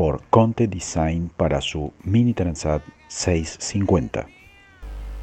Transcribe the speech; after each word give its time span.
por 0.00 0.22
Conte 0.30 0.66
Design 0.66 1.30
para 1.36 1.60
su 1.60 1.92
Mini 2.04 2.32
Transat 2.32 2.82
650. 3.08 4.26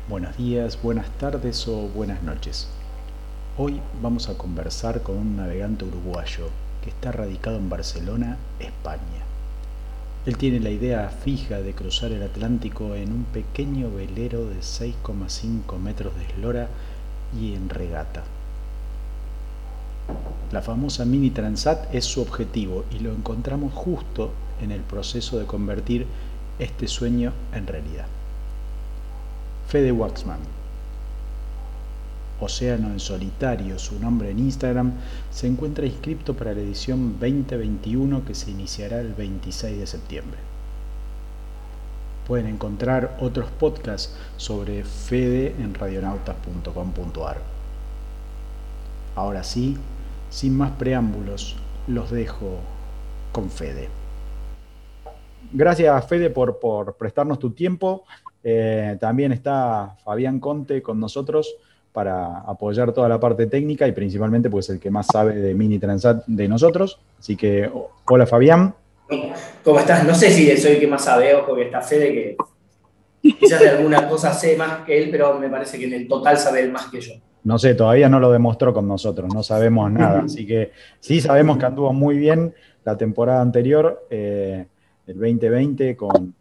Buenos 0.08 0.38
días, 0.38 0.80
buenas 0.84 1.10
tardes 1.18 1.68
o 1.68 1.88
buenas 1.88 2.22
noches. 2.22 2.68
Hoy 3.58 3.82
vamos 4.04 4.30
a 4.30 4.38
conversar 4.38 5.02
con 5.02 5.18
un 5.18 5.36
navegante 5.36 5.84
uruguayo 5.84 6.52
que 6.84 6.92
está 6.92 7.12
radicado 7.12 7.58
en 7.58 7.72
Barcelona, 7.72 8.38
España. 8.60 9.26
Él 10.28 10.38
tiene 10.38 10.60
la 10.60 10.70
idea 10.70 11.10
fija 11.10 11.58
de 11.58 11.74
cruzar 11.74 12.12
el 12.12 12.22
Atlántico 12.22 12.94
en 12.94 13.12
un 13.12 13.24
pequeño 13.24 13.90
velero 13.92 14.48
de 14.48 14.60
6,5 14.60 15.80
metros 15.80 16.16
de 16.16 16.26
eslora 16.26 16.68
y 17.36 17.56
en 17.56 17.70
regata. 17.70 18.26
La 20.52 20.62
famosa 20.62 21.04
Mini 21.04 21.32
Transat 21.32 21.92
es 21.96 22.06
su 22.06 22.22
objetivo 22.22 22.86
y 22.92 23.00
lo 23.00 23.12
encontramos 23.12 23.74
justo 23.74 24.34
en 24.62 24.72
el 24.72 24.82
proceso 24.82 25.40
de 25.40 25.46
convertir 25.46 26.08
este 26.60 26.88
sueño 26.88 27.34
en 27.54 27.68
realidad. 27.68 28.08
Fede 29.68 29.92
Waxman. 29.92 30.40
Océano 32.40 32.90
en 32.90 33.00
Solitario, 33.00 33.80
su 33.80 34.00
nombre 34.00 34.30
en 34.30 34.40
Instagram, 34.40 34.94
se 35.32 35.48
encuentra 35.48 35.86
inscripto 35.86 36.36
para 36.36 36.54
la 36.54 36.62
edición 36.62 37.14
2021 37.20 38.24
que 38.26 38.36
se 38.36 38.52
iniciará 38.52 39.00
el 39.00 39.14
26 39.14 39.80
de 39.80 39.88
septiembre. 39.88 40.38
Pueden 42.28 42.48
encontrar 42.48 43.18
otros 43.20 43.50
podcasts 43.52 44.14
sobre 44.38 44.84
Fede 44.84 45.56
en 45.60 45.74
radionautas.com.ar. 45.74 47.38
Ahora 49.16 49.44
sí, 49.44 49.78
sin 50.30 50.56
más 50.56 50.72
preámbulos, 50.72 51.56
los 51.88 52.12
dejo 52.12 52.60
con 53.32 53.50
Fede. 53.50 53.90
Gracias, 55.52 56.08
Fede, 56.08 56.30
por, 56.30 56.60
por 56.60 56.96
prestarnos 56.96 57.40
tu 57.40 57.52
tiempo. 57.52 58.06
Eh, 58.44 58.98
también 59.00 59.32
está 59.32 59.96
Fabián 60.04 60.40
Conte 60.40 60.82
con 60.82 61.00
nosotros 61.00 61.56
para 61.92 62.40
apoyar 62.42 62.92
toda 62.94 63.10
la 63.10 63.20
parte 63.20 63.48
técnica 63.48 63.88
y 63.88 63.92
principalmente 63.92 64.50
pues 64.50 64.70
el 64.70 64.80
que 64.80 64.92
más 64.92 65.08
sabe 65.08 65.36
de 65.36 65.54
Mini 65.54 65.80
Transat 65.80 66.24
de 66.28 66.48
nosotros. 66.48 67.00
Así 67.18 67.36
que, 67.36 67.70
hola 68.06 68.28
Fabián. 68.28 68.76
¿Cómo 69.64 69.80
estás? 69.80 70.06
No 70.06 70.14
sé 70.14 70.30
si 70.30 70.56
soy 70.58 70.74
el 70.74 70.80
que 70.80 70.88
más 70.88 71.04
sabe, 71.04 71.34
ojo 71.34 71.56
que 71.56 71.64
está 71.64 71.82
Fede, 71.82 72.14
que 72.14 72.38
quizás 73.40 73.60
de 73.60 73.70
alguna 73.70 74.08
cosa 74.08 74.34
sé 74.34 74.56
más 74.56 74.86
que 74.86 75.02
él, 75.02 75.10
pero 75.10 75.40
me 75.40 75.50
parece 75.50 75.80
que 75.80 75.86
en 75.86 75.94
el 75.94 76.08
total 76.08 76.38
sabe 76.38 76.62
él 76.62 76.72
más 76.72 76.86
que 76.88 77.02
yo. 77.02 77.14
No 77.44 77.58
sé, 77.58 77.74
todavía 77.74 78.10
no 78.10 78.20
lo 78.20 78.32
demostró 78.32 78.74
con 78.74 78.88
nosotros, 78.88 79.34
no 79.34 79.42
sabemos 79.42 79.92
nada. 79.92 80.20
Así 80.26 80.46
que 80.46 80.72
sí 81.00 81.20
sabemos 81.22 81.58
que 81.58 81.66
anduvo 81.66 81.94
muy 81.94 82.18
bien 82.18 82.54
la 82.84 82.98
temporada 82.98 83.42
anterior. 83.42 84.06
Eh, 84.10 84.66
el 85.08 85.16
2020 85.16 85.96
con, 85.96 86.36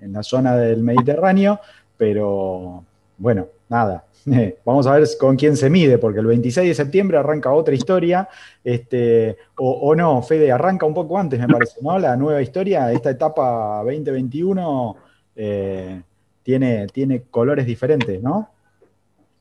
en 0.00 0.12
la 0.12 0.22
zona 0.22 0.56
del 0.56 0.82
Mediterráneo, 0.82 1.60
pero 1.96 2.84
bueno, 3.18 3.46
nada. 3.68 4.04
Vamos 4.64 4.86
a 4.86 4.94
ver 4.94 5.06
con 5.18 5.36
quién 5.36 5.56
se 5.56 5.70
mide, 5.70 5.98
porque 5.98 6.20
el 6.20 6.26
26 6.26 6.68
de 6.68 6.74
septiembre 6.74 7.18
arranca 7.18 7.52
otra 7.52 7.74
historia, 7.74 8.28
este, 8.64 9.36
o, 9.56 9.94
no, 9.94 10.22
Fede, 10.22 10.50
arranca 10.52 10.86
un 10.86 10.94
poco 10.94 11.18
antes, 11.18 11.38
me 11.38 11.48
parece, 11.48 11.80
¿no? 11.82 11.98
La 11.98 12.16
nueva 12.16 12.40
historia, 12.40 12.92
esta 12.92 13.10
etapa 13.10 13.82
2021 13.84 14.96
eh, 15.36 16.02
tiene, 16.42 16.86
tiene 16.88 17.22
colores 17.22 17.66
diferentes, 17.66 18.22
¿no? 18.22 18.50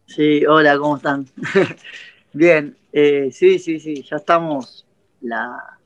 Sí, 0.05 0.45
hola, 0.45 0.77
¿cómo 0.77 0.97
están? 0.97 1.25
Bien, 2.33 2.75
eh, 2.91 3.29
sí, 3.31 3.59
sí, 3.59 3.79
sí, 3.79 4.03
ya 4.03 4.17
estamos, 4.17 4.85
la, 5.21 5.77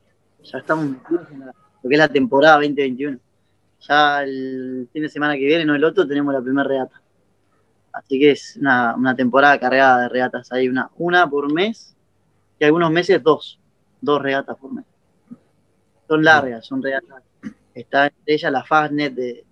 ya 0.42 0.58
estamos 0.58 0.86
en 0.86 1.40
la 1.40 1.52
que 1.88 1.94
es 1.94 1.98
la 1.98 2.08
temporada 2.08 2.56
2021. 2.56 3.18
Ya 3.80 4.22
el 4.22 4.88
fin 4.92 5.02
de 5.02 5.08
semana 5.08 5.34
que 5.34 5.44
viene, 5.44 5.64
no 5.64 5.74
el 5.74 5.84
otro, 5.84 6.06
tenemos 6.06 6.32
la 6.32 6.42
primera 6.42 6.68
regata. 6.68 7.00
Así 7.92 8.18
que 8.18 8.32
es 8.32 8.58
una, 8.60 9.14
temporada 9.16 9.58
cargada 9.58 10.02
de 10.02 10.08
regatas. 10.08 10.52
Hay 10.52 10.68
una, 10.68 10.90
una 10.96 11.28
por 11.28 11.52
mes 11.52 11.96
y 12.58 12.64
algunos 12.64 12.90
meses 12.90 13.22
dos. 13.22 13.58
Dos 14.00 14.20
regatas 14.20 14.56
por 14.58 14.72
mes. 14.72 14.84
Son 16.06 16.22
largas, 16.22 16.66
son 16.66 16.82
regatas. 16.82 17.22
Está 17.74 18.06
entre 18.06 18.34
ellas 18.34 18.52
la 18.52 18.64
Fastnet 18.64 19.14
de, 19.14 19.44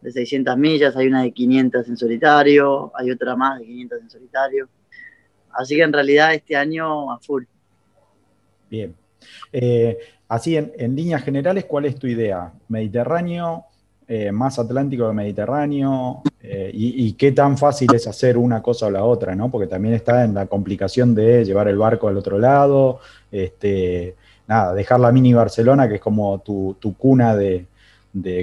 de 0.00 0.12
600 0.12 0.56
millas, 0.56 0.96
hay 0.96 1.06
una 1.08 1.22
de 1.22 1.32
500 1.32 1.88
en 1.88 1.96
solitario, 1.96 2.92
hay 2.94 3.10
otra 3.10 3.34
más 3.34 3.58
de 3.58 3.66
500 3.66 4.00
en 4.00 4.10
solitario. 4.10 4.68
Así 5.50 5.74
que 5.74 5.82
en 5.82 5.92
realidad 5.92 6.34
este 6.34 6.54
año 6.54 7.10
a 7.10 7.18
full. 7.18 7.44
Bien. 8.68 8.94
Eh, 9.52 9.98
Así, 10.28 10.56
en, 10.56 10.96
líneas 10.96 11.22
generales, 11.22 11.66
¿cuál 11.66 11.84
es 11.84 11.96
tu 11.96 12.08
idea? 12.08 12.52
¿Mediterráneo? 12.68 13.64
Eh, 14.08 14.32
¿Más 14.32 14.58
Atlántico 14.58 15.08
que 15.08 15.14
Mediterráneo? 15.14 16.22
Eh, 16.42 16.70
y, 16.72 17.12
qué 17.12 17.30
tan 17.30 17.56
fácil 17.56 17.94
es 17.94 18.08
hacer 18.08 18.36
una 18.36 18.60
cosa 18.60 18.86
o 18.86 18.90
la 18.90 19.04
otra? 19.04 19.36
¿no? 19.36 19.50
Porque 19.50 19.68
también 19.68 19.94
está 19.94 20.24
en 20.24 20.34
la 20.34 20.46
complicación 20.46 21.14
de 21.14 21.44
llevar 21.44 21.68
el 21.68 21.78
barco 21.78 22.08
al 22.08 22.16
otro 22.16 22.40
lado, 22.40 23.00
este, 23.30 24.16
nada, 24.48 24.74
dejar 24.74 24.98
la 24.98 25.12
mini 25.12 25.32
Barcelona, 25.32 25.88
que 25.88 25.96
es 25.96 26.00
como 26.00 26.40
tu, 26.40 26.76
cuna 26.98 27.36
de, 27.36 27.66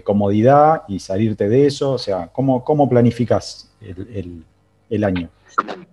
comodidad, 0.06 0.84
y 0.88 1.00
salirte 1.00 1.50
de 1.50 1.68
eso. 1.68 1.94
O 1.94 1.98
sea, 1.98 2.30
¿cómo, 2.32 2.64
cómo 2.64 2.88
planificas 2.88 3.70
el, 3.82 5.04
año? 5.04 5.30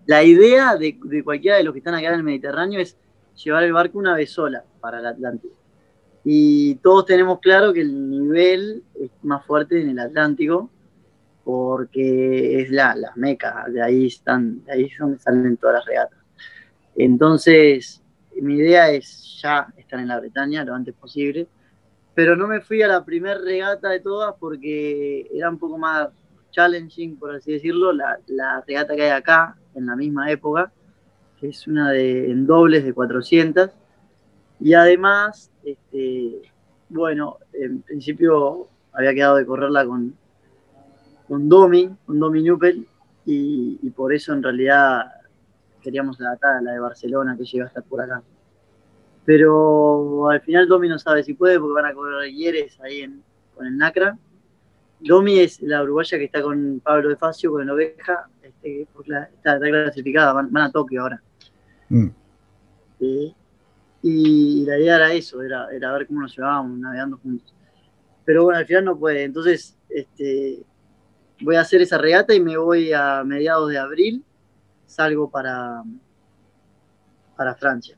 La 0.07 0.23
idea 0.23 0.77
de, 0.77 0.97
de 1.03 1.25
cualquiera 1.25 1.57
de 1.57 1.65
los 1.65 1.73
que 1.73 1.79
están 1.79 1.95
acá 1.95 2.09
en 2.09 2.15
el 2.15 2.23
Mediterráneo 2.23 2.79
es 2.79 2.97
llevar 3.43 3.65
el 3.65 3.73
barco 3.73 3.99
una 3.99 4.15
vez 4.15 4.31
sola 4.31 4.63
para 4.81 5.01
el 5.01 5.07
Atlántico. 5.07 5.60
Y 6.25 6.77
todos 6.77 7.07
tenemos 7.07 7.41
claro 7.41 7.73
que 7.73 7.81
el 7.81 8.11
nivel 8.11 8.83
es 8.95 9.11
más 9.23 9.45
fuerte 9.47 9.81
en 9.81 9.91
el 9.91 9.99
Atlántico, 9.99 10.71
porque 11.45 12.61
es 12.61 12.71
la, 12.71 12.95
la 12.95 13.13
meca, 13.17 13.65
de 13.69 13.83
ahí, 13.83 14.07
están, 14.07 14.65
de 14.65 14.73
ahí 14.73 14.85
es 14.85 14.99
donde 14.99 15.19
salen 15.19 15.57
todas 15.57 15.77
las 15.77 15.87
regatas. 15.87 16.19
Entonces, 16.95 18.03
mi 18.41 18.57
idea 18.57 18.91
es 18.91 19.41
ya 19.41 19.73
estar 19.77 19.99
en 19.99 20.09
la 20.09 20.21
Bretaña 20.21 20.65
lo 20.65 20.75
antes 20.75 20.95
posible, 20.95 21.49
pero 22.15 22.37
no 22.37 22.47
me 22.47 22.61
fui 22.61 22.83
a 22.83 22.89
la 22.89 23.05
primera 23.05 23.39
regata 23.39 23.89
de 23.89 24.01
todas 24.01 24.35
porque 24.39 25.27
era 25.33 25.49
un 25.49 25.59
poco 25.59 25.79
más 25.79 26.09
challenging, 26.51 27.17
por 27.17 27.35
así 27.35 27.53
decirlo, 27.53 27.93
la, 27.93 28.19
la 28.27 28.63
regata 28.67 28.95
que 28.95 29.05
hay 29.05 29.11
acá, 29.11 29.57
en 29.75 29.87
la 29.87 29.97
misma 29.97 30.31
época, 30.31 30.73
que 31.39 31.49
es 31.49 31.67
una 31.67 31.91
de, 31.91 32.31
en 32.31 32.47
dobles 32.47 32.85
de 32.85 32.93
400, 32.93 33.71
y 34.61 34.75
además, 34.75 35.51
este, 35.65 36.43
bueno, 36.89 37.39
en 37.53 37.83
principio 37.83 38.69
había 38.93 39.15
quedado 39.15 39.37
de 39.37 39.47
correrla 39.47 39.87
con, 39.87 40.15
con 41.27 41.49
Domi, 41.49 41.91
con 42.05 42.19
Domi 42.19 42.43
Nupel, 42.43 42.87
y, 43.25 43.91
por 43.91 44.13
eso 44.13 44.33
en 44.33 44.43
realidad 44.43 45.13
queríamos 45.81 46.21
adaptar 46.21 46.57
a 46.57 46.63
la 46.63 46.73
de 46.73 46.81
Barcelona 46.81 47.37
que 47.37 47.45
llega 47.45 47.65
a 47.65 47.69
estar 47.69 47.85
por 47.85 48.01
acá. 48.01 48.23
Pero 49.25 50.29
al 50.29 50.41
final 50.41 50.67
Domi 50.67 50.89
no 50.89 50.99
sabe 50.99 51.23
si 51.23 51.35
puede 51.35 51.61
porque 51.61 51.75
van 51.75 51.93
a 51.93 51.95
correr 51.95 52.31
Guieres 52.31 52.81
ahí 52.81 53.07
con 53.55 53.67
el 53.67 53.77
Nacra. 53.77 54.19
Domi 54.99 55.39
es 55.39 55.63
la 55.63 55.83
uruguaya 55.83 56.19
que 56.19 56.25
está 56.25 56.43
con 56.43 56.81
Pablo 56.83 57.09
de 57.09 57.17
Facio, 57.17 57.53
con 57.53 57.63
el 57.63 57.71
Oveja, 57.71 58.29
este, 58.43 58.83
está, 58.83 59.59
clasificada, 59.59 60.33
van, 60.33 60.57
a 60.57 60.71
Tokio 60.71 61.03
ahora. 61.03 61.23
Mm. 61.89 62.09
Y 64.03 64.65
la 64.65 64.79
idea 64.79 64.97
era 64.97 65.13
eso, 65.13 65.43
era, 65.43 65.69
era 65.71 65.93
ver 65.93 66.07
cómo 66.07 66.23
nos 66.23 66.35
llevábamos 66.35 66.79
navegando 66.79 67.19
juntos. 67.19 67.55
Pero 68.25 68.45
bueno, 68.45 68.59
al 68.59 68.67
final 68.67 68.85
no 68.85 68.99
puede. 68.99 69.25
Entonces, 69.25 69.77
este, 69.89 70.63
voy 71.41 71.57
a 71.57 71.61
hacer 71.61 71.83
esa 71.83 71.99
regata 71.99 72.35
y 72.35 72.41
me 72.41 72.57
voy 72.57 72.93
a 72.93 73.23
mediados 73.25 73.69
de 73.71 73.79
abril. 73.79 74.25
Salgo 74.87 75.31
para, 75.31 75.83
para 77.37 77.55
Francia. 77.55 77.97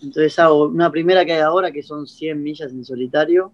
Entonces 0.00 0.38
hago 0.38 0.68
una 0.68 0.90
primera 0.90 1.24
que 1.24 1.32
hay 1.32 1.40
ahora, 1.40 1.70
que 1.72 1.82
son 1.82 2.06
100 2.06 2.42
millas 2.42 2.72
en 2.72 2.84
solitario, 2.84 3.52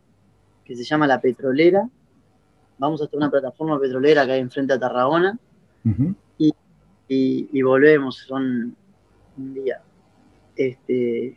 que 0.64 0.76
se 0.76 0.84
llama 0.84 1.06
La 1.06 1.20
Petrolera. 1.20 1.88
Vamos 2.78 3.00
hasta 3.02 3.16
una 3.16 3.30
plataforma 3.30 3.78
petrolera 3.78 4.26
que 4.26 4.32
hay 4.32 4.40
enfrente 4.40 4.72
a 4.72 4.78
Tarragona. 4.78 5.38
y, 6.38 6.52
y, 7.08 7.62
volvemos, 7.62 8.16
son 8.26 8.76
un 9.36 9.54
día. 9.54 9.80
Este, 10.56 11.36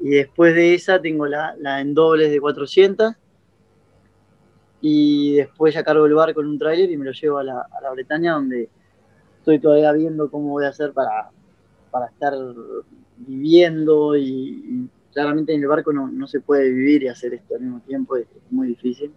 y 0.00 0.10
después 0.10 0.54
de 0.54 0.74
esa 0.74 1.00
tengo 1.00 1.26
la, 1.26 1.54
en 1.80 1.94
dobles 1.94 2.30
de 2.30 2.40
400. 2.40 3.14
y 4.80 5.34
después 5.36 5.74
ya 5.74 5.82
cargo 5.82 6.06
el 6.06 6.14
barco 6.14 6.40
en 6.40 6.46
un 6.48 6.58
tráiler 6.58 6.90
y 6.90 6.96
me 6.96 7.04
lo 7.04 7.12
llevo 7.12 7.38
a 7.38 7.44
la, 7.44 7.60
a 7.60 7.80
la 7.82 7.90
Bretaña 7.90 8.34
donde 8.34 8.68
estoy 9.38 9.58
todavía 9.58 9.92
viendo 9.92 10.30
cómo 10.30 10.50
voy 10.50 10.64
a 10.66 10.68
hacer 10.68 10.92
para, 10.92 11.30
para 11.90 12.06
estar 12.06 12.34
viviendo 13.16 14.16
y, 14.16 14.88
claramente 15.12 15.52
en 15.54 15.62
el 15.62 15.68
barco 15.68 15.92
no, 15.92 16.08
no, 16.08 16.26
se 16.26 16.40
puede 16.40 16.70
vivir 16.70 17.02
y 17.02 17.08
hacer 17.08 17.34
esto 17.34 17.54
al 17.54 17.62
mismo 17.62 17.80
tiempo, 17.80 18.16
es, 18.16 18.26
muy 18.50 18.68
difícil. 18.68 19.12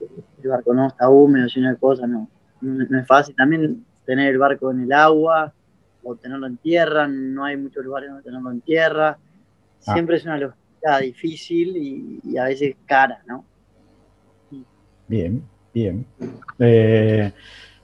Este, 0.00 0.06
el 0.42 0.48
barco 0.48 0.72
no 0.74 0.86
está 0.86 1.08
húmedo, 1.08 1.46
lleno 1.48 1.70
de 1.70 1.76
cosas, 1.76 2.08
no, 2.08 2.28
no, 2.60 3.00
es 3.00 3.06
fácil. 3.06 3.34
También 3.34 3.84
tener 4.04 4.30
el 4.32 4.38
barco 4.38 4.70
en 4.70 4.80
el 4.82 4.92
agua 4.92 5.52
o 6.02 6.14
tenerlo 6.14 6.46
en 6.46 6.56
tierra, 6.58 7.08
no 7.08 7.44
hay 7.44 7.56
muchos 7.56 7.84
lugares 7.84 8.10
donde 8.10 8.22
tenerlo 8.22 8.50
en 8.50 8.60
tierra. 8.60 9.18
Ah. 9.86 9.92
Siempre 9.94 10.16
es 10.16 10.24
una 10.24 10.38
logística 10.38 10.98
difícil 11.00 11.76
y, 11.76 12.20
y 12.24 12.38
a 12.38 12.44
veces 12.44 12.76
cara, 12.86 13.22
¿no? 13.26 13.44
Bien, 15.08 15.42
bien. 15.72 16.06
Eh, 16.58 17.32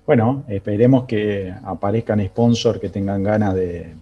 bueno, 0.04 0.44
esperemos 0.48 1.04
que 1.04 1.54
aparezcan 1.64 2.24
sponsors 2.26 2.80
que 2.80 2.88
tengan 2.88 3.22
ganas 3.22 3.54
de, 3.54 3.94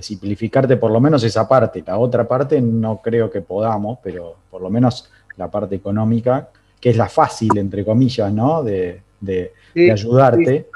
simplificarte 0.00 0.76
por 0.76 0.90
lo 0.90 1.00
menos 1.00 1.22
esa 1.24 1.48
parte. 1.48 1.82
La 1.86 1.98
otra 1.98 2.26
parte 2.26 2.60
no 2.60 3.00
creo 3.02 3.30
que 3.30 3.40
podamos, 3.40 3.98
pero 4.02 4.36
por 4.50 4.62
lo 4.62 4.70
menos 4.70 5.10
la 5.36 5.50
parte 5.50 5.76
económica, 5.76 6.48
que 6.80 6.90
es 6.90 6.96
la 6.96 7.08
fácil, 7.08 7.56
entre 7.56 7.84
comillas, 7.84 8.32
¿no? 8.32 8.62
De, 8.62 9.02
ayudarte. 9.90 10.68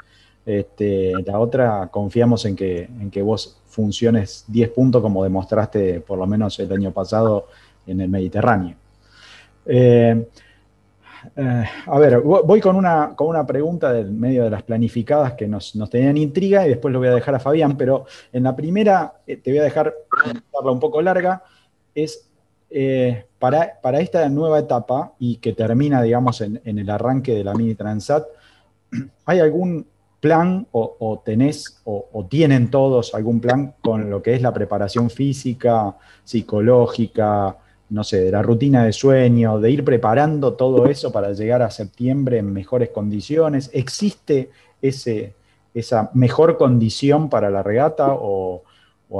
Este, 0.45 1.13
la 1.25 1.39
otra, 1.39 1.87
confiamos 1.87 2.43
en 2.45 2.55
que, 2.55 2.83
en 2.83 3.09
que 3.09 3.21
vos 3.21 3.61
funciones 3.73 4.45
10 4.47 4.69
puntos 4.69 5.01
como 5.01 5.23
demostraste 5.23 5.99
por 6.01 6.19
lo 6.19 6.27
menos 6.27 6.59
el 6.59 6.71
año 6.71 6.91
pasado 6.91 7.47
en 7.87 8.01
el 8.01 8.09
Mediterráneo. 8.09 8.75
Eh, 9.65 10.27
eh, 11.35 11.63
a 11.85 11.99
ver, 11.99 12.19
voy 12.19 12.59
con 12.61 12.75
una, 12.75 13.15
con 13.15 13.27
una 13.27 13.47
pregunta 13.47 13.91
del 13.91 14.11
medio 14.11 14.43
de 14.43 14.51
las 14.51 14.61
planificadas 14.61 15.33
que 15.33 15.47
nos, 15.47 15.73
tenían 15.89 16.17
intriga 16.17 16.65
y 16.65 16.69
después 16.69 16.91
lo 16.91 16.99
voy 16.99 17.07
a 17.07 17.15
dejar 17.15 17.33
a 17.33 17.39
Fabián, 17.39 17.75
pero 17.75 18.05
en 18.31 18.43
la 18.43 18.55
primera 18.55 19.13
eh, 19.25 19.37
te 19.37 19.49
voy 19.49 19.59
a 19.59 19.63
dejar 19.63 19.93
darla 20.53 20.71
un 20.71 20.79
poco 20.79 21.01
larga, 21.01 21.43
es 21.95 22.29
para, 23.37 23.79
para, 23.81 23.99
esta 23.99 24.27
nueva 24.29 24.57
etapa 24.57 25.13
y 25.19 25.37
que 25.37 25.53
termina, 25.53 26.01
digamos, 26.01 26.41
en, 26.41 26.59
el 26.65 26.89
arranque 26.89 27.33
de 27.33 27.43
la 27.43 27.53
Mini 27.53 27.75
Transat, 27.75 28.25
¿hay 29.25 29.39
algún 29.39 29.85
plan 30.23 30.65
o, 30.71 31.21
tenés 31.25 31.81
o, 31.83 32.25
tienen 32.29 32.71
todos 32.71 33.13
algún 33.13 33.41
plan 33.41 33.75
con 33.81 34.09
lo 34.09 34.23
que 34.23 34.33
es 34.33 34.41
la 34.41 34.53
preparación 34.53 35.09
física, 35.09 35.97
psicológica, 36.23 37.57
no 37.89 38.05
sé, 38.05 38.21
de 38.21 38.31
la 38.31 38.41
rutina 38.41 38.85
de 38.85 38.93
sueño, 38.93 39.59
de 39.59 39.69
ir 39.69 39.83
preparando 39.83 40.53
todo 40.53 40.85
eso 40.85 41.11
para 41.11 41.33
llegar 41.33 41.61
a 41.61 41.69
septiembre 41.69 42.37
en 42.37 42.53
mejores 42.53 42.91
condiciones? 42.91 43.69
¿Existe 43.73 44.49
ese, 44.81 45.35
esa 45.73 46.09
mejor 46.13 46.57
condición 46.57 47.29
para 47.29 47.49
la 47.49 47.61
regata 47.61 48.07
o, 48.11 48.63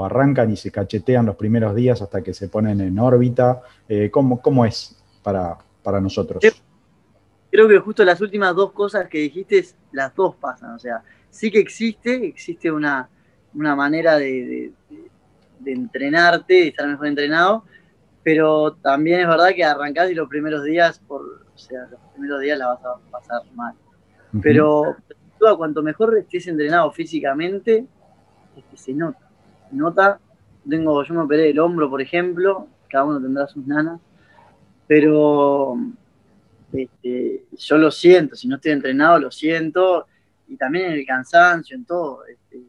arrancan 0.02 0.50
y 0.50 0.56
se 0.56 0.70
cachetean 0.70 1.26
los 1.26 1.36
primeros 1.36 1.74
días 1.74 2.00
hasta 2.00 2.22
que 2.22 2.32
se 2.32 2.48
ponen 2.48 2.80
en 2.80 2.98
órbita? 2.98 3.60
Eh, 3.90 4.10
¿cómo, 4.10 4.64
es 4.64 4.96
para, 5.22 5.58
para 5.82 6.00
nosotros? 6.00 6.42
Creo 7.54 7.68
que 7.68 7.78
justo 7.78 8.04
las 8.04 8.20
últimas 8.20 8.52
dos 8.56 8.72
cosas 8.72 9.06
que 9.08 9.18
dijiste, 9.18 9.64
las 9.92 10.12
dos 10.16 10.34
pasan. 10.34 10.74
O 10.74 10.78
sea, 10.80 11.04
sí 11.30 11.52
que 11.52 11.60
existe, 11.60 12.26
existe 12.26 12.68
una, 12.68 13.08
manera 13.52 14.16
de, 14.16 14.72
de 15.60 15.72
entrenarte, 15.72 16.52
de 16.52 16.66
estar 16.66 16.88
mejor 16.88 17.06
entrenado, 17.06 17.62
pero 18.24 18.72
también 18.72 19.20
es 19.20 19.28
verdad 19.28 19.50
que 19.54 19.62
arrancás 19.62 20.10
y 20.10 20.16
los 20.16 20.28
primeros 20.28 20.64
días, 20.64 20.98
por, 20.98 21.20
o 21.22 21.56
sea, 21.56 21.86
los 21.92 22.00
primeros 22.14 22.40
días 22.40 22.58
la 22.58 22.66
vas 22.66 22.84
a 22.84 22.96
pasar 23.08 23.42
mal. 23.54 23.76
Pero 24.42 24.96
cuanto 25.56 25.80
mejor 25.80 26.18
estés 26.18 26.48
entrenado 26.48 26.90
físicamente, 26.90 27.86
este, 28.56 28.76
se 28.76 28.94
nota. 28.94 29.30
Se 29.70 29.76
nota, 29.76 30.18
tengo, 30.68 31.04
yo 31.04 31.14
me 31.14 31.20
operé 31.20 31.50
el 31.50 31.60
hombro, 31.60 31.88
por 31.88 32.02
ejemplo, 32.02 32.66
cada 32.88 33.04
uno 33.04 33.22
tendrá 33.22 33.46
sus 33.46 33.64
nanas, 33.64 34.00
pero 34.88 35.76
este, 36.74 37.44
yo 37.56 37.78
lo 37.78 37.90
siento, 37.90 38.36
si 38.36 38.48
no 38.48 38.56
estoy 38.56 38.72
entrenado 38.72 39.18
lo 39.18 39.30
siento, 39.30 40.06
y 40.48 40.56
también 40.56 40.86
en 40.86 40.92
el 40.92 41.06
cansancio, 41.06 41.76
en 41.76 41.84
todo. 41.84 42.24
Este, 42.26 42.62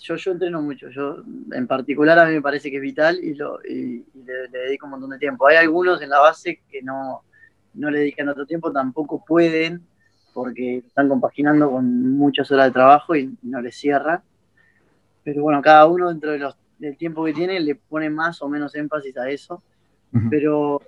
yo, 0.00 0.16
yo 0.16 0.32
entreno 0.32 0.62
mucho, 0.62 0.88
yo 0.88 1.22
en 1.52 1.66
particular 1.66 2.18
a 2.18 2.26
mí 2.26 2.34
me 2.34 2.42
parece 2.42 2.70
que 2.70 2.76
es 2.76 2.82
vital 2.82 3.18
y, 3.22 3.34
lo, 3.34 3.58
le, 3.60 4.04
dedico 4.52 4.86
un 4.86 4.92
montón 4.92 5.10
de 5.10 5.18
tiempo. 5.18 5.46
Hay 5.46 5.56
algunos 5.56 6.00
en 6.00 6.10
la 6.10 6.20
base 6.20 6.60
que 6.70 6.80
no, 6.82 7.22
no 7.74 7.90
le 7.90 8.00
dedican 8.00 8.28
otro 8.28 8.46
tiempo, 8.46 8.72
tampoco 8.72 9.24
pueden, 9.24 9.82
porque 10.32 10.78
están 10.78 11.08
compaginando 11.08 11.70
con 11.70 12.16
muchas 12.16 12.50
horas 12.50 12.66
de 12.66 12.72
trabajo 12.72 13.16
y 13.16 13.36
no 13.42 13.60
les 13.60 13.76
cierra. 13.76 14.22
Pero 15.24 15.42
bueno, 15.42 15.60
cada 15.60 15.86
uno 15.86 16.08
dentro 16.08 16.30
de 16.30 16.38
los, 16.38 16.56
del 16.78 16.96
tiempo 16.96 17.24
que 17.24 17.32
tiene 17.32 17.58
le 17.58 17.74
pone 17.74 18.10
más 18.10 18.40
o 18.42 18.48
menos 18.48 18.74
énfasis 18.74 19.16
a 19.16 19.28
eso. 19.28 19.62
pero, 20.30 20.80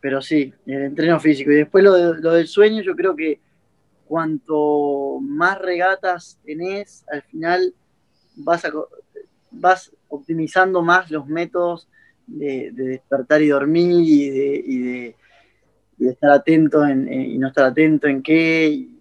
pero 0.00 0.20
sí, 0.22 0.52
el 0.66 0.82
entreno 0.82 1.18
físico. 1.20 1.50
Y 1.50 1.56
después 1.56 1.82
lo, 1.82 2.32
del 2.32 2.46
sueño, 2.46 2.82
yo 2.82 2.94
creo 2.94 3.16
que 3.16 3.40
cuanto 4.06 5.18
más 5.20 5.58
regatas 5.58 6.38
tenés, 6.44 7.04
al 7.10 7.22
final 7.22 7.74
vas, 8.36 8.62
vas 9.50 9.92
optimizando 10.08 10.82
más 10.82 11.10
los 11.10 11.26
métodos 11.26 11.88
de, 12.26 12.70
despertar 12.72 13.42
y 13.42 13.48
dormir 13.48 14.02
y 14.04 14.30
de, 14.30 15.16
estar 15.98 16.30
atento 16.30 16.86
en, 16.86 17.10
y 17.10 17.38
no 17.38 17.48
estar 17.48 17.64
atento 17.64 18.06
en 18.06 18.22
qué, 18.22 18.68
y 18.68 18.96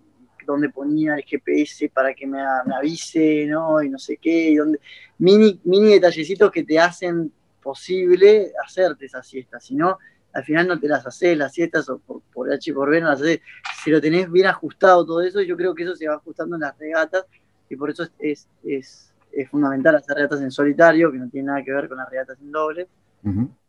dónde 0.46 0.70
ponía 0.70 1.16
el 1.16 1.24
GPS 1.24 1.90
para 1.90 2.14
que 2.14 2.26
me, 2.26 2.40
avise, 2.42 3.46
¿no? 3.48 3.82
Y 3.82 3.90
no 3.90 3.98
sé 3.98 4.18
qué, 4.18 4.52
y 4.52 4.56
dónde, 4.56 4.80
mini, 5.18 5.60
mini 5.64 5.94
detallecitos 5.94 6.52
que 6.52 6.64
te 6.64 6.80
hacen 6.80 7.32
posible 7.62 8.52
hacerte 8.64 9.06
esa 9.06 9.24
siesta, 9.24 9.60
si 9.60 9.76
no, 9.76 9.98
al 10.36 10.44
final 10.44 10.68
no 10.68 10.80
te 10.80 10.88
las 10.88 11.08
haces 11.08 11.38
las 11.38 11.54
siestas 11.54 11.90
o 11.90 12.00
por, 12.00 12.52
H 12.54 12.70
y 12.70 12.74
por 12.74 12.90
B 12.90 13.02
no 13.02 13.08
las 13.10 13.22
haces. 13.22 13.40
Si 13.84 13.90
lo 13.90 14.00
tenés 14.00 14.32
bien 14.32 14.48
ajustado 14.48 15.06
todo 15.06 15.22
eso, 15.22 15.42
yo 15.42 15.58
creo 15.58 15.74
que 15.74 15.84
eso 15.84 15.96
se 15.96 16.08
va 16.08 16.16
ajustando 16.16 16.56
en 16.56 16.62
las 16.62 16.78
regatas 16.78 17.26
y 17.70 17.76
por 17.76 17.90
eso 17.90 18.08
es, 18.20 18.48
es 18.64 19.16
es 19.36 19.50
fundamental 19.50 19.96
hacer 19.96 20.16
regatas 20.16 20.42
en 20.42 20.50
solitario, 20.50 21.12
que 21.12 21.18
no 21.18 21.30
tiene 21.30 21.48
nada 21.48 21.64
que 21.64 21.72
ver 21.72 21.90
con 21.90 21.98
las 21.98 22.10
regatas 22.10 22.40
en 22.40 22.52
doble. 22.52 22.88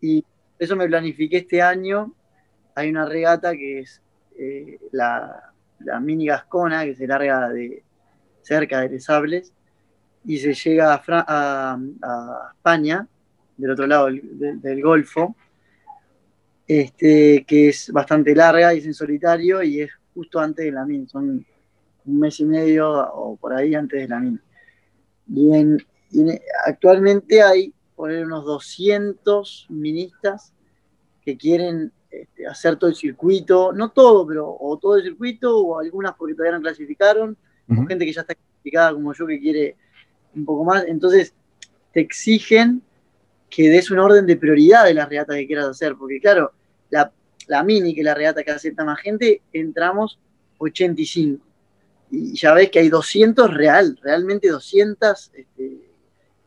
Y 0.00 0.24
eso 0.58 0.76
me 0.76 0.86
planifiqué 0.86 1.38
este 1.38 1.60
año. 1.60 2.14
Hay 2.74 2.88
una 2.90 3.04
regata 3.06 3.52
que 3.52 3.80
es 3.80 4.00
eh, 4.38 4.78
la, 4.92 5.52
mini 6.00 6.26
Gascona, 6.26 6.84
que 6.84 6.94
se 6.94 7.06
larga 7.06 7.48
de 7.48 7.82
cerca 8.42 8.80
de 8.80 8.90
Les 8.90 9.04
Sables, 9.04 9.52
y 10.24 10.38
se 10.38 10.54
llega 10.54 10.94
a, 10.94 11.78
España, 12.54 13.08
del 13.56 13.70
otro 13.70 13.86
lado 13.86 14.06
del, 14.06 14.82
Golfo, 14.82 15.34
este, 16.66 17.44
que 17.46 17.68
es 17.68 17.90
bastante 17.92 18.34
larga 18.34 18.74
y 18.74 18.78
es 18.78 18.86
en 18.86 18.94
solitario 18.94 19.62
y 19.62 19.82
es 19.82 19.90
justo 20.14 20.40
antes 20.40 20.64
de 20.64 20.72
la 20.72 20.84
mini, 20.84 21.06
son 21.06 21.46
un 22.04 22.18
mes 22.18 22.40
y 22.40 22.44
medio 22.44 22.90
o 22.90 23.36
por 23.36 23.52
ahí 23.52 23.74
antes 23.74 24.00
de 24.00 24.08
la 24.08 24.18
mini. 24.18 24.38
Bien, 25.26 25.78
actualmente 26.64 27.42
hay 27.42 27.72
unos 27.96 28.44
200 28.44 29.66
ministas 29.70 30.52
que 31.22 31.36
quieren 31.36 31.92
este, 32.10 32.46
hacer 32.46 32.76
todo 32.76 32.88
el 32.88 32.96
circuito, 32.96 33.72
no 33.72 33.90
todo, 33.90 34.26
pero 34.26 34.56
o 34.58 34.78
todo 34.78 34.96
el 34.96 35.02
circuito 35.02 35.58
o 35.58 35.78
algunas 35.78 36.14
porque 36.14 36.34
todavía 36.34 36.56
no 36.56 36.62
clasificaron, 36.62 37.36
o 37.68 37.86
gente 37.86 38.06
que 38.06 38.12
ya 38.12 38.20
está 38.20 38.34
clasificada 38.34 38.92
como 38.92 39.12
yo 39.12 39.26
que 39.26 39.40
quiere 39.40 39.76
un 40.34 40.44
poco 40.44 40.64
más. 40.64 40.84
Entonces, 40.86 41.34
te 41.92 42.00
exigen 42.00 42.82
que 43.48 43.68
des 43.70 43.90
un 43.90 43.98
orden 43.98 44.26
de 44.26 44.36
prioridad 44.36 44.84
de 44.84 44.94
la 44.94 45.06
regata 45.06 45.34
que 45.34 45.46
quieras 45.46 45.66
hacer, 45.66 45.94
porque 45.96 46.20
claro, 46.20 46.52
la, 46.90 47.12
la 47.46 47.62
mini, 47.62 47.94
que 47.94 48.00
es 48.00 48.04
la 48.04 48.14
regata 48.14 48.42
que 48.42 48.50
acepta 48.50 48.84
más 48.84 49.00
gente, 49.00 49.42
entramos 49.52 50.18
85 50.58 51.46
y 52.10 52.36
ya 52.36 52.54
ves 52.54 52.70
que 52.70 52.78
hay 52.78 52.88
200 52.88 53.52
real, 53.52 53.98
realmente 54.02 54.48
200 54.48 55.32
este, 55.34 55.90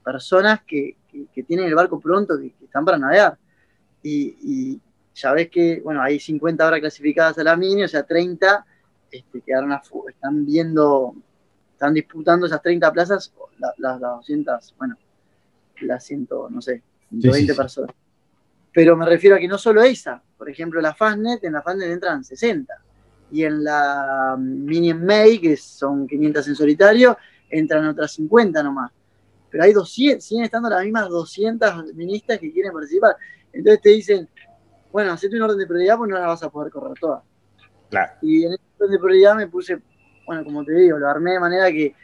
personas 0.04 0.62
que, 0.66 0.96
tienen 1.48 1.66
el 1.66 1.76
barco 1.76 2.00
pronto, 2.00 2.38
que, 2.38 2.54
están 2.64 2.86
para 2.86 2.98
navegar. 2.98 3.38
Y, 4.04 4.80
ya 5.14 5.34
ves 5.34 5.50
que, 5.50 5.82
bueno, 5.84 6.02
hay 6.02 6.18
50 6.18 6.66
horas 6.66 6.80
clasificadas 6.80 7.38
a 7.38 7.44
la 7.44 7.58
mini, 7.58 7.84
o 7.84 7.88
sea, 7.90 8.04
30 8.04 8.66
este, 9.12 9.42
quedaron 9.42 9.78
están 10.08 10.46
viendo, 10.46 11.14
están 11.74 11.94
disputando 11.94 12.46
esas 12.46 12.62
30 12.62 12.94
plazas, 12.94 13.34
las 13.78 14.00
200, 14.00 14.76
bueno, 14.78 14.96
las 15.82 16.06
100, 16.06 16.30
no 16.52 16.62
sé, 16.62 16.82
120 17.10 17.54
personas. 17.56 17.96
Pero 18.74 18.96
me 18.96 19.06
refiero 19.06 19.36
a 19.36 19.40
que 19.40 19.48
no 19.48 19.58
solo 19.58 19.82
esa, 19.82 20.22
por 20.38 20.50
ejemplo, 20.50 20.80
la 20.82 20.94
Fastnet, 20.94 21.44
en 21.44 21.54
la 21.54 21.62
Fastnet 21.62 21.90
entran 21.92 22.24
60 22.24 22.74
y 23.32 23.44
en 23.44 23.64
la 23.64 24.36
Mini 24.40 24.94
May, 24.94 25.40
que 25.40 25.58
son 25.58 26.08
500 26.08 26.48
en 26.48 26.56
solitario, 26.56 27.18
entran 27.50 27.86
otras 27.88 28.12
50 28.14 28.62
nomás. 28.64 28.92
Pero 29.50 29.64
hay 29.64 29.74
200, 29.74 30.24
siguen 30.24 30.46
estando 30.46 30.70
las 30.70 30.84
mismas 30.84 31.10
200 31.10 31.94
ministas 31.96 32.40
que 32.40 32.52
quieren 32.52 32.72
participar. 32.72 33.16
Entonces 33.52 33.82
te 33.82 33.90
dicen, 33.90 34.30
bueno, 34.92 35.12
hacete 35.12 35.36
un 35.36 35.42
orden 35.42 35.58
de 35.58 35.68
prioridad 35.68 35.98
porque 35.98 36.14
no 36.14 36.20
la 36.20 36.28
vas 36.28 36.44
a 36.44 36.50
poder 36.50 36.72
correr 36.72 36.94
toda. 37.00 37.24
Claro. 37.90 38.14
Y 38.22 38.46
en 38.46 38.54
ese 38.54 38.64
orden 38.78 38.92
de 38.92 39.00
prioridad 39.00 39.36
me 39.36 39.48
puse, 39.48 39.82
bueno, 40.26 40.44
como 40.44 40.64
te 40.64 40.74
digo, 40.74 41.00
lo 41.00 41.08
armé 41.10 41.32
de 41.32 41.40
manera 41.40 41.72
que, 41.72 41.96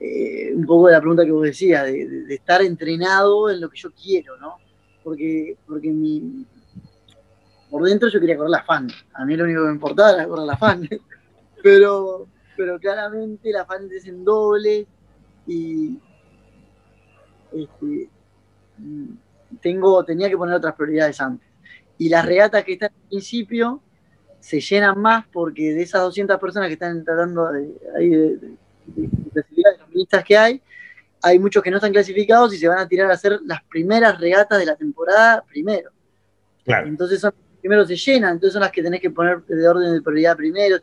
eh, 0.00 0.52
un 0.54 0.66
poco 0.66 0.86
de 0.88 0.92
la 0.94 1.00
pregunta 1.00 1.24
que 1.24 1.32
vos 1.32 1.42
decías, 1.42 1.84
de, 1.84 2.24
estar 2.34 2.62
entrenado 2.62 3.50
en 3.50 3.60
lo 3.60 3.68
que 3.68 3.78
yo 3.78 3.90
quiero, 3.92 4.36
¿no? 4.38 4.56
Porque, 5.02 5.56
porque 5.66 5.90
mi, 5.90 6.44
por 7.70 7.82
dentro 7.84 8.08
yo 8.08 8.20
quería 8.20 8.36
correr 8.36 8.50
la 8.50 8.62
fan. 8.64 8.88
A 9.14 9.24
mí 9.24 9.36
lo 9.36 9.44
único 9.44 9.60
que 9.62 9.66
me 9.68 9.74
importaba 9.74 10.12
era 10.14 10.28
correr 10.28 10.46
la 10.46 10.56
fan. 10.56 10.88
Pero, 11.60 12.28
pero 12.56 12.78
claramente 12.78 13.50
la 13.50 13.66
fan 13.66 13.88
es 13.92 14.06
en 14.06 14.24
doble 14.24 14.86
y 15.44 15.98
este, 17.52 18.08
tengo, 19.60 20.04
tenía 20.04 20.28
que 20.28 20.36
poner 20.36 20.54
otras 20.56 20.74
prioridades 20.74 21.20
antes. 21.20 21.48
Y 21.98 22.08
las 22.08 22.24
regatas 22.24 22.64
que 22.64 22.74
están 22.74 22.90
al 22.94 23.08
principio 23.08 23.82
se 24.40 24.60
llenan 24.60 25.00
más 25.00 25.26
porque 25.32 25.74
de 25.74 25.82
esas 25.82 26.02
200 26.02 26.38
personas 26.38 26.68
que 26.68 26.74
están 26.74 27.04
tratando 27.04 27.50
de, 27.50 27.74
de- 27.98 28.56
de 28.96 29.42
ministas 29.98 30.24
que 30.24 30.36
hay, 30.36 30.62
hay 31.22 31.38
muchos 31.38 31.62
que 31.62 31.70
no 31.70 31.76
están 31.76 31.92
clasificados 31.92 32.54
y 32.54 32.58
se 32.58 32.68
van 32.68 32.78
a 32.78 32.88
tirar 32.88 33.10
a 33.10 33.14
hacer 33.14 33.40
las 33.44 33.62
primeras 33.64 34.18
regatas 34.20 34.58
de 34.58 34.66
la 34.66 34.76
temporada 34.76 35.44
primero. 35.48 35.90
Claro. 36.64 36.86
Entonces 36.86 37.20
son 37.20 37.32
primero 37.60 37.84
se 37.84 37.96
llenan, 37.96 38.34
entonces 38.34 38.52
son 38.52 38.62
las 38.62 38.72
que 38.72 38.82
tenés 38.82 39.00
que 39.00 39.10
poner 39.10 39.42
de 39.44 39.68
orden 39.68 39.92
de 39.92 40.02
prioridad 40.02 40.36
primero. 40.36 40.78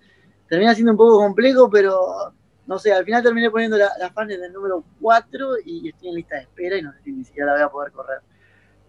Termina 0.48 0.76
siendo 0.76 0.92
un 0.92 0.98
poco 0.98 1.18
complejo, 1.18 1.70
pero 1.70 2.34
no 2.68 2.80
sé, 2.80 2.92
al 2.92 3.06
final 3.06 3.24
terminé 3.24 3.50
poniendo 3.50 3.78
la, 3.78 3.92
la 4.00 4.12
fan 4.12 4.30
en 4.32 4.44
el 4.44 4.54
número 4.54 4.84
4 5.02 5.56
y 5.66 5.90
estoy 5.90 6.10
en 6.10 6.16
lista 6.16 6.36
de 6.36 6.42
espera 6.42 6.78
y 6.78 6.82
no 6.82 6.92
sé 6.94 7.00
si 7.04 7.12
ni 7.12 7.24
siquiera 7.24 7.48
la 7.48 7.54
voy 7.54 7.64
a 7.64 7.70
poder 7.70 7.92
correr. 7.92 8.20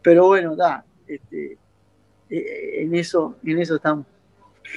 Pero 0.03 0.27
bueno, 0.27 0.57
da, 0.57 0.85
este, 1.07 1.59
eh, 2.31 2.83
en 2.83 2.95
eso, 2.95 3.37
en 3.45 3.59
eso 3.59 3.77
estamos. 3.77 4.07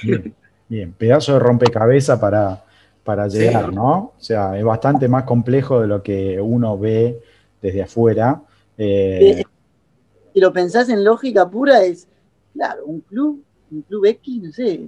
Bien, 0.02 0.34
bien. 0.68 0.92
pedazo 0.92 1.34
de 1.34 1.40
rompecabezas 1.40 2.18
para, 2.18 2.64
para 3.04 3.28
Sí. 3.30 3.38
llegar, 3.38 3.72
¿no? 3.72 4.12
O 4.16 4.20
sea, 4.20 4.56
es 4.58 4.64
bastante 4.64 5.08
más 5.08 5.24
complejo 5.24 5.80
de 5.80 5.86
lo 5.86 6.02
que 6.02 6.40
uno 6.40 6.78
ve 6.78 7.20
desde 7.62 7.82
afuera. 7.82 8.42
Eh, 8.78 9.40
Eh, 9.40 9.44
Si 10.32 10.40
lo 10.40 10.52
pensás 10.52 10.88
en 10.88 11.02
lógica 11.02 11.48
pura, 11.50 11.82
es, 11.82 12.06
claro, 12.54 12.84
un 12.86 13.00
club, 13.00 13.42
un 13.72 13.82
club 13.82 14.04
X, 14.06 14.42
no 14.42 14.52
sé. 14.52 14.86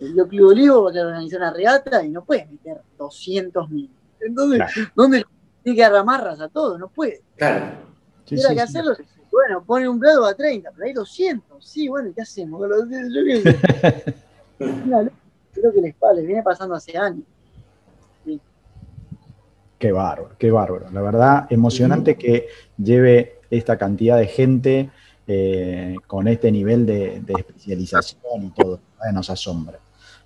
El 0.00 0.14
Club 0.28 0.48
Olivo 0.48 0.82
va 0.82 0.90
a 0.90 1.06
organizar 1.06 1.40
una 1.40 1.52
regata 1.52 2.04
y 2.04 2.08
no 2.10 2.24
puede 2.24 2.44
meter 2.46 2.80
200 2.98 3.70
mil. 3.70 3.88
Entonces, 4.20 4.58
Claro. 4.58 4.90
¿dónde 4.96 5.24
tiene 5.62 5.76
que 5.76 5.82
dar 5.82 5.94
amarras 5.96 6.40
a 6.40 6.48
todo? 6.48 6.76
No 6.76 6.88
puede. 6.88 7.22
Claro. 7.36 7.66
sí, 8.24 8.34
Tiene 8.34 8.42
sí, 8.42 8.48
que 8.48 8.54
sí. 8.54 8.60
hacerlo. 8.60 8.96
Bueno, 9.30 9.64
pone 9.64 9.88
un 9.88 9.98
plato 9.98 10.24
a 10.26 10.34
30, 10.34 10.70
pero 10.72 10.86
hay 10.86 10.92
200. 10.92 11.64
Sí, 11.64 11.88
bueno, 11.88 12.10
¿qué 12.14 12.22
hacemos? 12.22 12.60
Yo 12.60 13.24
qué 13.24 13.40
sé. 13.42 14.14
Creo 15.62 15.72
que 15.72 15.80
les, 15.80 15.94
les 16.16 16.26
viene 16.26 16.42
pasando 16.42 16.74
hace 16.74 16.98
años. 16.98 17.22
Qué 19.78 19.92
bárbaro, 19.92 20.34
qué 20.38 20.50
bárbaro. 20.50 20.86
La 20.92 21.02
verdad, 21.02 21.46
emocionante 21.50 22.16
que 22.16 22.48
lleve 22.76 23.38
esta 23.48 23.78
cantidad 23.78 24.16
de 24.18 24.26
gente 24.26 24.90
eh, 25.28 25.94
con 26.08 26.26
este 26.26 26.50
nivel 26.50 26.84
de, 26.84 27.20
de 27.20 27.32
especialización 27.38 28.44
y 28.44 28.50
todo. 28.50 28.80
Nos 29.12 29.30
asombra. 29.30 29.78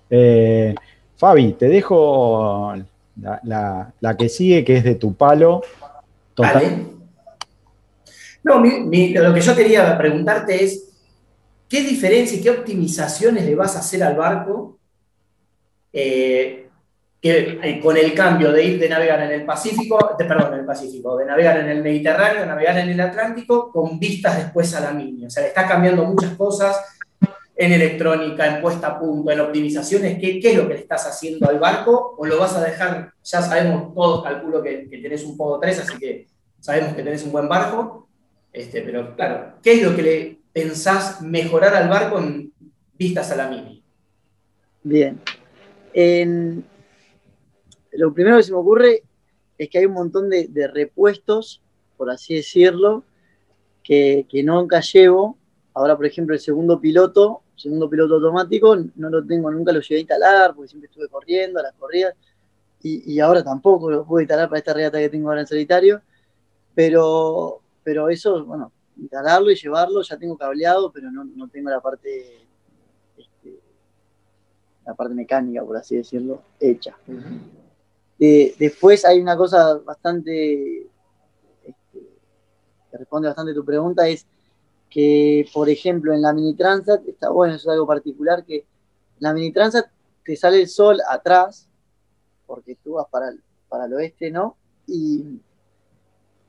Eh, 0.09 0.73
Fabi, 1.15 1.53
te 1.53 1.67
dejo 1.67 2.73
la, 3.21 3.39
la- 3.43 3.93
la 3.99 4.17
que 4.17 4.29
sigue, 4.29 4.63
que 4.63 4.77
es 4.77 4.83
de 4.83 4.95
tu 4.95 5.13
palo. 5.15 5.61
Total. 6.33 6.53
Vale. 6.53 6.85
No, 8.43 8.59
mi- 8.59 8.79
mi- 8.81 9.09
lo 9.13 9.33
que 9.35 9.41
yo 9.41 9.55
quería 9.55 9.97
preguntarte 9.97 10.63
es, 10.63 10.89
¿qué 11.67 11.81
diferencia 11.83 12.37
y 12.39 12.41
qué 12.41 12.49
optimizaciones 12.51 13.45
le 13.45 13.55
vas 13.55 13.75
a 13.75 13.79
hacer 13.79 14.03
al 14.03 14.15
barco 14.15 14.76
eh, 15.99 16.69
que, 17.19 17.79
con 17.81 17.97
el 17.97 18.13
cambio 18.13 18.51
de 18.51 18.63
ir 18.63 18.79
de 18.79 18.87
navegar 18.87 19.19
en 19.23 19.31
el 19.31 19.45
Pacífico, 19.45 20.15
de- 20.17 20.25
perdón, 20.25 20.53
en 20.53 20.59
el 20.59 20.65
Pacífico, 20.65 21.17
de 21.17 21.25
navegar 21.25 21.57
en 21.57 21.69
el 21.69 21.81
Mediterráneo, 21.81 22.41
de 22.41 22.45
navegar 22.47 22.77
en 22.77 22.89
el 22.89 23.01
Atlántico, 23.01 23.71
con 23.71 23.97
vistas 23.99 24.37
después 24.37 24.73
a 24.75 24.81
la 24.81 24.91
mini? 24.91 25.25
O 25.25 25.29
sea, 25.29 25.41
le 25.41 25.49
está 25.49 25.67
cambiando 25.67 26.05
muchas 26.05 26.35
cosas 26.35 26.79
en 27.55 27.71
electrónica, 27.73 28.45
en 28.45 28.61
puesta 28.61 28.87
a 28.89 28.99
punto, 28.99 29.31
en 29.31 29.39
optimizaciones. 29.39 30.19
¿Qué, 30.19 30.39
qué 30.39 30.51
es 30.51 30.57
lo 30.57 30.67
que 30.67 30.75
le 30.75 30.79
estás 30.81 31.07
haciendo 31.07 31.49
al 31.49 31.57
barco? 31.57 32.13
¿O 32.19 32.25
lo 32.27 32.37
vas 32.37 32.53
a 32.55 32.63
dejar? 32.63 33.11
Ya 33.23 33.41
sabemos 33.41 33.95
todos, 33.95 34.23
calculo 34.23 34.61
que, 34.61 34.87
que 34.87 34.99
tenés 34.99 35.23
un 35.23 35.35
Podo 35.35 35.59
3, 35.59 35.79
así 35.79 35.97
que 35.97 36.27
sabemos 36.59 36.93
que 36.93 37.01
tenés 37.01 37.23
un 37.23 37.31
buen 37.31 37.49
barco, 37.49 38.07
este, 38.53 38.81
pero 38.81 39.15
claro, 39.15 39.53
¿qué 39.63 39.73
es 39.73 39.81
lo 39.83 39.95
que 39.95 40.01
le 40.03 40.37
pensás 40.53 41.21
mejorar 41.21 41.73
al 41.73 41.89
barco 41.89 42.19
en 42.19 42.51
vistas 42.93 43.31
a 43.31 43.35
la 43.35 43.47
mini? 43.47 43.83
Bien. 44.83 45.19
Lo 47.93 48.13
primero 48.13 48.37
que 48.37 48.43
se 48.43 48.51
me 48.51 48.59
ocurre 48.59 49.03
es 49.57 49.69
que 49.69 49.79
hay 49.79 49.85
un 49.85 49.93
montón 49.93 50.29
de, 50.29 50.69
repuestos, 50.71 51.61
por 51.97 52.11
así 52.11 52.35
decirlo, 52.35 53.03
que, 53.83 54.27
que 54.29 54.43
nunca 54.43 54.81
llevo. 54.81 55.37
Ahora, 55.73 55.95
por 55.95 56.05
ejemplo, 56.05 56.35
el 56.35 56.41
segundo 56.41 56.79
piloto, 56.79 57.41
segundo 57.55 57.89
piloto 57.89 58.15
automático, 58.15 58.75
no 58.95 59.09
lo 59.09 59.25
tengo, 59.25 59.49
nunca 59.49 59.71
lo 59.71 59.79
llevé 59.79 59.97
a 59.97 60.01
instalar, 60.01 60.55
porque 60.55 60.69
siempre 60.69 60.87
estuve 60.87 61.07
corriendo 61.07 61.59
a 61.59 61.63
las 61.63 61.73
corridas, 61.73 62.15
y, 62.83 63.19
ahora 63.19 63.43
tampoco 63.43 63.89
lo 63.89 64.05
puedo 64.05 64.21
instalar 64.21 64.47
para 64.47 64.59
esta 64.59 64.73
regata 64.73 64.99
que 64.99 65.09
tengo 65.09 65.29
ahora 65.29 65.41
en 65.41 65.47
solitario, 65.47 66.01
pero, 66.75 67.59
pero 67.83 68.07
eso, 68.09 68.45
bueno, 68.45 68.71
instalarlo 68.95 69.49
y 69.51 69.55
llevarlo, 69.55 70.03
ya 70.03 70.17
tengo 70.17 70.37
cableado, 70.37 70.91
pero 70.91 71.11
no, 71.11 71.25
no 71.25 71.47
tengo 71.49 71.69
la 71.69 71.81
parte 71.81 72.46
la 74.87 74.93
parte 74.93 75.13
mecánica, 75.13 75.63
por 75.65 75.75
así 75.75 75.97
decirlo, 75.97 76.41
hecha. 76.61 76.97
Eh, 78.17 78.55
después 78.57 79.03
hay 79.03 79.19
una 79.19 79.35
cosa 79.35 79.75
bastante, 79.79 80.87
este, 81.63 81.99
que 82.89 82.97
responde 82.97 83.27
bastante 83.27 83.51
a 83.51 83.55
tu 83.55 83.65
pregunta, 83.65 84.07
es 84.07 84.25
que, 84.89 85.45
por 85.53 85.69
ejemplo, 85.69 86.13
en 86.13 86.21
la 86.21 86.31
mini 86.31 86.53
Transat, 86.53 87.05
está 87.05 87.29
bueno, 87.29 87.55
eso 87.55 87.69
es 87.69 87.73
algo 87.73 87.85
particular, 87.85 88.45
que 88.45 88.59
en 88.59 88.65
la 89.19 89.33
mini 89.33 89.51
Transat 89.51 89.87
te 90.23 90.37
sale 90.37 90.61
el 90.61 90.69
sol 90.69 91.01
atrás, 91.09 91.67
porque 92.45 92.77
tú 92.81 92.93
vas 92.93 93.07
para 93.11 93.27
el, 93.27 93.41
para 93.67 93.87
el 93.87 93.93
oeste, 93.93 94.31
¿no? 94.31 94.55
Y, 94.87 95.41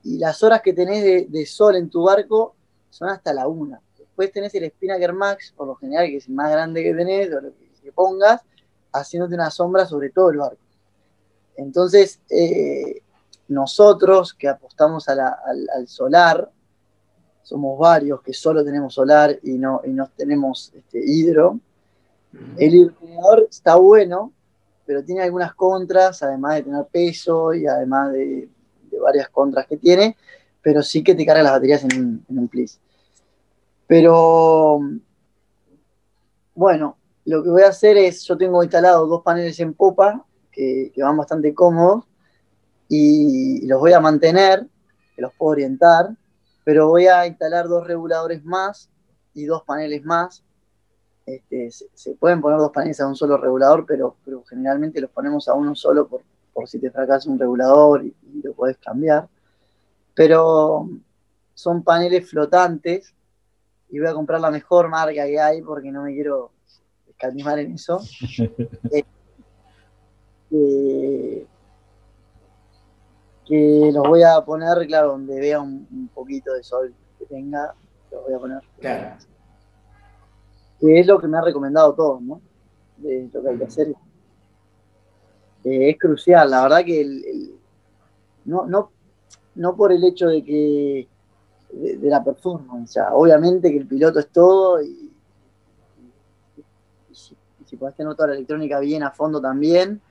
y 0.05 0.17
las 0.17 0.41
horas 0.43 0.61
que 0.61 0.71
tenés 0.71 1.03
de, 1.03 1.25
de 1.29 1.45
sol 1.45 1.75
en 1.75 1.89
tu 1.89 2.03
barco 2.03 2.55
son 2.89 3.09
hasta 3.09 3.33
la 3.33 3.49
una. 3.49 3.81
Después 3.97 4.31
tenés 4.31 4.55
el 4.55 4.69
Spinnaker 4.69 5.11
Max, 5.11 5.53
por 5.55 5.67
lo 5.67 5.75
general, 5.75 6.07
que 6.07 6.17
es 6.17 6.27
el 6.29 6.35
más 6.35 6.49
grande 6.49 6.81
que 6.81 6.93
tenés, 6.93 7.27
o 7.33 7.41
lo 7.41 7.49
que, 7.49 7.68
que 7.89 7.93
pongas, 7.93 8.41
haciéndote 8.93 9.35
una 9.35 9.49
sombra 9.49 9.85
sobre 9.85 10.09
todo 10.09 10.29
el 10.29 10.37
barco. 10.37 10.57
Entonces, 11.57 12.19
eh, 12.29 13.01
nosotros 13.47 14.33
que 14.33 14.47
apostamos 14.47 15.09
a 15.09 15.15
la- 15.15 15.39
al, 15.45 15.67
al 15.75 15.87
solar, 15.87 16.49
somos 17.41 17.79
varios 17.79 18.21
que 18.21 18.33
solo 18.33 18.63
tenemos 18.63 18.93
solar 18.93 19.39
y 19.43 19.53
no, 19.57 19.81
y 19.83 19.89
no 19.89 20.07
tenemos 20.15 20.71
este, 20.75 21.01
hidro. 21.03 21.59
El 22.57 22.75
iluminador 22.75 23.47
está 23.49 23.75
bueno, 23.75 24.31
pero 24.85 25.03
tiene 25.03 25.23
algunas 25.23 25.55
contras, 25.55 26.21
además 26.21 26.55
de 26.55 26.63
tener 26.63 26.85
peso 26.85 27.53
y 27.55 27.65
además 27.65 28.13
de, 28.13 28.47
de 28.91 28.99
varias 28.99 29.29
contras 29.29 29.65
que 29.65 29.77
tiene, 29.77 30.15
pero 30.61 30.83
sí 30.83 31.03
que 31.03 31.15
te 31.15 31.25
carga 31.25 31.41
las 31.43 31.53
baterías 31.53 31.83
en 31.85 32.23
en 32.29 32.39
un 32.39 32.47
plis. 32.47 32.79
Pero, 33.87 34.79
bueno, 36.53 36.97
lo 37.29 37.43
que 37.43 37.49
voy 37.49 37.61
a 37.61 37.67
hacer 37.67 37.95
es, 37.95 38.23
yo 38.23 38.35
tengo 38.35 38.63
instalado 38.63 39.05
dos 39.05 39.21
paneles 39.21 39.59
en 39.59 39.75
popa 39.75 40.25
que, 40.51 40.91
van 40.97 41.15
bastante 41.15 41.53
cómodos 41.53 42.05
y 42.87 43.67
los 43.67 43.79
voy 43.79 43.93
a 43.93 43.99
mantener, 43.99 44.65
que 45.15 45.21
los 45.21 45.31
puedo 45.35 45.51
orientar, 45.51 46.09
pero 46.63 46.87
voy 46.87 47.05
a 47.05 47.27
instalar 47.27 47.67
dos 47.67 47.85
reguladores 47.85 48.43
más 48.43 48.89
y 49.35 49.45
dos 49.45 49.61
paneles 49.61 50.03
más. 50.03 50.43
Este, 51.23 51.69
se, 51.69 52.15
pueden 52.15 52.41
poner 52.41 52.57
dos 52.57 52.71
paneles 52.71 52.99
a 52.99 53.07
un 53.07 53.15
solo 53.15 53.37
regulador, 53.37 53.85
pero, 53.85 54.15
pero 54.25 54.43
generalmente 54.45 54.99
los 54.99 55.11
ponemos 55.11 55.47
a 55.47 55.53
uno 55.53 55.75
solo 55.75 56.07
por, 56.07 56.23
por 56.51 56.67
si 56.67 56.79
te 56.79 56.89
fracasa 56.89 57.29
un 57.29 57.37
regulador 57.37 58.03
y, 58.05 58.15
y 58.33 58.41
lo 58.41 58.53
podés 58.53 58.77
cambiar. 58.77 59.29
Pero 60.15 60.89
son 61.53 61.83
paneles 61.83 62.27
flotantes 62.27 63.13
y 63.87 63.99
voy 63.99 64.07
a 64.07 64.15
comprar 64.15 64.41
la 64.41 64.49
mejor 64.49 64.89
marca 64.89 65.25
que 65.25 65.39
hay 65.39 65.61
porque 65.61 65.91
no 65.91 66.01
me 66.01 66.13
quiero 66.15 66.53
escatimar 67.19 67.59
en 67.59 67.73
eso. 67.73 67.99
Eh, 68.91 69.03
eh, 70.51 71.45
que 73.45 73.91
los 73.93 74.07
voy 74.07 74.23
a 74.23 74.41
poner, 74.43 74.87
claro, 74.87 75.09
donde 75.09 75.39
vea 75.39 75.59
un, 75.59 75.87
un 75.91 76.07
poquito 76.07 76.53
de 76.53 76.63
sol 76.63 76.91
que 77.19 77.25
tenga, 77.27 77.75
los 78.11 78.23
voy 78.23 78.33
a 78.33 78.39
poner. 78.39 78.61
Claro. 78.79 79.15
Que 80.79 80.99
es 80.99 81.05
lo 81.05 81.19
que 81.19 81.27
me 81.27 81.37
ha 81.37 81.41
recomendado 81.41 81.93
todo, 81.93 82.19
¿no? 82.19 82.41
De 82.97 83.29
lo 83.31 83.43
que 83.43 83.49
hay 83.49 83.57
que 83.59 83.63
hacer. 83.65 83.87
Eh, 85.63 85.89
es 85.91 85.99
crucial, 85.99 86.49
la 86.49 86.63
verdad 86.63 86.83
que 86.83 86.99
el, 87.01 87.25
el- 87.25 87.55
no, 88.45 88.65
no, 88.65 88.91
no 89.53 89.75
por 89.75 89.91
el 89.91 90.03
hecho 90.03 90.29
de 90.29 90.43
que 90.43 91.07
de, 91.71 92.09
la 92.09 92.23
performance. 92.23 92.97
obviamente 93.11 93.69
que 93.71 93.77
el 93.77 93.87
piloto 93.87 94.17
es 94.19 94.29
todo 94.29 94.81
y, 94.81 95.08
si, 97.69 97.77
podés 97.77 97.95
tener 97.95 98.13
toda 98.15 98.29
la 98.29 98.35
electrónica 98.35 98.79
bien 98.79 99.03
a 99.03 99.11
fondo 99.11 99.39
también, 99.39 100.01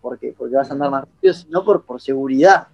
porque, 0.00 0.34
porque 0.36 0.56
vas 0.56 0.70
a 0.70 0.74
andar 0.74 0.90
más 0.90 1.04
rápido, 1.04 1.34
sino 1.34 1.64
por, 1.64 1.82
por 1.82 2.00
seguridad. 2.00 2.68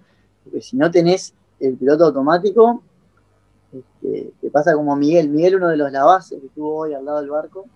Porque 0.44 0.60
si 0.60 0.76
no 0.76 0.90
tenés 0.90 1.34
el 1.58 1.76
piloto 1.76 2.04
automático, 2.04 2.82
este, 3.72 4.32
te 4.40 4.50
pasa 4.50 4.74
como 4.74 4.94
Miguel. 4.96 5.28
Miguel, 5.28 5.56
uno 5.56 5.68
de 5.68 5.76
los 5.76 5.90
lavases 5.90 6.40
que 6.40 6.46
estuvo 6.46 6.74
hoy 6.74 6.94
al 6.94 7.04
lado 7.04 7.20
del 7.20 7.30
barco, 7.30 7.66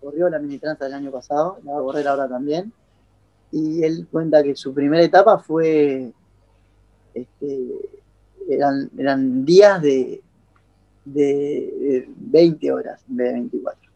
corrió 0.00 0.28
la 0.28 0.38
mini 0.38 0.58
transa 0.58 0.84
del 0.84 0.94
año 0.94 1.10
pasado, 1.10 1.58
la 1.64 1.72
va 1.72 1.80
a 1.80 1.82
correr 1.82 2.08
ahora 2.08 2.28
también. 2.28 2.72
Y 3.50 3.82
él 3.84 4.06
cuenta 4.10 4.42
que 4.42 4.56
su 4.56 4.74
primera 4.74 5.02
etapa 5.02 5.38
fue. 5.38 6.12
Este, 7.14 7.68
eran, 8.48 8.90
eran 8.98 9.44
días 9.44 9.80
de, 9.80 10.20
de 11.04 12.08
20 12.16 12.72
horas 12.72 13.00
en 13.08 13.16
vez 13.16 13.28
de 13.28 13.32
24. 13.32 13.90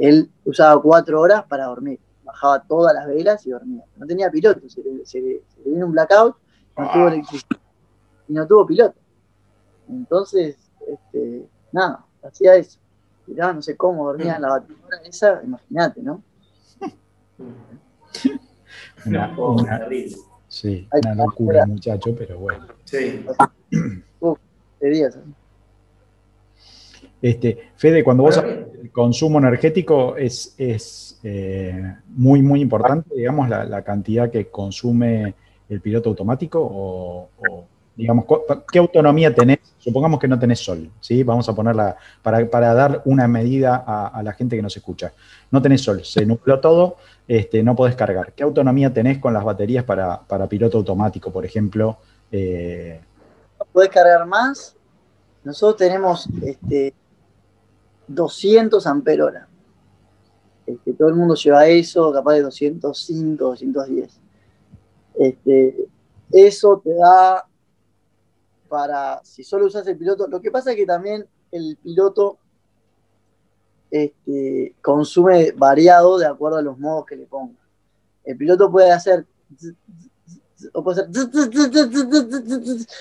Él 0.00 0.30
usaba 0.46 0.80
4 0.80 1.20
horas 1.20 1.44
para 1.44 1.66
dormir. 1.66 2.00
Bajaba 2.24 2.62
todas 2.62 2.94
las 2.94 3.06
velas 3.06 3.46
y 3.46 3.50
dormía. 3.50 3.84
No 3.96 4.06
tenía 4.06 4.30
piloto, 4.30 4.68
se 4.68 5.20
le, 5.20 5.42
vino 5.64 5.86
un 5.86 5.92
blackout, 5.92 6.36
no 6.76 6.90
tuvo 6.90 7.08
electricidad 7.08 7.60
y 8.26 8.32
no 8.32 8.46
tuvo 8.46 8.66
piloto. 8.66 8.94
Entonces, 9.88 10.56
este, 10.88 11.46
nada, 11.72 12.06
hacía 12.22 12.54
eso. 12.56 12.78
Mirá, 13.26 13.52
no 13.52 13.60
sé 13.60 13.76
cómo 13.76 14.06
dormía 14.06 14.36
en 14.36 14.42
la 14.42 14.48
batidora 14.48 14.96
esa, 15.04 15.42
imagínate, 15.44 16.02
¿no? 16.02 16.22
Una, 19.04 19.34
una, 19.38 19.88
sí, 20.48 20.88
una 20.92 21.14
locura, 21.14 21.66
muchacho, 21.66 22.14
pero 22.16 22.38
bueno. 22.38 22.66
Sí. 22.84 23.24
Uf, 24.20 24.38
de 24.80 24.90
días. 24.90 25.18
Este, 27.22 27.70
Fede, 27.76 28.02
cuando 28.02 28.22
vos 28.22 28.38
el 28.38 28.90
consumo 28.92 29.38
energético 29.38 30.16
es, 30.16 30.54
es 30.56 31.18
eh, 31.22 31.94
muy, 32.08 32.42
muy 32.42 32.60
importante, 32.60 33.14
digamos, 33.14 33.48
la, 33.48 33.82
cantidad 33.82 34.30
que 34.30 34.48
consume 34.48 35.34
el 35.68 35.80
piloto 35.80 36.10
automático 36.10 36.60
o 36.60 37.28
digamos, 38.00 38.24
¿qué 38.72 38.78
autonomía 38.78 39.34
tenés? 39.34 39.58
Supongamos 39.78 40.18
que 40.18 40.26
no 40.26 40.38
tenés 40.38 40.60
sol, 40.60 40.90
¿sí? 41.00 41.22
Vamos 41.22 41.48
a 41.50 41.54
ponerla 41.54 41.96
para, 42.22 42.74
dar 42.74 43.02
una 43.04 43.28
medida 43.28 43.84
a, 43.86 44.22
la 44.22 44.32
gente 44.32 44.56
que 44.56 44.62
nos 44.62 44.74
escucha. 44.74 45.12
No 45.50 45.60
tenés 45.60 45.82
sol, 45.82 46.02
se 46.02 46.24
nubló 46.24 46.60
todo, 46.60 46.96
este, 47.28 47.62
no 47.62 47.76
podés 47.76 47.96
cargar. 47.96 48.32
¿Qué 48.32 48.42
autonomía 48.42 48.92
tenés 48.92 49.18
con 49.18 49.34
las 49.34 49.44
baterías 49.44 49.84
para, 49.84 50.46
piloto 50.48 50.78
automático, 50.78 51.30
por 51.30 51.44
ejemplo? 51.44 51.98
Eh... 52.32 53.00
¿Podés 53.70 53.90
cargar 53.90 54.26
más? 54.26 54.74
Nosotros 55.44 55.76
tenemos 55.76 56.26
este, 56.42 56.94
200 58.10 58.86
amperes 58.86 59.24
hora. 59.24 59.48
Este, 60.66 60.92
todo 60.94 61.08
el 61.08 61.14
mundo 61.14 61.34
lleva 61.34 61.66
eso, 61.66 62.12
capaz 62.12 62.34
de 62.34 62.42
205, 62.42 63.44
210. 63.44 64.20
Este, 65.14 65.88
eso 66.32 66.80
te 66.82 66.94
da 66.94 67.46
para, 68.68 69.20
si 69.24 69.42
solo 69.42 69.66
usas 69.66 69.86
el 69.86 69.96
piloto, 69.96 70.26
lo 70.28 70.40
que 70.40 70.50
pasa 70.50 70.70
es 70.70 70.76
que 70.76 70.86
también 70.86 71.26
el 71.50 71.76
piloto 71.82 72.38
este, 73.90 74.76
consume 74.80 75.52
variado 75.52 76.18
de 76.18 76.26
acuerdo 76.26 76.58
a 76.58 76.62
los 76.62 76.78
modos 76.78 77.06
que 77.06 77.16
le 77.16 77.26
ponga. 77.26 77.58
El 78.24 78.36
piloto 78.36 78.70
puede 78.70 78.92
hacer 78.92 79.26
o 80.72 80.84
puede 80.84 81.02
hacer 81.02 81.10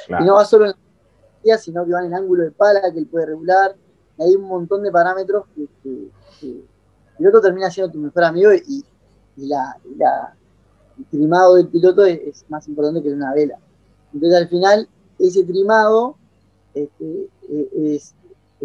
y 0.08 0.24
no 0.24 0.36
va 0.36 0.46
solo 0.46 0.66
en 0.66 0.74
la 1.44 1.58
sino 1.58 1.86
que 1.86 1.92
va 1.92 2.00
en 2.00 2.08
el 2.08 2.14
ángulo 2.14 2.44
de 2.44 2.52
pala 2.52 2.92
que 2.92 3.00
él 3.00 3.08
puede 3.08 3.28
regular. 3.28 3.76
Hay 4.20 4.36
un 4.36 4.44
montón 4.44 4.84
de 4.84 4.92
parámetros 4.92 5.46
que, 5.56 5.68
el 6.42 6.64
piloto 7.18 7.42
termina 7.42 7.70
siendo 7.70 7.92
tu 7.92 8.00
mejor 8.00 8.24
amigo 8.24 8.52
y, 8.54 8.84
la, 9.38 9.78
el 10.98 11.06
trimado 11.06 11.56
del 11.56 11.68
piloto 11.68 12.06
es, 12.06 12.20
es, 12.20 12.46
más 12.50 12.68
importante 12.68 13.02
que 13.02 13.10
una 13.10 13.34
vela. 13.34 13.58
Entonces 14.14 14.38
al 14.38 14.48
final 14.50 14.90
ese 15.18 15.44
trimado 15.44 16.18
este, 16.74 17.30
e, 17.50 17.96
es, 17.96 18.14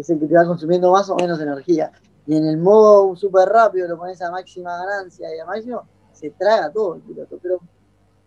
el 0.09 0.19
que 0.19 0.27
te 0.27 0.35
va 0.35 0.45
consumiendo 0.45 0.91
más 0.91 1.09
o 1.09 1.15
menos 1.15 1.39
energía. 1.39 1.91
Y 2.27 2.35
en 2.35 2.45
el 2.45 2.57
modo 2.57 3.15
súper 3.15 3.49
rápido 3.49 3.87
lo 3.87 3.97
pones 3.97 4.21
a 4.21 4.31
máxima 4.31 4.77
ganancia 4.77 5.33
y 5.35 5.39
a 5.39 5.45
máximo, 5.45 5.83
se 6.13 6.31
traga 6.31 6.71
todo 6.71 6.95
el 6.95 7.01
piloto. 7.01 7.37
Pero 7.41 7.59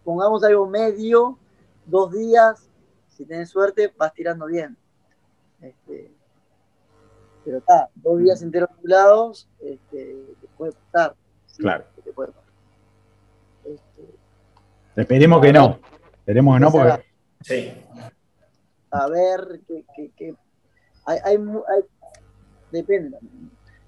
pongamos 0.04 0.44
algo 0.44 0.66
medio, 0.66 1.38
dos 1.86 2.12
días, 2.12 2.68
si 3.08 3.24
tenés 3.24 3.50
suerte, 3.50 3.92
vas 3.96 4.12
tirando 4.14 4.46
bien. 4.46 4.76
Este, 5.60 6.12
pero 7.48 7.58
está, 7.58 7.88
dos 7.94 8.18
días 8.18 8.42
enteros 8.42 8.68
nublados, 8.76 9.48
este, 9.60 10.16
te 10.40 10.46
puede 10.56 10.72
pasar. 10.92 11.14
claro. 11.56 11.84
Esperemos 14.96 15.40
que 15.40 15.52
no. 15.52 15.78
Esperemos 16.18 16.56
que 16.56 16.60
no, 16.60 16.70
porque. 16.72 17.04
Sí 17.42 17.72
a 18.90 19.08
ver 19.08 19.60
que, 20.16 20.34
hay, 21.04 21.18
hay, 21.24 21.38
depende. 22.70 23.18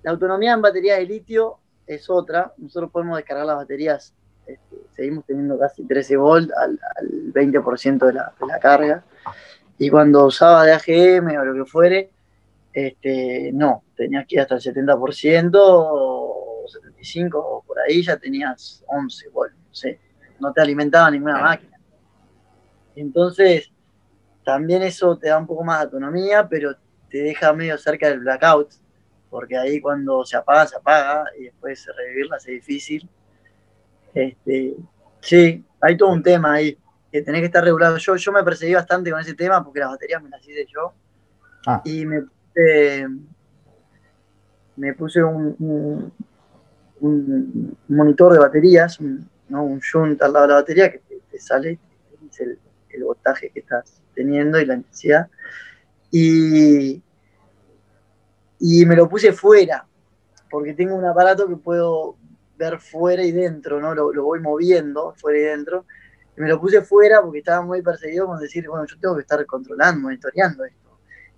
La 0.03 0.13
autonomía 0.13 0.53
en 0.53 0.63
baterías 0.63 0.99
de 0.99 1.07
litio 1.07 1.59
es 1.87 2.09
otra. 2.09 2.53
Nosotros 2.57 2.91
podemos 2.91 3.17
descargar 3.17 3.47
las 3.47 3.57
baterías, 3.57 4.15
este, 4.47 4.77
seguimos 4.95 5.25
teniendo 5.27 5.59
casi 5.59 5.85
13 5.85 6.17
volt 6.17 6.51
al, 6.53 6.79
20% 7.33 8.07
de 8.07 8.13
la, 8.13 8.33
de 8.41 8.47
la, 8.47 8.59
carga. 8.59 9.05
Y 9.79 9.91
cuando 9.91 10.27
usaba 10.27 10.65
de 10.65 10.73
AGM 10.73 11.39
o 11.39 11.45
lo 11.45 11.65
que 11.65 11.71
fuere, 11.71 12.11
este, 12.73 13.51
no, 13.53 13.85
tenías 13.97 14.27
que 14.27 14.37
ir 14.37 14.41
hasta 14.41 14.55
el 14.55 14.61
70% 14.61 15.51
o 15.55 16.65
75% 16.67 17.31
o 17.35 17.63
por 17.67 17.79
ahí 17.81 18.03
ya 18.03 18.17
tenías 18.17 18.85
11 18.87 19.29
volt, 19.31 19.53
no 19.53 19.75
sé, 19.75 19.99
no 20.39 20.53
te 20.53 20.61
alimentaba 20.61 21.11
ninguna 21.11 21.39
máquina. 21.39 21.79
Entonces, 22.95 23.71
también 24.45 24.83
eso 24.83 25.17
te 25.17 25.29
da 25.29 25.39
un 25.39 25.47
poco 25.47 25.65
más 25.65 25.79
de 25.79 25.85
autonomía, 25.85 26.49
pero 26.49 26.75
te 27.09 27.19
deja 27.19 27.53
medio 27.53 27.77
cerca 27.79 28.09
del 28.09 28.21
blackout, 28.21 28.73
porque 29.29 29.57
ahí 29.57 29.81
cuando 29.81 30.25
se 30.25 30.37
apaga, 30.37 30.67
se 30.67 30.77
apaga, 30.77 31.25
y 31.39 31.45
después 31.45 31.87
revivirla 31.97 32.37
es 32.37 32.45
difícil. 32.45 33.09
Este, 34.15 34.77
sí, 35.21 35.65
hay 35.81 35.97
todo 35.97 36.11
un 36.11 36.23
tema 36.23 36.55
ahí, 36.55 36.77
que 37.11 37.23
tenés 37.23 37.41
que 37.41 37.47
estar 37.47 37.65
regulado. 37.65 37.97
Yo, 37.97 38.17
yo 38.17 38.33
me 38.33 38.43
perseguí 38.43 38.75
bastante 38.75 39.11
con 39.11 39.21
ese 39.21 39.35
tema, 39.35 39.65
porque 39.65 39.81
las 39.81 39.91
baterías 39.91 40.23
me 40.23 40.31
las 40.31 40.47
hice 40.47 40.67
yo, 40.67 40.93
ah. 41.67 41.83
y 41.85 42.07
me 42.07 42.25
puse, 42.61 43.09
me 44.77 44.95
puse 44.95 45.23
un, 45.23 46.13
monitor 47.89 48.33
de 48.33 48.39
baterías, 48.39 49.01
un, 49.01 49.29
¿no? 49.49 49.65
un 49.65 49.81
shunt 49.81 50.21
al 50.23 50.33
lado 50.33 50.47
de 50.47 50.53
la 50.53 50.61
batería, 50.61 50.93
que 50.93 51.01
te, 51.31 51.39
sale, 51.39 51.79
el, 52.39 52.59
el 52.91 53.05
voltaje 53.05 53.51
que 53.51 53.61
estás 53.61 54.03
teniendo 54.15 54.61
y 54.61 54.67
la 54.67 54.77
necesidad. 54.77 55.29
Y, 56.11 57.03
y 58.59 58.87
me 58.87 58.97
lo 58.97 59.09
puse 59.09 59.33
fuera, 59.33 59.87
porque 60.51 60.75
tengo 60.75 60.95
un 60.95 61.05
aparato 61.05 61.49
que 61.49 61.57
puedo 61.57 62.17
ver 62.57 62.79
fuera 62.79 63.23
y 63.23 63.33
dentro, 63.33 63.81
¿no? 63.81 63.95
Lo, 63.95 64.23
voy 64.23 64.41
moviendo 64.41 65.15
fuera 65.17 65.39
y 65.39 65.43
dentro. 65.43 65.87
Y 66.37 66.41
me 66.43 66.49
lo 66.49 66.61
puse 66.61 66.83
fuera 66.83 67.23
porque 67.23 67.39
estaba 67.39 67.63
muy 67.63 67.81
perseguido 67.81 68.27
con 68.27 68.39
decir, 68.39 68.69
bueno, 68.69 68.85
yo 68.87 68.99
tengo 68.99 69.15
que 69.15 69.23
estar 69.23 69.45
controlando, 69.47 70.03
monitoreando 70.03 70.65
esto. 70.65 70.90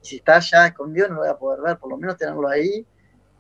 Si 0.03 0.17
está 0.17 0.39
ya 0.41 0.67
escondido 0.67 1.09
no 1.09 1.15
lo 1.15 1.21
voy 1.21 1.31
a 1.31 1.39
poder 1.39 1.61
ver, 1.63 1.79
por 1.79 1.91
lo 1.91 1.97
menos 1.97 2.17
tenerlo 2.17 2.49
ahí. 2.49 2.87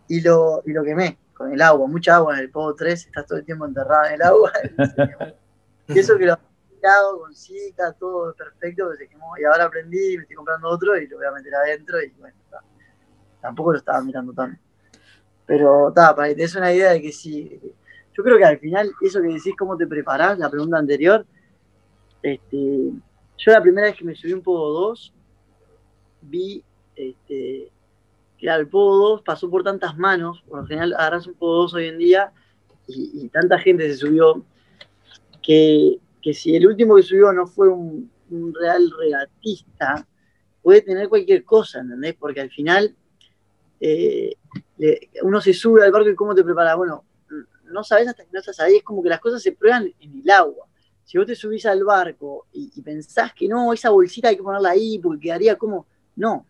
Y 0.08 0.20
lo, 0.20 0.62
y 0.64 0.72
lo 0.72 0.82
quemé 0.82 1.18
con 1.34 1.52
el 1.52 1.62
agua, 1.62 1.86
mucha 1.88 2.16
agua 2.16 2.34
en 2.34 2.40
el 2.40 2.50
Pogo 2.50 2.74
3, 2.74 3.06
estás 3.06 3.26
todo 3.26 3.38
el 3.38 3.44
tiempo 3.44 3.66
enterrado 3.66 4.06
en 4.06 4.14
el 4.14 4.22
agua. 4.22 4.52
eso 5.88 6.16
que 6.16 6.26
lo 6.26 6.38
con 7.18 7.34
Zika, 7.34 7.92
todo 7.92 8.34
perfecto, 8.34 8.92
se 8.96 9.08
quemó. 9.08 9.36
Y 9.38 9.44
ahora 9.44 9.64
aprendí, 9.64 10.16
me 10.16 10.22
estoy 10.22 10.36
comprando 10.36 10.68
otro 10.68 10.96
y 10.96 11.06
lo 11.06 11.16
voy 11.16 11.26
a 11.26 11.30
meter 11.30 11.54
adentro 11.54 12.02
y 12.02 12.10
bueno, 12.18 12.36
tampoco 13.40 13.72
lo 13.72 13.78
estaba 13.78 14.02
mirando 14.02 14.32
tanto. 14.32 14.60
Pero 15.46 15.88
está, 15.88 16.14
para 16.14 16.28
que 16.28 16.34
te 16.34 16.42
des 16.42 16.56
una 16.56 16.72
idea 16.72 16.92
de 16.92 17.02
que 17.02 17.12
sí. 17.12 17.60
Yo 18.14 18.22
creo 18.22 18.36
que 18.36 18.44
al 18.44 18.58
final, 18.58 18.90
eso 19.00 19.22
que 19.22 19.28
decís, 19.28 19.54
cómo 19.56 19.76
te 19.76 19.86
preparás, 19.86 20.38
la 20.38 20.50
pregunta 20.50 20.78
anterior, 20.78 21.24
este, 22.22 22.90
yo 23.38 23.52
la 23.52 23.62
primera 23.62 23.86
vez 23.86 23.96
que 23.96 24.04
me 24.04 24.14
subí 24.14 24.32
un 24.32 24.42
Pogo 24.42 24.70
2, 24.88 25.14
vi 26.22 26.64
este, 26.96 27.70
que 28.38 28.46
el 28.48 28.68
Pogo 28.68 29.10
2 29.10 29.22
pasó 29.22 29.50
por 29.50 29.62
tantas 29.62 29.96
manos, 29.96 30.42
por 30.48 30.60
lo 30.60 30.66
general 30.66 30.94
agarras 30.94 31.26
un 31.26 31.34
Pogo 31.34 31.62
2 31.62 31.74
hoy 31.74 31.86
en 31.86 31.98
día 31.98 32.32
y, 32.86 33.10
y 33.24 33.28
tanta 33.28 33.58
gente 33.58 33.88
se 33.88 33.96
subió 33.96 34.44
que 35.42 35.98
que 36.22 36.32
si 36.32 36.54
el 36.56 36.66
último 36.66 36.94
que 36.96 37.02
subió 37.02 37.32
no 37.32 37.46
fue 37.46 37.68
un, 37.68 38.10
real 38.58 38.90
regatista, 38.98 40.08
puede 40.62 40.80
tener 40.80 41.10
cualquier 41.10 41.44
cosa, 41.44 41.80
¿entendés? 41.80 42.14
Porque 42.14 42.40
al 42.40 42.48
final 42.48 42.96
eh, 43.78 44.36
uno 45.22 45.38
se 45.42 45.52
sube 45.52 45.84
al 45.84 45.92
barco 45.92 46.08
y 46.08 46.14
cómo 46.14 46.34
te 46.34 46.42
prepara. 46.42 46.74
Bueno, 46.76 47.04
no 47.64 47.84
sabes 47.84 48.08
hasta 48.08 48.24
que 48.24 48.30
no 48.32 48.38
estás 48.38 48.58
ahí, 48.60 48.76
es 48.76 48.82
como 48.82 49.02
que 49.02 49.10
las 49.10 49.20
cosas 49.20 49.42
se 49.42 49.52
prueban 49.52 49.92
en 50.00 50.22
el 50.22 50.30
agua. 50.30 50.66
Si 51.04 51.18
vos 51.18 51.26
te 51.26 51.34
subís 51.34 51.66
al 51.66 51.84
barco 51.84 52.46
y, 52.52 52.80
pensás 52.80 53.34
que 53.34 53.48
no, 53.48 53.70
esa 53.74 53.90
bolsita 53.90 54.28
hay 54.28 54.36
que 54.36 54.42
ponerla 54.42 54.70
ahí 54.70 54.98
porque 54.98 55.24
quedaría 55.24 55.56
como. 55.58 55.86
No, 56.16 56.46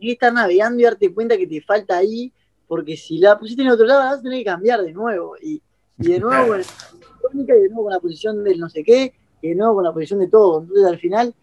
que 0.00 0.12
estar 0.12 0.32
navegando 0.32 0.80
y 0.80 0.84
darte 0.84 1.12
cuenta 1.12 1.36
que 1.36 1.46
te 1.46 1.60
falta 1.60 1.96
ahí, 1.96 2.32
porque 2.66 2.96
si 2.96 3.18
la 3.18 3.38
pusiste 3.38 3.62
en 3.62 3.68
otro 3.68 3.86
lado, 3.86 4.00
la 4.00 4.10
vas 4.10 4.20
a 4.20 4.22
tener 4.22 4.38
que 4.38 4.44
cambiar 4.44 4.82
de 4.82 4.92
nuevo. 4.92 5.36
Y, 5.40 5.62
de 5.96 6.20
nuevo 6.20 6.48
con 6.48 6.60
la 6.60 6.64
y 7.32 7.44
de 7.44 7.68
nuevo 7.68 7.84
con 7.84 7.92
la 7.92 7.98
posición 7.98 8.44
del 8.44 8.60
no 8.60 8.68
sé 8.68 8.84
qué, 8.84 9.12
y 9.42 9.48
de 9.48 9.54
nuevo 9.56 9.74
con 9.74 9.84
la 9.84 9.92
posición 9.92 10.20
de 10.20 10.28
todo. 10.28 10.60
Entonces 10.60 10.86
al 10.86 10.98
final, 10.98 11.34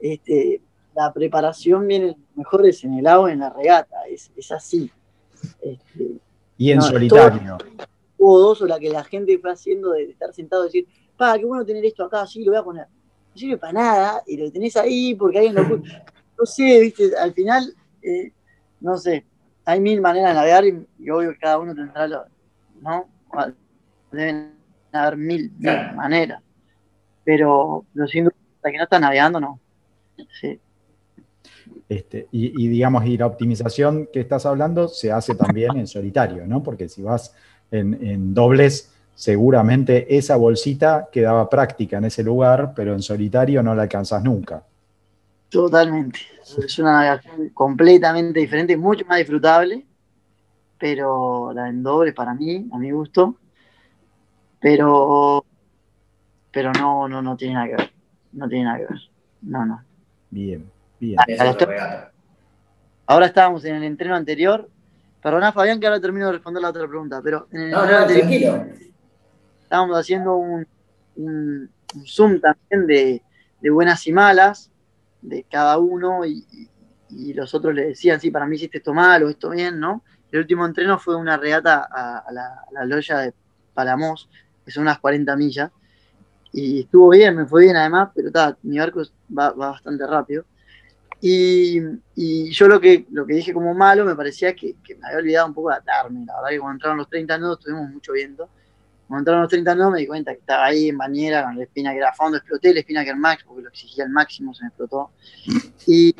este, 0.00 0.62
la 0.94 1.12
preparación 1.12 1.86
viene 1.86 2.16
mejor 2.34 2.66
es 2.66 2.82
en 2.84 2.94
el 2.94 3.06
agua, 3.06 3.32
en 3.32 3.40
la 3.40 3.50
regata, 3.50 3.96
es, 4.08 4.30
así. 4.50 4.90
Este, 5.60 6.18
y 6.56 6.72
en 6.72 6.80
solitario. 6.80 7.58
Hubo 8.16 8.40
dos 8.40 8.62
o 8.62 8.66
la 8.66 8.80
que 8.80 8.90
la 8.90 9.04
gente 9.04 9.38
fue 9.38 9.52
haciendo 9.52 9.90
de 9.90 10.04
estar 10.04 10.32
sentado 10.32 10.64
y 10.64 10.68
decir, 10.68 10.86
pa, 11.16 11.38
qué 11.38 11.44
bueno 11.44 11.64
tener 11.64 11.84
esto 11.84 12.04
acá, 12.04 12.26
sí, 12.26 12.44
lo 12.44 12.52
voy 12.52 12.60
a 12.60 12.64
poner. 12.64 12.86
No 12.86 13.36
sirve 13.36 13.58
para 13.58 13.72
nada, 13.74 14.22
y 14.26 14.36
lo 14.36 14.50
tenés 14.50 14.76
ahí 14.76 15.14
porque 15.14 15.38
alguien 15.38 15.54
lo 15.54 15.82
No 16.38 16.46
sé, 16.46 16.80
viste, 16.80 17.16
al 17.16 17.32
final, 17.32 17.74
eh, 18.02 18.32
no 18.80 18.96
sé, 18.96 19.24
hay 19.64 19.80
mil 19.80 20.00
maneras 20.00 20.30
de 20.30 20.34
navegar 20.34 20.64
y, 20.64 21.10
obvio 21.10 21.32
que 21.32 21.38
cada 21.38 21.58
uno 21.58 21.74
tendrá 21.74 22.06
lo, 22.06 22.24
¿no? 22.80 23.06
Deben 24.10 24.54
haber 24.92 25.16
mil, 25.16 25.52
maneras. 25.94 26.42
Pero 27.24 27.84
lo 27.92 28.06
siento, 28.06 28.32
hasta 28.56 28.70
que 28.70 28.78
no 28.78 28.84
está 28.84 28.98
navegando, 28.98 29.40
no. 29.40 29.60
Sí. 30.40 30.58
Este, 31.88 32.28
y, 32.32 32.68
digamos, 32.68 33.04
y 33.06 33.16
la 33.16 33.26
optimización 33.26 34.08
que 34.12 34.20
estás 34.20 34.44
hablando 34.46 34.88
se 34.88 35.10
hace 35.10 35.34
también 35.34 35.76
en 35.76 35.86
solitario, 35.86 36.46
¿no? 36.46 36.62
Porque 36.62 36.88
si 36.88 37.02
vas 37.02 37.34
en, 37.70 38.34
dobles, 38.34 38.92
seguramente 39.14 40.16
esa 40.16 40.36
bolsita 40.36 41.08
quedaba 41.10 41.48
práctica 41.48 41.98
en 41.98 42.04
ese 42.04 42.22
lugar, 42.22 42.72
pero 42.74 42.92
en 42.92 43.02
solitario 43.02 43.62
no 43.62 43.74
la 43.74 43.82
alcanzas 43.82 44.22
nunca. 44.22 44.62
Totalmente. 45.50 46.20
Es 46.42 46.78
una 46.78 46.92
navegación 46.92 47.50
completamente 47.50 48.40
diferente, 48.40 48.76
mucho 48.76 49.04
más 49.06 49.18
disfrutable, 49.18 49.86
pero 50.78 51.52
la 51.52 51.68
en 51.68 51.82
doble 51.82 52.12
para 52.12 52.34
mí, 52.34 52.68
a 52.72 52.78
mi 52.78 52.90
gusto, 52.90 53.36
pero 54.60 55.44
pero 56.50 56.72
no, 56.72 57.08
no, 57.08 57.22
no 57.22 57.36
tiene 57.36 57.54
nada 57.54 57.66
que 57.66 57.76
ver. 57.76 57.92
No 58.32 58.48
tiene 58.48 58.64
nada 58.64 58.78
que 58.78 58.86
ver. 58.86 59.00
No, 59.42 59.64
no. 59.64 59.82
Bien, 60.30 60.70
bien. 60.98 61.18
Ahora 63.06 63.26
estábamos 63.26 63.64
en 63.64 63.76
el 63.76 63.84
entreno 63.84 64.14
anterior. 64.14 64.68
Perdona, 65.22 65.52
Fabián, 65.52 65.80
que 65.80 65.86
ahora 65.86 66.00
termino 66.00 66.26
de 66.26 66.32
responder 66.32 66.62
la 66.62 66.70
otra 66.70 66.86
pregunta, 66.86 67.20
pero 67.22 67.48
en 67.52 67.60
el 67.62 67.70
no, 67.70 67.86
no, 67.86 68.06
tranquilo. 68.06 68.66
Estábamos 69.62 69.98
haciendo 69.98 70.36
un, 70.36 70.66
un, 71.16 71.70
zoom 72.06 72.40
también 72.40 72.86
de, 72.86 73.22
de, 73.60 73.70
buenas 73.70 74.06
y 74.06 74.12
malas 74.12 74.70
de 75.22 75.44
cada 75.44 75.78
uno 75.78 76.24
y, 76.24 76.46
y, 77.10 77.32
los 77.34 77.54
otros 77.54 77.74
le 77.74 77.88
decían, 77.88 78.20
sí, 78.20 78.30
para 78.30 78.46
mí 78.46 78.56
hiciste 78.56 78.78
esto 78.78 78.94
mal 78.94 79.22
o 79.22 79.28
esto 79.28 79.50
bien, 79.50 79.80
¿no? 79.80 80.02
El 80.30 80.40
último 80.40 80.66
entreno 80.66 80.98
fue 80.98 81.16
una 81.16 81.36
regata 81.36 81.88
a, 81.90 82.30
la, 82.32 82.46
a 82.46 82.72
la 82.72 82.84
loya 82.84 83.18
de 83.18 83.34
Palamos, 83.74 84.28
que 84.64 84.70
son 84.70 84.82
unas 84.82 84.98
40 84.98 85.34
millas, 85.36 85.70
y 86.52 86.80
estuvo 86.80 87.10
bien, 87.10 87.36
me 87.36 87.46
fue 87.46 87.64
bien 87.64 87.76
además, 87.76 88.10
pero 88.14 88.30
mi 88.62 88.78
barco 88.78 89.02
va, 89.36 89.50
bastante 89.52 90.06
rápido. 90.06 90.44
Y, 91.20 91.80
yo 92.50 92.68
lo 92.68 92.80
que, 92.80 93.06
lo 93.10 93.26
que 93.26 93.34
dije 93.34 93.52
como 93.52 93.74
malo 93.74 94.04
me 94.04 94.14
parecía 94.14 94.54
que, 94.54 94.76
me 94.98 95.06
había 95.06 95.18
olvidado 95.18 95.46
un 95.48 95.54
poco 95.54 95.70
de 95.70 95.76
atarme. 95.76 96.24
La 96.24 96.36
verdad 96.36 96.50
que 96.50 96.58
cuando 96.58 96.74
entraron 96.74 96.98
los 96.98 97.08
30 97.08 97.38
nudos 97.38 97.60
tuvimos 97.60 97.90
mucho 97.90 98.12
viento. 98.12 98.48
Cuando 99.08 99.20
entraron 99.20 99.42
los 99.42 99.50
30 99.50 99.74
nudos 99.74 99.92
me 99.92 100.00
di 100.00 100.06
cuenta 100.06 100.32
que 100.32 100.40
estaba 100.40 100.66
ahí 100.66 100.90
en 100.90 100.98
bañera 100.98 101.44
con 101.44 101.56
la 101.56 101.64
espina 101.64 101.92
que 101.92 101.98
era 101.98 102.10
a 102.10 102.14
fondo, 102.14 102.36
exploté 102.36 102.74
la 102.74 102.80
espina 102.80 103.02
que 103.02 103.10
era 103.10 103.18
max 103.18 103.42
porque 103.46 103.62
lo 103.62 103.68
exigía 103.70 104.04
al 104.04 104.10
máximo, 104.10 104.52
se 104.54 104.64
me 104.64 104.68
explotó. 104.68 105.10
Y, 105.86 106.14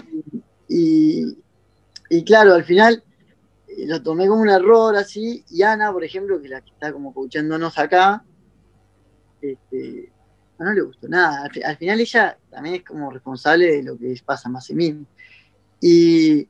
y, 2.11 2.25
claro, 2.25 2.55
al 2.55 2.65
final 2.65 3.03
eh, 3.69 3.87
lo 3.87 4.03
tomé 4.03 4.27
como 4.27 4.41
un 4.41 4.49
error 4.49 4.97
así. 4.97 5.45
Y 5.51 5.63
Ana, 5.63 5.93
por 5.93 6.03
ejemplo, 6.03 6.41
que 6.41 6.47
es 6.47 6.51
la 6.51 6.61
que 6.63 6.71
está 6.71 6.93
como 6.93 7.13
coachándonos 7.13 7.79
acá, 7.79 8.25
este, 9.41 10.11
no, 10.59 10.73
le 10.73 10.81
gustó 10.83 11.09
nada. 11.09 11.49
Al, 11.65 11.77
final 11.77 12.01
ella 12.01 12.39
también 12.51 12.77
es 12.77 12.85
como 12.85 13.11
responsable 13.11 13.77
de 13.77 13.83
lo 13.83 13.99
que 13.99 14.15
pasa 14.25 14.49
más 14.49 14.69
en 14.71 14.77
mí. 14.77 15.07
Y, 15.81 16.49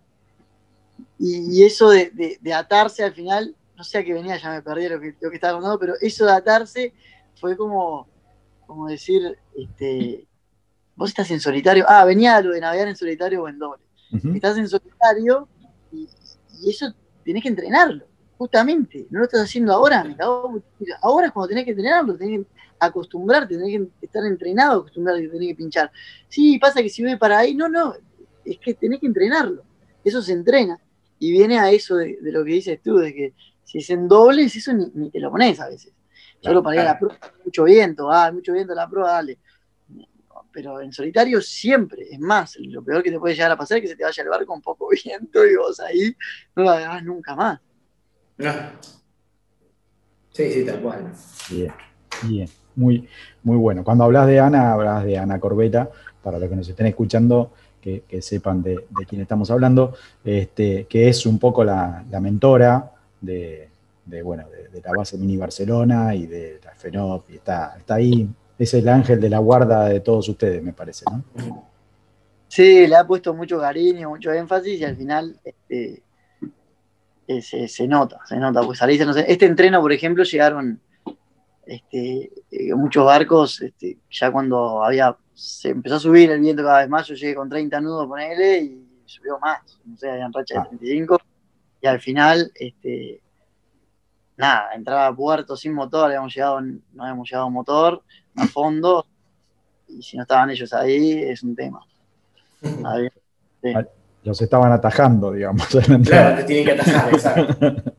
y, 1.19 1.65
eso 1.65 1.91
de, 1.91 2.39
atarse 2.55 3.05
al 3.05 3.13
final, 3.13 3.55
no 3.79 3.85
sé 3.85 3.99
a 3.99 4.05
qué 4.05 4.13
venía, 4.13 4.37
ya 4.37 4.51
me 4.51 4.63
perdí 4.63 4.89
lo 4.89 5.01
que, 5.01 5.15
lo 5.21 5.31
que 5.31 5.37
estaba 5.37 5.55
contando, 5.55 5.79
pero 5.79 5.95
eso 6.01 6.27
de 6.27 6.33
atarse 6.33 6.93
fue 7.37 7.57
como, 7.57 8.07
como 8.67 8.89
decir, 8.89 9.39
este, 9.57 10.27
vos 10.97 11.09
estás 11.09 11.31
en 11.31 11.41
solitario. 11.41 11.87
Ah, 11.89 12.05
venía 12.05 12.41
lo 12.43 12.51
de 12.51 12.61
navegar 12.61 12.89
en 12.89 12.97
solitario 12.97 13.43
o 13.43 13.49
en 13.49 13.59
doble. 13.59 13.83
Estás 14.35 14.59
en 14.59 14.69
solitario 14.69 15.49
y, 15.93 16.09
y 16.61 16.71
eso 16.71 16.93
tenés 17.25 17.43
que 17.43 17.49
entrenarlo 17.49 18.09
justamente, 18.39 19.05
no 19.11 19.19
lo 19.19 19.25
estás 19.25 19.43
haciendo 19.43 19.73
ahora, 19.73 20.17
Ahora 21.03 21.27
es 21.27 21.33
cuando 21.33 21.49
tenés 21.49 21.65
que 21.65 21.73
entrenarlo, 21.73 22.17
tenés 22.17 22.41
que 22.41 22.47
acostumbrarte, 22.79 23.57
tenés 23.57 23.81
que 23.81 24.07
estar 24.07 24.25
entrenado, 24.25 24.81
acostumbrarte, 24.81 25.29
tenés 25.29 25.49
que 25.49 25.55
pinchar. 25.57 25.91
Sí, 26.29 26.57
pasa 26.59 26.81
que 26.81 26.89
si 26.89 27.03
voy 27.03 27.17
para 27.17 27.39
ahí, 27.39 27.55
no, 27.55 27.69
no, 27.69 27.95
es 28.45 28.59
que 28.59 28.75
tenés 28.75 29.01
que 29.01 29.09
entrenarlo. 29.09 29.65
Eso 30.05 30.23
se 30.23 30.33
entrena. 30.33 30.81
Y 31.19 31.33
viene 31.33 31.59
a 31.59 31.73
eso 31.73 31.97
de, 31.97 32.17
lo 32.23 32.45
que 32.45 32.53
dices 32.53 32.81
tú, 32.81 32.99
de 32.99 33.13
que 33.13 33.35
si 33.69 33.79
es 33.79 33.91
en 33.91 34.09
dobles, 34.09 34.57
eso 34.57 34.73
ni, 34.73 35.11
te 35.11 35.21
lo 35.21 35.31
pones 35.31 35.61
a 35.61 35.69
veces. 35.69 35.93
Solo 36.41 36.63
para 36.63 36.77
ir 36.77 36.81
a 36.81 36.85
la 36.85 36.99
prueba, 36.99 37.19
mucho 37.45 37.65
viento, 37.65 38.11
ah, 38.11 38.33
mucho 38.33 38.55
viento 38.55 38.75
la 38.75 38.89
prueba, 38.89 39.13
dale. 39.13 39.39
Pero 40.51 40.81
en 40.81 40.91
solitario 40.91 41.43
siempre, 41.43 42.07
es 42.11 42.19
más, 42.19 42.57
lo 42.61 42.83
peor 42.83 43.03
que 43.03 43.11
te 43.11 43.19
puede 43.19 43.35
llegar 43.35 43.51
a 43.51 43.59
pasar 43.59 43.77
es 43.77 43.83
que 43.83 43.89
se 43.89 43.97
te 43.97 44.05
vaya 44.05 44.23
el 44.23 44.31
barco 44.31 44.47
con 44.47 44.63
poco 44.63 44.89
viento 45.05 45.45
y 45.45 45.55
vos 45.57 45.79
ahí 45.81 46.17
no 46.57 46.63
lo 46.63 46.71
hagas 46.71 47.05
nunca 47.05 47.37
más. 47.37 47.61
Sí, 50.31 50.51
sí, 50.51 50.65
tal 50.65 50.81
cual. 50.81 51.13
Bien, 51.51 51.73
bien. 52.23 52.49
Muy, 52.75 53.07
muy 53.43 53.57
bueno. 53.59 53.85
Cuando 53.85 54.05
hablas 54.05 54.27
de 54.27 54.41
Ana, 54.41 54.73
hablas 54.73 55.05
de 55.05 55.19
Ana 55.19 55.39
Corbeta, 55.39 55.91
para 56.23 56.39
los 56.39 56.49
que 56.49 56.57
nos 56.57 56.69
estén 56.69 56.87
escuchando, 56.87 57.53
que, 57.83 58.23
sepan 58.23 58.63
de, 58.63 58.87
quién 59.07 59.21
estamos 59.21 59.51
hablando, 59.51 59.95
este, 60.25 60.87
que 60.89 61.09
es 61.09 61.27
un 61.27 61.39
poco 61.39 61.65
la, 61.65 62.05
mentora 62.21 62.93
de, 63.21 63.71
bueno, 64.23 64.47
de, 64.49 64.81
la 64.81 64.93
base 64.97 65.19
Mini 65.19 65.37
Barcelona 65.37 66.15
y 66.15 66.27
de 66.27 66.61
la 66.65 66.73
FENOP, 66.75 67.31
y 67.31 67.37
está, 67.37 67.77
está 67.79 67.95
ahí, 67.95 68.29
es 68.59 68.75
el 68.75 68.89
ángel 68.89 69.21
de 69.21 69.31
la 69.31 69.39
guarda 69.39 69.87
de 69.87 70.01
todos 70.01 70.29
ustedes, 70.29 70.63
me 70.63 70.73
parece, 70.73 71.05
¿no? 71.11 71.23
Sí, 72.49 72.87
le 72.87 72.97
ha 72.97 73.07
puesto 73.07 73.35
mucho 73.35 73.61
cariño, 73.61 74.09
mucho 74.09 74.33
énfasis 74.33 74.81
y 74.81 74.85
al 74.85 74.97
final 74.97 75.39
este, 75.45 76.03
eh, 77.27 77.43
se, 77.43 77.87
nota, 77.87 78.21
se 78.27 78.37
nota, 78.37 78.63
pues 78.63 78.79
salís, 78.79 79.05
no 79.05 79.13
sé, 79.13 79.27
este 79.29 79.45
entreno, 79.45 79.83
por 79.83 79.93
ejemplo, 79.93 80.25
llegaron 80.25 80.81
este, 81.67 82.31
eh, 82.51 82.75
muchos 82.75 83.05
barcos, 83.05 83.61
este, 83.61 83.99
ya 84.11 84.33
cuando 84.33 84.83
había, 84.83 85.15
se 85.35 85.69
empezó 85.69 85.97
a 85.97 86.01
subir 86.01 86.31
el 86.31 86.41
viento 86.41 86.63
cada 86.63 86.81
vez 86.81 86.89
más, 86.89 87.07
yo 87.07 87.15
llegué 87.15 87.35
con 87.35 87.51
30 87.51 87.83
nudos, 87.83 88.07
ponele, 88.07 88.63
y 88.63 88.89
subió 89.05 89.39
más, 89.39 89.61
no 89.85 89.95
sé, 89.99 90.11
habían 90.11 90.33
racha 90.33 90.63
de 90.63 90.69
35, 90.71 91.19
ah. 91.21 91.28
Y 91.81 91.87
al 91.87 92.01
final, 92.01 92.51
este, 92.55 93.21
nada, 94.37 94.71
entraba 94.75 95.07
a 95.07 95.15
puerto 95.15 95.57
sin 95.57 95.75
motor, 95.75 96.07
habíamos 96.07 96.35
llegado, 96.35 96.61
no 96.61 97.03
habíamos 97.03 97.29
llegado 97.29 97.47
a 97.47 97.51
motor, 97.51 98.03
a 98.37 98.47
fondo, 98.47 99.07
y 99.89 100.03
si 100.03 100.17
no 100.17 100.23
estaban 100.23 100.51
ellos 100.51 100.73
ahí, 100.73 101.23
es 101.23 101.43
un 101.43 101.55
tema. 101.55 101.81
los 104.23 104.43
estaban 104.43 104.73
atajando, 104.73 105.33
digamos. 105.33 105.67
Claro, 105.67 106.37
te 106.39 106.45
tienen 106.45 106.65
que 106.65 106.73
atajar, 106.73 107.13
exacto. 107.13 107.95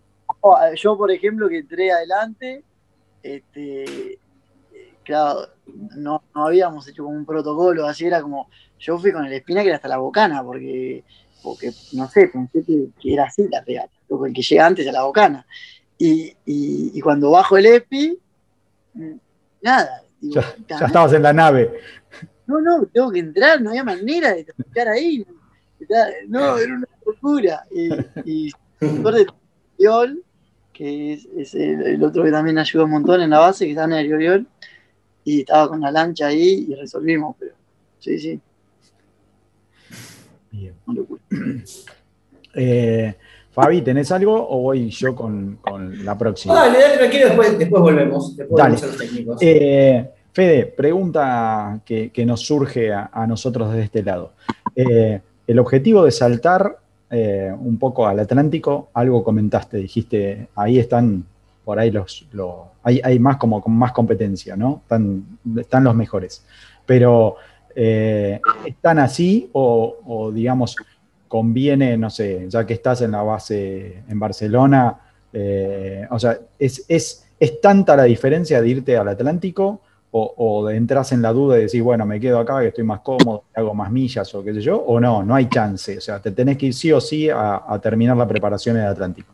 Yo, 0.75 0.97
por 0.97 1.11
ejemplo, 1.11 1.49
que 1.49 1.59
entré 1.59 1.91
adelante, 1.91 2.63
este, 3.21 4.19
claro, 5.03 5.47
no, 5.97 6.23
habíamos 6.33 6.87
hecho 6.87 7.03
como 7.03 7.15
un 7.15 7.25
protocolo, 7.25 7.85
así 7.85 8.05
era 8.05 8.21
como, 8.21 8.49
yo 8.79 8.97
fui 8.97 9.11
con 9.11 9.25
el 9.25 9.33
espina 9.33 9.61
que 9.61 9.67
era 9.67 9.75
hasta 9.75 9.87
la 9.87 9.97
bocana, 9.97 10.43
porque, 10.43 11.03
porque 11.43 11.71
no 11.93 12.09
sé, 12.09 12.27
pensé 12.27 12.63
que, 12.63 12.89
era 13.03 13.25
así 13.25 13.47
la 13.49 13.61
regata, 13.61 13.93
el 14.25 14.33
que 14.33 14.41
llega 14.41 14.65
antes 14.65 14.87
a 14.87 14.91
la 14.91 15.03
bocana. 15.03 15.45
Y, 15.97 16.33
y, 16.45 16.99
cuando 17.01 17.31
bajo 17.31 17.57
el 17.57 17.65
EPI, 17.65 18.17
nada. 19.61 20.03
ya, 20.21 20.55
estabas 20.85 21.13
en 21.13 21.23
la 21.23 21.33
nave. 21.33 21.73
No, 22.47 22.61
no, 22.61 22.85
tengo 22.85 23.11
que 23.11 23.19
entrar, 23.19 23.61
no 23.61 23.69
había 23.69 23.83
manera 23.83 24.33
de 24.33 24.45
estar 24.57 24.87
ahí. 24.87 25.25
No, 26.27 26.57
era 26.57 26.73
una 26.73 26.87
locura. 27.05 27.63
Y, 27.69 27.89
y 28.25 28.51
Oriol, 29.87 30.23
que 30.73 31.13
es, 31.13 31.53
el, 31.53 32.01
otro 32.03 32.23
que 32.23 32.31
también 32.31 32.57
ayudó 32.57 32.85
un 32.85 32.91
montón 32.91 33.21
en 33.21 33.29
la 33.31 33.39
base, 33.39 33.65
que 33.65 33.71
está 33.71 33.83
en 33.83 33.93
el 33.93 34.13
Oriol, 34.13 34.47
y 35.23 35.41
estaba 35.41 35.67
con 35.69 35.81
la 35.81 35.91
lancha 35.91 36.27
ahí 36.27 36.65
y 36.69 36.75
resolvimos, 36.75 37.35
pero 37.37 37.53
sí, 37.99 38.17
sí. 38.19 38.39
Bien. 40.51 40.73
Una 40.85 40.99
locura. 40.99 41.21
Eh, 42.55 43.15
Fabi, 43.51 43.83
¿tenés 43.83 44.11
algo 44.11 44.47
o 44.49 44.61
voy 44.63 44.89
yo 44.89 45.15
con, 45.15 45.59
la 46.03 46.17
próxima? 46.17 46.55
Dale, 46.55 46.79
dale, 46.79 46.97
tranquilo, 46.97 47.25
después, 47.27 47.59
después 47.59 47.81
volvemos. 47.81 48.35
Después 48.35 48.57
dale. 48.57 48.73
los 48.81 48.97
técnicos. 48.97 49.37
Eh, 49.39 50.09
Fede, 50.31 50.65
pregunta 50.65 51.81
que, 51.85 52.23
nos 52.25 52.41
surge 52.41 52.93
a, 52.93 53.25
nosotros 53.27 53.71
desde 53.71 53.83
este 53.83 54.03
lado. 54.03 54.33
Eh, 54.75 55.21
el 55.47 55.59
objetivo 55.59 56.05
de 56.05 56.11
saltar 56.11 56.77
eh, 57.09 57.51
un 57.59 57.77
poco 57.77 58.07
al 58.07 58.19
Atlántico, 58.19 58.89
algo 58.93 59.23
comentaste, 59.23 59.77
dijiste, 59.77 60.47
ahí 60.55 60.77
están 60.77 61.25
por 61.65 61.77
ahí 61.77 61.91
los, 61.91 62.25
hay, 62.83 63.01
hay, 63.03 63.19
más 63.19 63.37
como 63.37 63.61
más 63.67 63.91
competencia, 63.91 64.55
¿no? 64.55 64.81
Están, 64.83 65.23
están 65.57 65.83
los 65.83 65.95
mejores. 65.95 66.45
Pero 66.85 67.35
eh, 67.75 68.39
¿están 68.65 68.99
así 68.99 69.49
o, 69.53 70.31
digamos, 70.33 70.75
conviene, 71.27 71.97
no 71.97 72.09
sé, 72.09 72.45
ya 72.47 72.65
que 72.65 72.73
estás 72.73 73.01
en 73.01 73.11
la 73.11 73.21
base 73.21 74.03
en 74.07 74.19
Barcelona, 74.19 74.99
eh, 75.31 76.07
o 76.09 76.17
sea, 76.17 76.39
¿es, 76.57 76.85
es, 76.87 77.27
es 77.39 77.61
tanta 77.61 77.95
la 77.95 78.03
diferencia 78.03 78.61
de 78.61 78.69
irte 78.69 78.97
al 78.97 79.07
Atlántico 79.09 79.81
o, 80.11 80.65
de 80.65 80.75
entras 80.75 81.11
en 81.11 81.21
la 81.21 81.31
duda 81.31 81.57
y 81.57 81.63
decir, 81.63 81.83
bueno, 81.83 82.05
me 82.05 82.19
quedo 82.19 82.39
acá 82.39 82.59
que 82.61 82.69
estoy 82.69 82.83
más 82.83 83.01
cómodo, 83.01 83.43
hago 83.53 83.75
más 83.75 83.91
millas 83.91 84.33
o 84.33 84.43
qué 84.43 84.53
sé 84.53 84.61
yo, 84.61 84.77
o 84.77 84.99
no, 84.99 85.23
no 85.23 85.35
hay 85.35 85.47
chance, 85.47 85.97
o 85.97 86.01
sea, 86.01 86.19
te 86.19 86.31
tenés 86.31 86.57
que 86.57 86.67
ir 86.67 86.73
sí 86.73 86.91
o 86.91 86.99
sí 86.99 87.29
a, 87.29 87.79
terminar 87.81 88.17
la 88.17 88.27
preparación 88.27 88.77
en 88.77 88.83
el 88.83 88.89
Atlántico. 88.89 89.33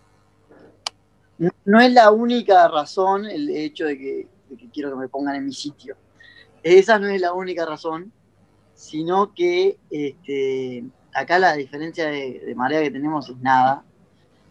No, 1.37 1.79
es 1.79 1.91
la 1.93 2.11
única 2.11 2.67
razón 2.67 3.25
el 3.25 3.49
hecho 3.49 3.85
de 3.85 3.97
que, 3.97 4.27
quiero 4.73 4.91
que 4.91 4.97
me 4.97 5.07
pongan 5.07 5.35
en 5.35 5.45
mi 5.45 5.53
sitio. 5.53 5.95
Esa 6.61 6.99
no 6.99 7.07
es 7.07 7.21
la 7.21 7.33
única 7.33 7.65
razón, 7.65 8.11
sino 8.75 9.33
que 9.33 9.77
este, 9.89 10.83
acá 11.13 11.39
la 11.39 11.55
diferencia 11.55 12.05
de, 12.07 12.43
de 12.45 12.55
marea 12.55 12.83
que 12.83 12.91
tenemos 12.91 13.29
es 13.29 13.37
nada, 13.37 13.83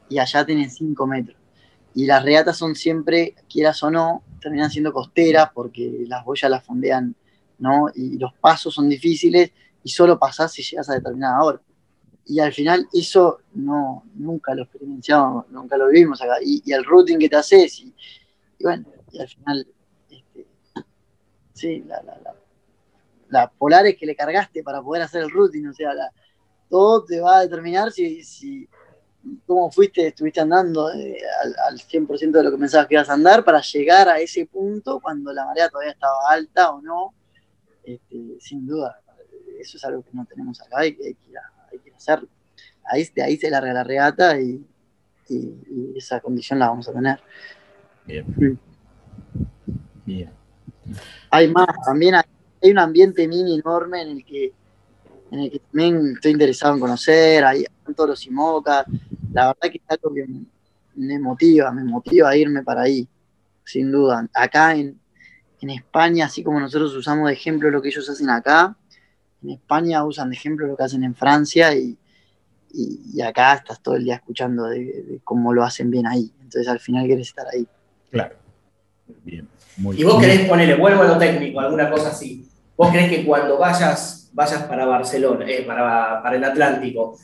y 0.08 0.18
allá 0.18 0.44
tienen 0.44 0.70
5 0.70 1.06
metros. 1.06 1.36
Y 1.94 2.06
las 2.06 2.24
regatas 2.24 2.56
son 2.56 2.74
siempre, 2.74 3.34
quieras 3.48 3.82
o 3.82 3.90
no, 3.90 4.22
terminan 4.40 4.70
siendo 4.70 4.92
costeras 4.92 5.50
porque 5.54 6.04
las 6.08 6.24
boyas 6.24 6.50
las 6.50 6.64
fondean, 6.64 7.14
¿no? 7.58 7.86
Y 7.94 8.18
los 8.18 8.34
pasos 8.34 8.74
son 8.74 8.88
difíciles 8.88 9.52
y 9.82 9.90
solo 9.90 10.18
pasás 10.18 10.52
si 10.52 10.62
llegas 10.62 10.90
a 10.90 10.94
determinada 10.94 11.42
hora. 11.42 11.60
Y 12.26 12.40
al 12.40 12.52
final 12.52 12.88
eso 12.92 13.40
no, 13.54 14.04
nunca 14.14 14.54
lo 14.54 14.62
experimentamos, 14.62 15.48
nunca 15.50 15.76
lo 15.76 15.88
vivimos 15.88 16.20
acá. 16.20 16.36
Y, 16.44 16.62
el 16.72 16.84
routing 16.84 17.18
que 17.18 17.28
te 17.28 17.36
haces, 17.36 17.80
y, 17.80 17.94
bueno, 18.60 18.86
y 19.12 19.20
al 19.20 19.28
final, 19.28 19.66
este, 20.10 20.46
sí, 21.52 21.84
la, 21.86 22.02
la, 22.02 22.18
la, 22.18 22.34
la, 23.34 23.50
polares 23.50 23.96
que 23.98 24.06
le 24.06 24.16
cargaste 24.16 24.62
para 24.62 24.80
poder 24.80 25.02
hacer 25.02 25.22
el 25.22 25.30
routing, 25.30 25.66
o 25.66 25.74
sea, 25.74 25.90
todo 26.70 27.04
te 27.04 27.20
va 27.20 27.38
a 27.38 27.42
determinar 27.42 27.92
si, 27.92 28.22
si 28.22 28.68
cómo 29.46 29.70
fuiste, 29.70 30.08
estuviste 30.08 30.40
andando 30.40 30.92
eh, 30.92 31.18
al, 31.66 31.78
100% 31.78 32.30
de 32.30 32.42
lo 32.42 32.50
que 32.50 32.58
pensabas 32.58 32.86
que 32.86 32.94
ibas 32.94 33.08
a 33.08 33.14
andar 33.14 33.44
para 33.44 33.60
llegar 33.60 34.08
a 34.08 34.18
ese 34.20 34.46
punto 34.46 35.00
cuando 35.00 35.32
la 35.32 35.44
marea 35.46 35.68
todavía 35.68 35.92
estaba 35.92 36.18
alta 36.30 36.70
o 36.70 36.80
no. 36.80 37.14
Este, 37.82 38.36
sin 38.40 38.66
duda, 38.66 39.00
eso 39.60 39.76
es 39.76 39.84
algo 39.84 40.02
que 40.02 40.10
no 40.12 40.24
tenemos 40.24 40.60
acá 40.60 40.86
y 40.86 40.94
que 40.94 41.06
hay 41.06 41.78
que, 41.78 41.92
hacerlo. 41.94 42.28
Ahí, 42.84 43.06
de 43.14 43.22
ahí 43.22 43.36
se 43.36 43.50
larga 43.50 43.72
la 43.72 43.84
regata 43.84 44.38
y, 44.40 44.64
esa 45.96 46.20
condición 46.20 46.58
la 46.58 46.68
vamos 46.68 46.86
a 46.88 46.92
tener. 46.92 47.18
Bien. 48.04 48.58
Bien. 50.04 50.30
Hay 51.30 51.48
más, 51.48 51.68
también 51.86 52.16
hay 52.16 52.24
un 52.70 52.78
ambiente 52.78 53.26
mini 53.28 53.58
enorme 53.58 54.02
en 54.02 54.08
el 54.08 54.24
que 54.24 54.52
en 55.34 55.40
el 55.40 55.50
que 55.50 55.58
también 55.58 56.12
estoy 56.14 56.32
interesado 56.32 56.74
en 56.74 56.80
conocer, 56.80 57.44
hay 57.44 57.64
todos 57.96 58.10
los 58.10 58.26
IMOCA, 58.26 58.84
la 59.32 59.48
verdad 59.48 59.62
que 59.62 59.78
es 59.78 59.82
algo 59.88 60.14
que 60.14 60.26
me 60.94 61.18
motiva, 61.18 61.72
me 61.72 61.84
motiva 61.84 62.30
a 62.30 62.36
irme 62.36 62.62
para 62.62 62.82
ahí, 62.82 63.08
sin 63.64 63.90
duda. 63.90 64.28
Acá 64.32 64.74
en, 64.74 65.00
España, 65.60 66.26
así 66.26 66.42
como 66.42 66.60
nosotros 66.60 66.94
usamos 66.94 67.26
de 67.28 67.32
ejemplo 67.32 67.70
lo 67.70 67.80
que 67.80 67.88
ellos 67.88 68.06
hacen 68.10 68.28
acá, 68.28 68.76
en 69.42 69.48
España 69.48 70.04
usan 70.04 70.28
de 70.28 70.36
ejemplo 70.36 70.66
lo 70.66 70.76
que 70.76 70.82
hacen 70.82 71.02
en 71.04 71.14
Francia 71.14 71.74
y, 71.74 71.96
acá 73.22 73.54
estás 73.54 73.80
todo 73.80 73.96
el 73.96 74.04
día 74.04 74.16
escuchando 74.16 74.64
de, 74.66 75.20
cómo 75.24 75.54
lo 75.54 75.64
hacen 75.64 75.90
bien 75.90 76.06
ahí. 76.06 76.30
Entonces 76.42 76.68
al 76.68 76.80
final 76.80 77.06
quieres 77.06 77.28
estar 77.28 77.46
ahí. 77.50 77.66
Claro. 78.10 78.36
Bien. 79.22 79.48
y 79.96 80.04
vos 80.04 80.20
querés 80.20 80.46
ponerle, 80.46 80.76
vuelvo 80.76 81.02
a 81.02 81.06
lo 81.06 81.18
técnico, 81.18 81.60
alguna 81.60 81.90
cosa 81.90 82.10
así. 82.10 82.46
¿Vos 82.76 82.90
crees 82.90 83.10
que 83.10 83.24
cuando 83.24 83.58
vayas 83.58 84.24
vayas 84.34 84.64
para 84.64 84.84
Barcelona, 84.84 85.46
eh, 85.48 85.62
para, 85.62 86.20
para, 86.22 86.36
el 86.36 86.44
Atlántico, 86.44 87.16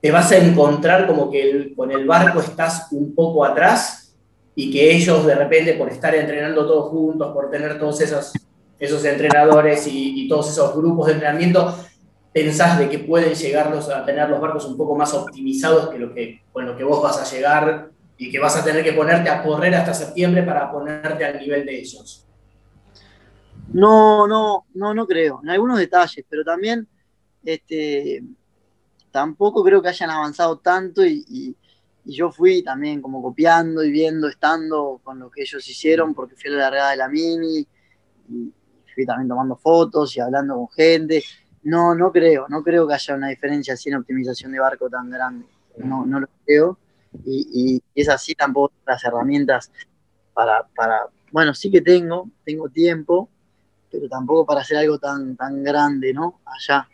te 0.00 0.10
vas 0.10 0.30
a 0.30 0.38
encontrar 0.38 1.06
como 1.06 1.30
que 1.30 1.74
con 1.74 1.90
el 1.90 2.06
barco 2.06 2.40
estás 2.40 2.86
un 2.92 3.14
poco 3.14 3.44
atrás 3.44 4.14
y 4.54 4.70
que 4.70 4.94
ellos 4.94 5.26
de 5.26 5.34
repente 5.34 5.74
por 5.74 5.90
estar 5.90 6.14
entrenando 6.14 6.66
todos 6.66 6.90
juntos, 6.90 7.32
por 7.34 7.50
tener 7.50 7.78
todos 7.78 8.00
esos, 8.00 8.32
esos 8.78 9.04
entrenadores 9.04 9.86
y, 9.90 10.28
todos 10.28 10.50
esos 10.50 10.74
grupos 10.76 11.06
de 11.06 11.14
entrenamiento, 11.14 11.74
pensás 12.32 12.78
de 12.78 12.88
que 12.88 13.00
pueden 13.00 13.34
llegarlos 13.34 13.88
a 13.88 14.04
tener 14.04 14.28
los 14.28 14.40
barcos 14.40 14.64
un 14.66 14.76
poco 14.76 14.94
más 14.94 15.12
optimizados 15.14 15.88
que 15.88 15.98
lo 15.98 16.14
que, 16.14 16.42
con 16.52 16.66
lo 16.66 16.76
que 16.76 16.84
vos 16.84 17.02
vas 17.02 17.18
a 17.18 17.36
llegar 17.36 17.88
y 18.16 18.30
que 18.30 18.38
vas 18.38 18.56
a 18.56 18.64
tener 18.64 18.84
que 18.84 18.92
ponerte 18.92 19.28
a 19.28 19.42
correr 19.42 19.74
hasta 19.74 19.92
septiembre 19.92 20.44
para 20.44 20.70
ponerte 20.70 21.24
al 21.24 21.38
nivel 21.38 21.66
de 21.66 21.80
ellos. 21.80 22.27
No, 23.72 24.26
no, 24.26 24.66
no, 24.74 24.94
no 24.94 25.06
creo. 25.06 25.40
En 25.42 25.50
algunos 25.50 25.78
detalles, 25.78 26.24
pero 26.28 26.44
también 26.44 26.88
este, 27.44 28.22
tampoco 29.10 29.64
creo 29.64 29.82
que 29.82 29.88
hayan 29.88 30.10
avanzado 30.10 30.58
tanto 30.58 31.04
y, 31.04 31.56
yo 32.10 32.32
fui 32.32 32.62
también 32.62 33.02
como 33.02 33.20
copiando 33.20 33.84
y 33.84 33.90
viendo, 33.90 34.28
estando 34.28 34.98
con 35.04 35.18
lo 35.18 35.30
que 35.30 35.42
ellos 35.42 35.68
hicieron, 35.68 36.14
porque 36.14 36.36
fui 36.36 36.48
a 36.48 36.54
la 36.54 36.62
largada 36.62 36.92
de 36.92 36.96
la 36.96 37.08
mini 37.08 37.66
y 38.30 38.52
fui 38.94 39.04
también 39.04 39.28
tomando 39.28 39.56
fotos 39.56 40.16
y 40.16 40.20
hablando 40.20 40.54
con 40.54 40.68
gente. 40.70 41.22
No, 41.64 41.94
no 41.94 42.10
creo, 42.10 42.46
no 42.48 42.62
creo 42.62 42.88
que 42.88 42.94
haya 42.94 43.14
una 43.14 43.28
diferencia 43.28 43.74
así 43.74 43.90
en 43.90 43.96
optimización 43.96 44.52
de 44.52 44.58
barco 44.58 44.88
tan 44.88 45.10
grande. 45.10 45.44
No, 45.76 46.06
no 46.06 46.20
lo 46.20 46.28
creo. 46.46 46.78
Y, 47.26 47.82
y 47.94 48.00
es 48.00 48.08
así 48.08 48.34
tampoco 48.34 48.72
las 48.86 49.04
herramientas 49.04 49.70
para, 50.32 50.66
para, 50.74 51.08
bueno, 51.30 51.52
sí 51.52 51.70
que 51.70 51.82
tengo, 51.82 52.30
tengo 52.42 52.70
tiempo, 52.70 53.28
pero 53.90 54.08
tampoco 54.08 54.46
para 54.46 54.60
hacer 54.60 54.76
algo 54.76 54.98
tan, 54.98 55.36
tan 55.36 55.62
grande, 55.62 56.12
¿no? 56.12 56.40
Allá. 56.44 56.88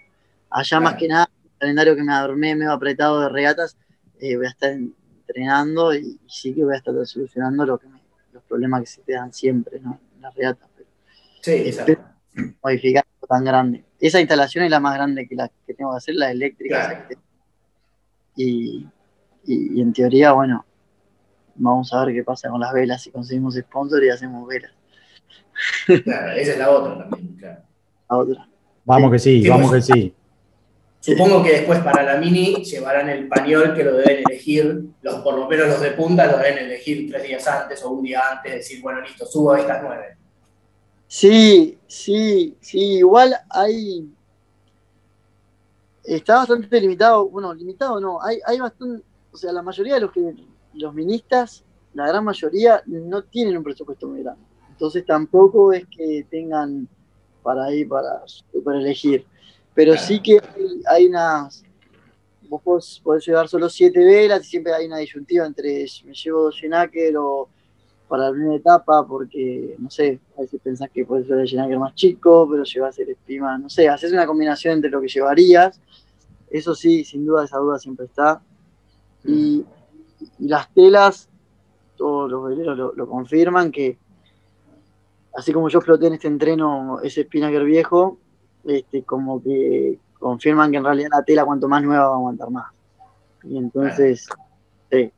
Allá 0.50 0.80
más 0.80 0.94
que 0.94 1.08
nada, 1.08 1.28
el 1.44 1.50
calendario 1.58 1.96
que 1.96 2.02
me 2.02 2.12
adormé 2.12 2.54
medio 2.54 2.72
apretado 2.72 3.20
de 3.20 3.28
regatas, 3.28 3.76
eh, 4.20 4.36
voy 4.36 4.46
a 4.46 4.50
estar 4.50 4.70
entrenando 4.72 5.94
y, 5.94 6.20
sí 6.28 6.54
que 6.54 6.64
voy 6.64 6.74
a 6.74 6.78
estar 6.78 6.94
solucionando 7.06 7.66
lo 7.66 7.78
que 7.78 7.88
los 8.32 8.42
problemas 8.44 8.80
que 8.80 8.86
se 8.86 9.02
te 9.02 9.12
dan 9.12 9.32
siempre, 9.32 9.80
¿no? 9.80 9.98
En 10.16 10.22
las 10.22 10.34
regatas. 10.34 10.68
sí, 11.40 11.52
exacto. 11.52 12.02
Modificar 12.62 13.04
algo 13.14 13.26
tan 13.28 13.44
grande. 13.44 13.84
Esa 14.00 14.20
instalación 14.20 14.64
es 14.64 14.70
la 14.70 14.80
más 14.80 14.94
grande 14.94 15.28
que 15.28 15.36
la 15.36 15.48
que 15.66 15.74
tengo 15.74 15.92
que 15.92 15.98
hacer, 15.98 16.16
la 16.16 16.30
eléctrica. 16.30 17.06
Y, 18.36 18.88
y, 19.44 19.78
y 19.78 19.80
en 19.80 19.92
teoría, 19.92 20.32
bueno, 20.32 20.64
vamos 21.54 21.92
a 21.92 22.04
ver 22.04 22.14
qué 22.14 22.24
pasa 22.24 22.48
con 22.48 22.60
las 22.60 22.72
velas, 22.72 23.02
si 23.02 23.10
conseguimos 23.10 23.54
sponsor 23.54 24.02
y 24.02 24.10
hacemos 24.10 24.46
velas. 24.48 24.72
Claro, 26.04 26.32
esa 26.32 26.52
es 26.52 26.58
la 26.58 26.70
otra 26.70 26.98
también, 26.98 27.36
claro. 27.36 27.62
La 28.10 28.16
otra. 28.16 28.48
Vamos 28.84 29.12
que 29.12 29.18
sí, 29.18 29.48
vamos 29.48 29.72
que 29.72 29.82
sí. 29.82 30.14
Supongo 31.00 31.42
que 31.42 31.52
después 31.52 31.80
para 31.80 32.02
la 32.02 32.16
mini 32.16 32.64
llevarán 32.64 33.10
el 33.10 33.28
pañol 33.28 33.74
que 33.74 33.84
lo 33.84 33.96
deben 33.96 34.24
elegir, 34.26 34.84
los, 35.02 35.16
por 35.16 35.34
lo 35.34 35.46
menos 35.46 35.68
los 35.68 35.80
de 35.82 35.90
punta 35.90 36.26
lo 36.26 36.38
deben 36.38 36.64
elegir 36.64 37.10
tres 37.10 37.22
días 37.24 37.46
antes 37.46 37.82
o 37.84 37.90
un 37.90 38.02
día 38.02 38.22
antes, 38.32 38.54
decir, 38.54 38.80
bueno, 38.80 39.02
listo, 39.02 39.26
subo 39.26 39.52
a 39.52 39.60
estas 39.60 39.82
nueve. 39.82 40.16
Sí, 41.06 41.78
sí, 41.86 42.56
sí, 42.60 42.78
igual 42.96 43.34
hay. 43.50 44.08
Está 46.02 46.36
bastante 46.36 46.80
limitado, 46.80 47.28
bueno, 47.28 47.52
limitado 47.52 48.00
no, 48.00 48.22
hay, 48.22 48.38
hay 48.46 48.58
bastante, 48.58 49.04
o 49.30 49.36
sea, 49.36 49.52
la 49.52 49.62
mayoría 49.62 49.94
de 49.94 50.00
los 50.00 50.12
que 50.12 50.34
los 50.72 50.94
ministas, 50.94 51.64
la 51.92 52.06
gran 52.06 52.24
mayoría, 52.24 52.82
no 52.86 53.22
tienen 53.24 53.56
un 53.58 53.62
presupuesto 53.62 54.08
muy 54.08 54.22
grande. 54.22 54.42
Entonces 54.74 55.06
tampoco 55.06 55.72
es 55.72 55.86
que 55.86 56.26
tengan 56.28 56.88
para 57.44 57.66
ahí 57.66 57.84
para, 57.84 58.24
para 58.64 58.80
elegir. 58.80 59.24
Pero 59.72 59.96
sí 59.96 60.20
que 60.20 60.40
hay, 60.90 61.06
unas. 61.06 61.62
Vos 62.48 63.00
podés, 63.04 63.24
llevar 63.24 63.48
solo 63.48 63.68
siete 63.68 64.04
velas 64.04 64.44
y 64.44 64.50
siempre 64.50 64.72
hay 64.72 64.86
una 64.86 64.98
disyuntiva 64.98 65.46
entre 65.46 65.86
me 66.04 66.12
llevo 66.12 66.42
dos 66.42 66.56
Shenaker 66.56 67.16
o 67.16 67.48
para 68.08 68.24
la 68.24 68.32
primera 68.32 68.56
etapa, 68.56 69.06
porque 69.06 69.76
no 69.78 69.90
sé, 69.90 70.20
a 70.36 70.42
veces 70.42 70.60
pensás 70.62 70.90
que 70.90 71.04
puedes 71.04 71.26
llevar 71.26 71.42
el 71.42 71.46
Shenaker 71.46 71.78
más 71.78 71.94
chico, 71.94 72.48
pero 72.50 72.64
llevas 72.64 72.98
el 72.98 73.10
espima, 73.10 73.56
no 73.56 73.70
sé, 73.70 73.88
haces 73.88 74.12
una 74.12 74.26
combinación 74.26 74.74
entre 74.74 74.90
lo 74.90 75.00
que 75.00 75.08
llevarías. 75.08 75.80
Eso 76.50 76.74
sí, 76.74 77.04
sin 77.04 77.24
duda, 77.24 77.44
esa 77.44 77.58
duda 77.58 77.78
siempre 77.78 78.06
está. 78.06 78.42
Y, 79.24 79.64
las 80.38 80.72
telas, 80.72 81.28
todos 81.96 82.30
los 82.30 82.48
veleros 82.48 82.96
lo 82.96 83.08
confirman, 83.08 83.70
que 83.70 83.98
así 85.36 85.52
como 85.52 85.68
yo 85.68 85.80
floté 85.80 86.06
en 86.06 86.14
este 86.14 86.28
entreno 86.28 87.00
ese 87.00 87.22
Spinnaker 87.22 87.64
viejo, 87.64 88.18
este, 88.64 89.02
como 89.02 89.42
que 89.42 89.98
confirman 90.18 90.70
que 90.70 90.78
en 90.78 90.84
realidad 90.84 91.08
la 91.12 91.22
tela 91.22 91.44
cuanto 91.44 91.68
más 91.68 91.82
nueva 91.82 92.06
va 92.06 92.14
a 92.14 92.16
aguantar 92.16 92.50
más. 92.50 92.72
Y 93.42 93.58
entonces, 93.58 94.26
sí, 94.90 95.12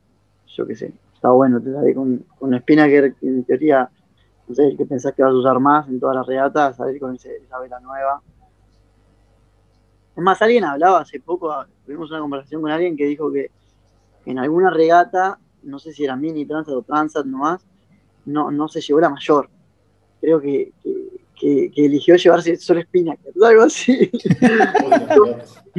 yo 0.47 0.67
qué 0.67 0.75
sé, 0.75 0.93
está 1.13 1.29
bueno, 1.29 1.61
te 1.61 1.71
sale 1.71 1.93
con, 1.93 2.25
con 2.37 2.57
Spinnaker 2.59 3.13
que 3.15 3.27
en 3.27 3.43
teoría, 3.45 3.89
no 4.47 4.55
sé, 4.55 4.67
el 4.67 4.77
que 4.77 4.85
pensás 4.85 5.13
que 5.13 5.23
vas 5.23 5.31
a 5.31 5.37
usar 5.37 5.59
más 5.59 5.87
en 5.87 5.99
todas 5.99 6.15
las 6.15 6.25
regatas, 6.25 6.75
salir 6.75 6.99
con 6.99 7.15
esa 7.15 7.59
vela 7.59 7.79
nueva. 7.79 8.21
Es 10.15 10.23
más, 10.23 10.41
alguien 10.41 10.65
hablaba 10.65 11.01
hace 11.01 11.19
poco, 11.19 11.53
tuvimos 11.85 12.09
una 12.09 12.19
conversación 12.19 12.61
con 12.61 12.71
alguien 12.71 12.97
que 12.97 13.05
dijo 13.05 13.31
que 13.31 13.51
en 14.25 14.39
alguna 14.39 14.71
regata, 14.71 15.39
no 15.63 15.79
sé 15.79 15.93
si 15.93 16.03
era 16.03 16.15
mini 16.15 16.45
transat 16.45 16.73
o 16.73 16.81
transat 16.81 17.25
nomás, 17.25 17.65
no, 18.25 18.51
no 18.51 18.67
se 18.67 18.81
llevó 18.81 18.99
la 18.99 19.09
mayor. 19.09 19.49
Creo 20.27 20.41
que, 20.41 20.73
que, 21.39 21.71
eligió 21.85 22.17
llevarse 22.17 22.57
solo 22.57 22.81
Spinnaker, 22.81 23.31
algo 23.41 23.63
así. 23.63 24.11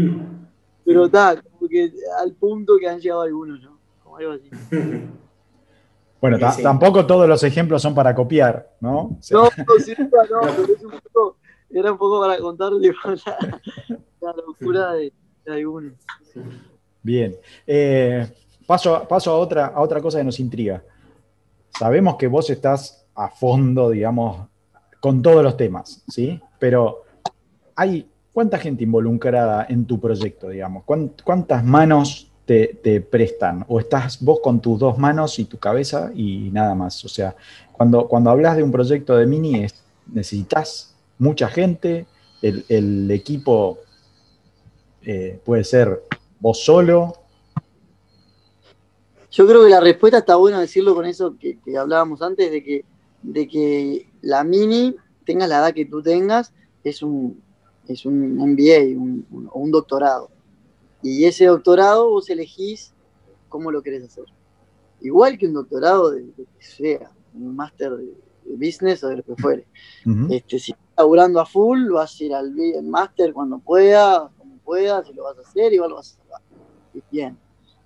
Pero 0.86 1.04
está, 1.04 1.42
porque 1.60 1.92
al 2.18 2.32
punto 2.32 2.78
que 2.80 2.88
han 2.88 2.98
llegado 2.98 3.20
algunos, 3.20 3.60
¿no? 3.60 3.78
Como 4.02 4.16
algo 4.16 4.32
así. 4.32 4.48
Bueno, 6.18 6.38
tampoco 6.62 7.04
todos 7.04 7.28
los 7.28 7.42
ejemplos 7.44 7.82
son 7.82 7.94
para 7.94 8.14
copiar, 8.14 8.74
¿no? 8.80 9.18
no, 9.30 9.42
no, 9.42 9.50
sí, 9.84 9.94
no, 9.98 10.08
pero 10.10 10.40
es 10.64 10.82
un 10.82 10.98
poco, 11.12 11.36
era 11.68 11.92
un 11.92 11.98
poco 11.98 12.20
para 12.22 12.38
contar 12.38 12.72
la, 12.72 12.94
la 14.22 14.32
locura 14.32 14.94
de, 14.94 15.12
algunos. 15.46 15.92
Bien. 17.02 17.36
Eh, 17.66 18.26
paso, 18.66 19.06
paso 19.06 19.30
a, 19.30 19.36
otra, 19.36 19.66
a 19.66 19.82
otra 19.82 20.00
cosa 20.00 20.16
que 20.16 20.24
nos 20.24 20.40
intriga. 20.40 20.82
Sabemos 21.78 22.16
que 22.16 22.26
vos 22.28 22.48
estás 22.48 23.04
a 23.18 23.28
fondo, 23.28 23.90
digamos, 23.90 24.46
con 25.00 25.22
todos 25.22 25.42
los 25.42 25.56
temas, 25.56 26.02
¿sí? 26.08 26.40
Pero 26.60 27.02
hay 27.74 28.08
cuánta 28.32 28.58
gente 28.58 28.84
involucrada 28.84 29.66
en 29.68 29.84
tu 29.84 29.98
proyecto, 30.00 30.48
digamos, 30.48 30.84
cuántas 30.84 31.64
manos 31.64 32.30
te, 32.46 33.00
prestan, 33.10 33.64
o 33.68 33.80
estás 33.80 34.22
vos 34.22 34.38
con 34.40 34.60
tus 34.60 34.78
dos 34.78 34.96
manos 34.96 35.38
y 35.38 35.44
tu 35.44 35.58
cabeza 35.58 36.12
y 36.14 36.48
nada 36.50 36.74
más. 36.76 37.04
O 37.04 37.08
sea, 37.08 37.34
cuando, 37.72 38.06
cuando 38.06 38.30
hablas 38.30 38.56
de 38.56 38.62
un 38.62 38.70
proyecto 38.70 39.16
de 39.16 39.26
mini, 39.26 39.66
necesitas 40.06 40.94
mucha 41.18 41.48
gente, 41.48 42.06
el, 42.40 43.10
equipo 43.10 43.78
eh, 45.02 45.40
puede 45.44 45.64
ser 45.64 46.04
vos 46.38 46.64
solo. 46.64 47.14
Yo 49.32 49.46
creo 49.46 49.64
que 49.64 49.70
la 49.70 49.80
respuesta 49.80 50.18
está 50.18 50.36
bueno 50.36 50.60
decirlo 50.60 50.94
con 50.94 51.04
eso 51.04 51.36
que, 51.38 51.58
que 51.58 51.76
hablábamos 51.76 52.22
antes, 52.22 52.50
de 52.50 52.62
que 52.62 52.84
de 53.22 53.48
que 53.48 54.10
la 54.22 54.44
mini, 54.44 54.94
tengas 55.24 55.48
la 55.48 55.58
edad 55.58 55.74
que 55.74 55.84
tú 55.84 56.02
tengas, 56.02 56.52
es 56.84 57.02
un, 57.02 57.42
es 57.86 58.06
un 58.06 58.36
MBA 58.36 58.98
o 59.52 59.58
un, 59.58 59.70
doctorado. 59.70 60.30
Y 61.02 61.24
ese 61.24 61.46
doctorado 61.46 62.10
vos 62.10 62.28
elegís 62.30 62.92
cómo 63.48 63.70
lo 63.70 63.82
querés 63.82 64.04
hacer. 64.04 64.24
Igual 65.00 65.38
que 65.38 65.46
un 65.46 65.54
doctorado 65.54 66.10
de, 66.10 66.26
que 66.36 66.46
sea, 66.58 67.10
un 67.34 67.54
máster 67.54 67.92
de, 67.96 68.14
business 68.56 69.04
o 69.04 69.08
de 69.08 69.18
lo 69.18 69.22
que 69.22 69.36
fuere. 69.36 69.66
este, 70.30 70.58
si 70.58 70.72
estás 70.72 70.86
laburando 70.96 71.40
a 71.40 71.46
full, 71.46 71.90
vas 71.90 72.18
a 72.18 72.24
ir 72.24 72.34
al 72.34 72.54
máster 72.82 73.32
cuando 73.34 73.58
puedas, 73.58 74.30
como 74.38 74.56
puedas, 74.58 75.06
si 75.06 75.12
lo 75.12 75.24
vas 75.24 75.36
a 75.38 75.42
hacer, 75.42 75.72
igual 75.72 75.90
lo 75.90 75.96
vas 75.96 76.18
a 76.30 76.36
hacer. 76.36 77.02
Bien. 77.10 77.38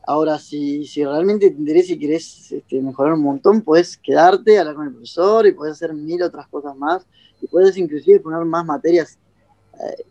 Ahora, 0.05 0.39
si, 0.39 0.85
si 0.87 1.05
realmente 1.05 1.51
te 1.51 1.57
interesa 1.57 1.93
y 1.93 1.99
querés 1.99 2.53
este, 2.53 2.81
mejorar 2.81 3.13
un 3.15 3.23
montón, 3.23 3.63
puedes 3.63 3.97
quedarte, 3.97 4.59
hablar 4.59 4.75
con 4.75 4.87
el 4.87 4.93
profesor 4.93 5.47
y 5.47 5.53
puedes 5.53 5.75
hacer 5.75 5.95
mil 5.95 6.23
otras 6.23 6.49
cosas 6.49 6.77
más. 6.77 7.07
Y 7.41 7.47
puedes 7.47 7.77
inclusive 7.77 8.21
poner 8.21 8.45
más 8.45 8.65
materias 8.65 9.19
eh, 9.81 10.05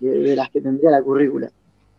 de 0.00 0.36
las 0.36 0.50
que 0.50 0.60
tendría 0.60 0.90
la 0.90 1.02
currícula. 1.02 1.50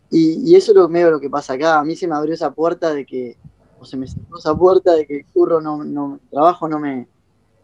Y, 0.10 0.56
eso 0.56 0.72
es 0.72 0.78
lo, 0.78 0.88
medio 0.88 1.12
lo 1.12 1.20
que 1.20 1.30
pasa 1.30 1.54
acá. 1.54 1.80
A 1.80 1.84
mí 1.84 1.96
se 1.96 2.08
me 2.08 2.16
abrió 2.16 2.34
esa 2.34 2.52
puerta 2.52 2.94
de 2.94 3.06
que, 3.06 3.38
o 3.80 3.86
se 3.86 3.98
me 3.98 4.08
cerró 4.08 4.38
esa 4.38 4.56
puerta 4.56 4.94
de 4.94 5.06
que 5.06 5.18
el 5.18 5.26
curro 5.26 5.60
no, 5.60 5.84
no 5.84 6.20
trabajo 6.30 6.68
no 6.68 6.80
me 6.80 7.08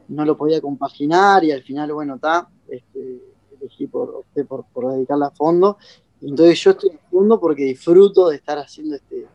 no 0.09 0.25
lo 0.25 0.35
podía 0.35 0.59
compaginar 0.59 1.43
y 1.43 1.51
al 1.51 1.61
final, 1.61 1.93
bueno, 1.93 2.15
está, 2.15 2.49
este, 2.67 3.21
elegí 3.59 3.87
por, 3.87 4.25
por, 4.47 4.65
por 4.73 4.91
dedicarla 4.91 5.27
a 5.27 5.31
fondo. 5.31 5.77
Entonces 6.21 6.59
yo 6.59 6.71
estoy 6.71 6.89
a 6.91 7.09
fondo 7.09 7.39
porque 7.39 7.63
disfruto 7.63 8.29
de 8.29 8.37
estar 8.37 8.57
haciendo 8.57 8.95
este, 8.95 9.27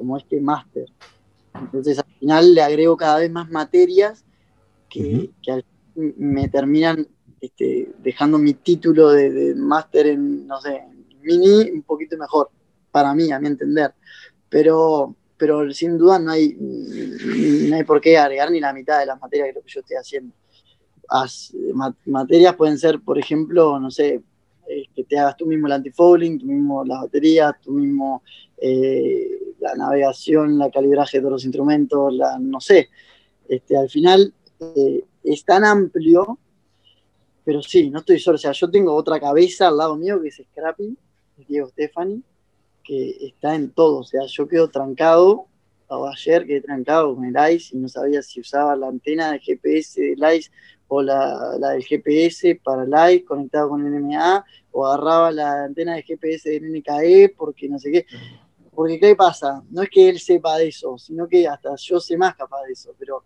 como 0.00 0.16
este 0.16 0.40
máster. 0.40 0.86
Entonces 1.54 1.98
al 1.98 2.10
final 2.18 2.54
le 2.54 2.62
agrego 2.62 2.96
cada 2.96 3.18
vez 3.18 3.30
más 3.30 3.50
materias 3.50 4.24
que, 4.88 5.30
me 5.94 6.48
terminan 6.48 7.06
este, 7.38 7.92
dejando 7.98 8.38
mi 8.38 8.54
título 8.54 9.10
de, 9.10 9.54
máster 9.54 10.06
en, 10.06 10.46
no 10.46 10.58
sé, 10.58 10.80
mini 11.20 11.70
un 11.70 11.82
poquito 11.82 12.16
mejor, 12.16 12.48
para 12.90 13.12
mí, 13.14 13.30
a 13.30 13.38
mi 13.38 13.48
entender. 13.48 13.92
Pero, 14.48 15.14
pero 15.36 15.70
sin 15.70 15.98
duda 15.98 16.18
no 16.18 16.30
hay, 16.30 16.56
no 16.58 17.76
hay 17.76 17.84
por 17.84 18.00
qué 18.00 18.16
agregar 18.16 18.50
ni 18.50 18.58
la 18.58 18.72
mitad 18.72 19.00
de 19.00 19.06
las 19.06 19.20
materias 19.20 19.48
que, 19.52 19.60
yo 19.66 19.80
estoy 19.80 19.96
haciendo. 19.96 20.34
materias 22.06 22.56
pueden 22.56 22.78
ser, 22.78 23.00
por 23.00 23.18
ejemplo, 23.18 23.78
no 23.78 23.90
sé, 23.90 24.22
eh, 24.66 24.84
que 24.96 25.04
te 25.04 25.18
hagas 25.18 25.36
tú 25.36 25.44
mismo 25.44 25.66
el 25.66 25.74
antifouling, 25.74 26.38
tú 26.38 26.46
mismo 26.46 26.86
las 26.86 27.02
baterías, 27.02 27.52
tú 27.60 27.72
mismo 27.72 28.22
eh, 28.56 29.49
la 29.60 29.74
navegación, 29.74 30.58
la 30.58 30.70
calibraje 30.70 31.20
de 31.20 31.30
los 31.30 31.44
instrumentos, 31.44 32.12
la, 32.14 32.38
no 32.38 32.60
sé. 32.60 32.88
Este, 33.48 33.76
al 33.76 33.88
final 33.88 34.32
eh, 34.60 35.04
es 35.24 35.44
tan 35.44 35.64
amplio, 35.64 36.38
pero 37.44 37.62
sí, 37.62 37.90
no 37.90 38.00
estoy 38.00 38.18
solo. 38.18 38.36
O 38.36 38.38
sea, 38.38 38.52
yo 38.52 38.70
tengo 38.70 38.94
otra 38.94 39.20
cabeza 39.20 39.68
al 39.68 39.76
lado 39.76 39.96
mío 39.96 40.20
que 40.20 40.28
es 40.28 40.42
Scrappy, 40.52 40.96
Diego 41.48 41.68
Stefani, 41.68 42.22
que 42.82 43.26
está 43.26 43.54
en 43.54 43.70
todo. 43.70 43.98
O 43.98 44.04
sea, 44.04 44.22
yo 44.26 44.46
quedo 44.48 44.68
trancado, 44.68 45.46
o 45.88 46.06
ayer 46.06 46.46
quedé 46.46 46.60
trancado 46.60 47.14
con 47.14 47.24
el 47.24 47.54
ICE 47.54 47.76
y 47.76 47.80
no 47.80 47.88
sabía 47.88 48.22
si 48.22 48.40
usaba 48.40 48.76
la 48.76 48.88
antena 48.88 49.32
de 49.32 49.40
GPS 49.40 50.00
del 50.00 50.36
ICE 50.36 50.50
o 50.86 51.02
la, 51.02 51.56
del 51.58 51.84
GPS 51.84 52.60
para 52.62 52.84
el 52.84 53.14
ICE 53.14 53.24
conectado 53.24 53.70
con 53.70 53.86
el 53.86 54.00
NMA, 54.00 54.44
o 54.72 54.86
agarraba 54.86 55.30
la 55.32 55.64
antena 55.64 55.94
de 55.94 56.02
GPS 56.02 56.50
del 56.50 56.72
NKE 56.72 57.34
porque 57.36 57.68
no 57.68 57.78
sé 57.78 57.92
qué. 57.92 58.06
Porque 58.80 58.98
¿qué 58.98 59.14
pasa? 59.14 59.62
No 59.68 59.82
es 59.82 59.90
que 59.90 60.08
él 60.08 60.18
sepa 60.18 60.56
de 60.56 60.68
eso, 60.68 60.96
sino 60.96 61.28
que 61.28 61.46
hasta 61.46 61.76
yo 61.76 62.00
sé 62.00 62.16
más 62.16 62.34
capaz 62.34 62.62
de 62.62 62.72
eso, 62.72 62.94
pero, 62.98 63.22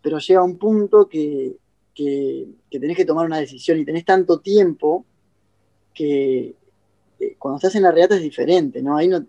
pero 0.00 0.18
llega 0.18 0.42
un 0.42 0.56
punto 0.56 1.06
que, 1.06 1.54
que, 1.94 2.48
tenés 2.70 2.96
que 2.96 3.04
tomar 3.04 3.26
una 3.26 3.40
decisión 3.40 3.78
y 3.78 3.84
tenés 3.84 4.06
tanto 4.06 4.40
tiempo 4.40 5.04
que 5.92 6.54
cuando 7.38 7.56
estás 7.56 7.74
en 7.74 7.82
la 7.82 7.90
regata 7.90 8.14
es 8.14 8.22
diferente, 8.22 8.80
¿no? 8.80 8.96
Ahí 8.96 9.06
no, 9.06 9.22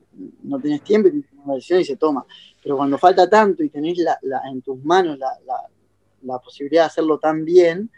no 0.43 0.57
tenés 0.61 0.85
tiempo 0.85 1.09
y 1.09 1.11
tenés 1.11 1.25
una 1.43 1.55
decisión 1.55 1.81
y 1.81 1.83
se 1.83 1.97
toma. 1.97 2.25
Pero 2.63 2.77
cuando 2.77 2.97
falta 2.97 3.29
tanto 3.29 3.61
y 3.61 3.67
tenés 3.67 3.97
la, 3.97 4.17
en 4.49 4.61
tus 4.61 4.81
manos 4.85 5.19
la, 5.19 5.37
la, 6.21 6.39
posibilidad 6.39 6.83
de 6.83 6.87
hacerlo 6.87 7.19
tan 7.19 7.43
bien, 7.43 7.91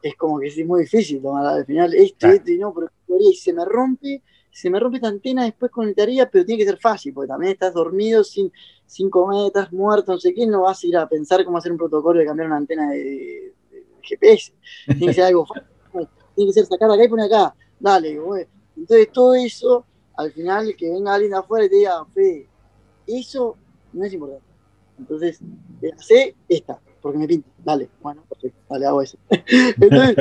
es 0.00 0.14
como 0.14 0.38
que 0.38 0.46
es 0.46 0.64
muy 0.64 0.82
difícil 0.82 1.20
tomar 1.20 1.44
al 1.44 1.66
final 1.66 1.92
este, 1.92 2.36
este, 2.36 2.54
y 2.54 2.58
no, 2.58 2.72
pero 2.72 2.88
y 3.18 3.34
se 3.34 3.52
me 3.52 3.64
rompe, 3.64 4.22
se 4.50 4.70
me 4.70 4.80
rompe 4.80 4.96
esta 4.96 5.08
antena 5.08 5.44
después 5.44 5.70
con 5.70 5.88
el 5.88 5.94
tarea, 5.94 6.28
pero 6.28 6.44
tiene 6.44 6.62
que 6.62 6.68
ser 6.68 6.78
fácil, 6.78 7.14
porque 7.14 7.28
también 7.28 7.52
estás 7.52 7.72
dormido, 7.72 8.24
sin, 8.24 8.52
sin 8.86 9.08
comer, 9.08 9.46
estás 9.46 9.72
muerto, 9.72 10.12
no 10.12 10.18
sé 10.18 10.34
qué, 10.34 10.46
no 10.46 10.62
vas 10.62 10.82
a 10.82 10.86
ir 10.86 10.96
a 10.96 11.08
pensar 11.08 11.44
cómo 11.44 11.58
hacer 11.58 11.72
un 11.72 11.78
protocolo 11.78 12.18
de 12.18 12.26
cambiar 12.26 12.48
una 12.48 12.56
antena 12.56 12.90
de, 12.90 13.54
GPS. 14.02 14.52
Tiene 14.86 15.06
que 15.06 15.14
ser 15.14 15.24
algo 15.24 15.46
fácil, 15.46 15.68
tiene 16.34 16.50
que 16.50 16.54
ser 16.54 16.66
sacar 16.66 16.90
acá 16.90 17.04
y 17.04 17.08
poner 17.08 17.26
acá, 17.26 17.54
dale. 17.78 18.18
Entonces 18.76 19.12
todo 19.12 19.34
eso, 19.34 19.84
al 20.16 20.32
final, 20.32 20.74
que 20.76 20.90
venga 20.90 21.14
alguien 21.14 21.32
de 21.32 21.38
afuera 21.38 21.66
y 21.66 21.68
te 21.68 21.76
diga, 21.76 22.04
fe, 22.06 22.48
eso 23.06 23.56
no 23.92 24.04
es 24.04 24.12
importante. 24.12 24.44
Entonces, 24.98 25.40
hace 25.96 26.34
esta, 26.48 26.80
porque 27.00 27.18
me 27.18 27.26
pinta. 27.26 27.48
Dale, 27.64 27.88
bueno, 28.00 28.22
perfecto, 28.28 28.58
dale, 28.68 28.86
hago 28.86 29.02
eso. 29.02 29.18
Entonces, 29.28 30.16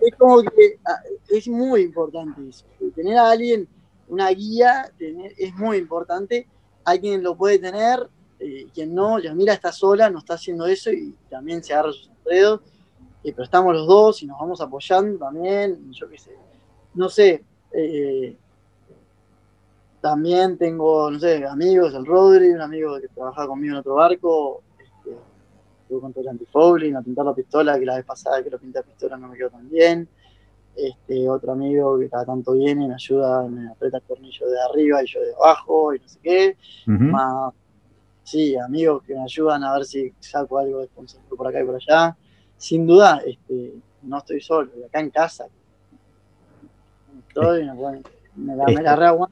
es 0.00 0.14
como 0.16 0.42
que 0.42 0.78
ah, 0.86 1.00
es 1.28 1.48
muy 1.48 1.82
importante 1.82 2.48
eso. 2.48 2.64
Tener 2.94 3.16
a 3.18 3.30
alguien, 3.30 3.68
una 4.08 4.28
guía, 4.30 4.90
es 4.98 5.54
muy 5.54 5.78
importante. 5.78 6.46
Hay 6.84 7.00
quien 7.00 7.22
lo 7.22 7.36
puede 7.36 7.58
tener, 7.58 8.08
eh, 8.40 8.66
quien 8.72 8.94
no, 8.94 9.18
mira 9.34 9.52
está 9.52 9.72
sola, 9.72 10.08
no 10.10 10.18
está 10.18 10.34
haciendo 10.34 10.66
eso 10.66 10.90
y 10.90 11.14
también 11.28 11.62
se 11.62 11.72
agarra 11.72 11.92
sus 11.92 12.10
dedos. 12.24 12.60
Eh, 13.24 13.32
pero 13.32 13.44
estamos 13.44 13.74
los 13.74 13.86
dos 13.86 14.22
y 14.22 14.26
nos 14.26 14.38
vamos 14.38 14.60
apoyando 14.60 15.18
también, 15.18 15.92
yo 15.92 16.08
qué 16.08 16.18
sé. 16.18 16.32
No 16.94 17.08
sé, 17.08 17.44
eh, 17.72 18.36
también 20.00 20.56
tengo, 20.56 21.10
no 21.10 21.18
sé, 21.18 21.44
amigos, 21.44 21.94
el 21.94 22.06
Rodri, 22.06 22.48
un 22.50 22.60
amigo 22.60 22.98
que 23.00 23.08
trabaja 23.08 23.46
conmigo 23.46 23.74
en 23.74 23.80
otro 23.80 23.94
barco, 23.94 24.62
estuve 25.88 26.00
con 26.02 26.12
todo 26.12 26.22
el 26.22 26.28
antifouling, 26.28 26.96
a 26.96 27.02
pintar 27.02 27.24
la 27.24 27.34
pistola, 27.34 27.78
que 27.78 27.86
la 27.86 27.96
vez 27.96 28.04
pasada 28.04 28.42
que 28.42 28.50
lo 28.50 28.58
pinté 28.58 28.78
a 28.78 28.82
pistola 28.82 29.16
no 29.16 29.28
me 29.28 29.36
quedó 29.38 29.50
tan 29.50 29.68
bien. 29.70 30.06
Este, 30.76 31.28
otro 31.28 31.52
amigo 31.52 31.98
que 31.98 32.08
cada 32.08 32.26
tanto 32.26 32.52
viene 32.52 32.86
me 32.86 32.94
ayuda, 32.94 33.48
me 33.48 33.68
aprieta 33.70 33.96
el 33.96 34.02
tornillo 34.04 34.48
de 34.48 34.60
arriba 34.60 35.02
y 35.02 35.06
yo 35.06 35.20
de 35.20 35.34
abajo 35.34 35.94
y 35.94 35.98
no 35.98 36.08
sé 36.08 36.18
qué. 36.22 36.56
Más, 36.86 37.54
sí, 38.22 38.54
amigos 38.56 39.02
que 39.02 39.14
me 39.14 39.22
ayudan 39.22 39.64
a 39.64 39.72
ver 39.72 39.86
si 39.86 40.12
saco 40.20 40.58
algo 40.58 40.80
de 40.80 40.88
por 41.36 41.48
acá 41.48 41.62
y 41.62 41.64
por 41.64 41.76
allá. 41.76 42.16
Sin 42.58 42.86
duda, 42.86 43.22
este, 43.26 43.74
no 44.02 44.18
estoy 44.18 44.40
solo, 44.40 44.70
acá 44.86 45.00
en 45.00 45.10
casa. 45.10 45.46
Estoy, 47.28 47.64
me, 48.36 48.56
la, 48.56 48.64
me 48.66 48.82
la 48.82 49.28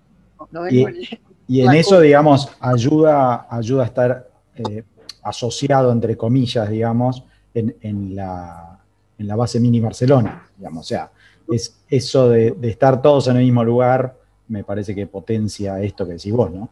No, 0.50 0.68
y, 0.68 1.20
y, 1.46 1.60
en 1.60 1.72
eso, 1.72 2.00
digamos, 2.00 2.50
ayuda, 2.60 3.46
ayuda 3.50 3.82
a 3.82 3.86
estar 3.86 4.28
eh, 4.56 4.82
asociado, 5.26 5.90
entre 5.90 6.16
comillas, 6.16 6.70
digamos, 6.70 7.24
en, 7.52 8.14
la, 8.14 8.78
base 9.18 9.58
mini 9.58 9.80
Barcelona, 9.80 10.48
digamos. 10.56 10.86
O 10.86 10.88
sea, 10.88 11.10
es 11.48 11.76
eso 11.88 12.28
de, 12.28 12.56
estar 12.62 13.02
todos 13.02 13.26
en 13.28 13.36
el 13.36 13.44
mismo 13.44 13.64
lugar, 13.64 14.16
me 14.48 14.62
parece 14.62 14.94
que 14.94 15.06
potencia 15.06 15.82
esto 15.82 16.06
que 16.06 16.12
decís 16.12 16.32
vos, 16.32 16.50
¿no? 16.52 16.68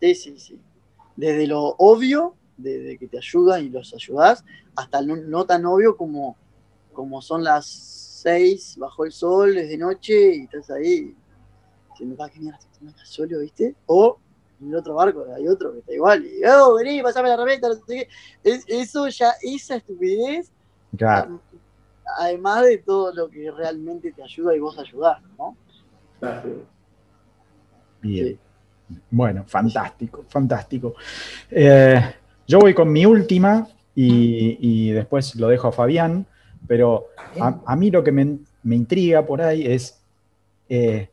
Sí, 0.00 0.14
sí, 0.14 0.34
sí. 0.38 0.60
Desde 1.14 1.46
lo 1.46 1.74
obvio, 1.78 2.34
desde 2.56 2.98
que 2.98 3.06
te 3.06 3.18
ayudan 3.18 3.64
y 3.64 3.68
los 3.68 3.94
ayudás, 3.94 4.44
hasta 4.74 5.00
no, 5.02 5.44
tan 5.44 5.64
obvio 5.66 5.96
como, 5.96 6.36
como 6.92 7.22
son 7.22 7.44
las 7.44 7.66
seis 7.66 8.76
bajo 8.76 9.04
el 9.04 9.12
sol, 9.12 9.56
es 9.56 9.68
de 9.68 9.78
noche 9.78 10.36
y 10.36 10.40
estás 10.42 10.70
ahí 10.70 11.14
diciendo, 11.90 12.16
va, 12.16 12.28
que 12.28 12.40
mierda, 12.40 12.58
estás 12.58 13.08
solo, 13.08 13.38
¿viste? 13.40 13.76
O 13.86 14.18
en 14.60 14.68
el 14.68 14.74
otro 14.76 14.94
barco 14.94 15.24
hay 15.34 15.46
otro 15.48 15.72
que 15.72 15.78
está 15.80 15.92
igual, 15.94 16.24
y, 16.24 16.44
oh, 16.44 16.74
vení, 16.74 17.02
pasame 17.02 17.28
la 17.28 17.34
herramienta, 17.34 17.68
no 17.68 17.74
sé 17.74 17.82
qué. 17.86 18.08
Es, 18.42 18.64
eso 18.68 19.08
ya, 19.08 19.32
esa 19.42 19.76
estupidez, 19.76 20.50
Claro. 20.96 21.40
además 22.18 22.64
de 22.64 22.78
todo 22.78 23.12
lo 23.14 23.28
que 23.28 23.50
realmente 23.50 24.10
te 24.12 24.22
ayuda 24.22 24.56
y 24.56 24.58
vos 24.58 24.78
ayudás, 24.78 25.20
¿no? 25.38 25.56
Claro. 26.18 26.62
Bien. 28.00 28.38
Bueno, 29.10 29.44
fantástico, 29.46 30.24
fantástico. 30.28 30.94
Eh, 31.50 32.00
yo 32.46 32.58
voy 32.58 32.72
con 32.72 32.90
mi 32.90 33.04
última 33.04 33.68
y, 33.94 34.56
y 34.60 34.92
después 34.92 35.34
lo 35.36 35.48
dejo 35.48 35.68
a 35.68 35.72
Fabián, 35.72 36.26
pero 36.66 37.08
a, 37.40 37.60
a 37.66 37.76
mí 37.76 37.90
lo 37.90 38.02
que 38.02 38.12
me, 38.12 38.38
me 38.62 38.76
intriga 38.76 39.26
por 39.26 39.42
ahí 39.42 39.66
es 39.66 40.00
eh, 40.70 41.10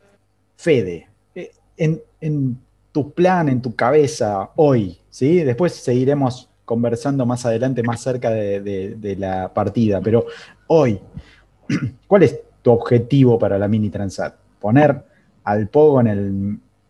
Fede. 0.56 1.10
eh, 1.36 1.52
En, 1.76 2.02
en 2.22 2.58
tu 2.96 3.12
plan, 3.12 3.50
en 3.50 3.62
tu 3.62 3.76
cabeza, 3.76 4.52
hoy, 4.56 4.98
¿sí? 5.10 5.44
Después 5.44 5.74
seguiremos 5.76 6.50
conversando 6.64 7.26
más 7.26 7.46
adelante, 7.46 7.84
más 7.84 8.00
cerca 8.02 8.30
de, 8.30 8.62
de- 8.62 8.96
de 8.96 9.16
la 9.18 9.54
partida, 9.54 10.00
pero 10.00 10.26
hoy, 10.68 11.02
¿cuál 12.08 12.24
es 12.24 12.40
tu 12.62 12.72
objetivo 12.72 13.38
para 13.38 13.58
la 13.60 13.68
Mini 13.68 13.90
Transat? 13.90 14.36
¿Poner 14.62 15.04
al 15.44 15.68
Pogo 15.68 16.00
en 16.00 16.08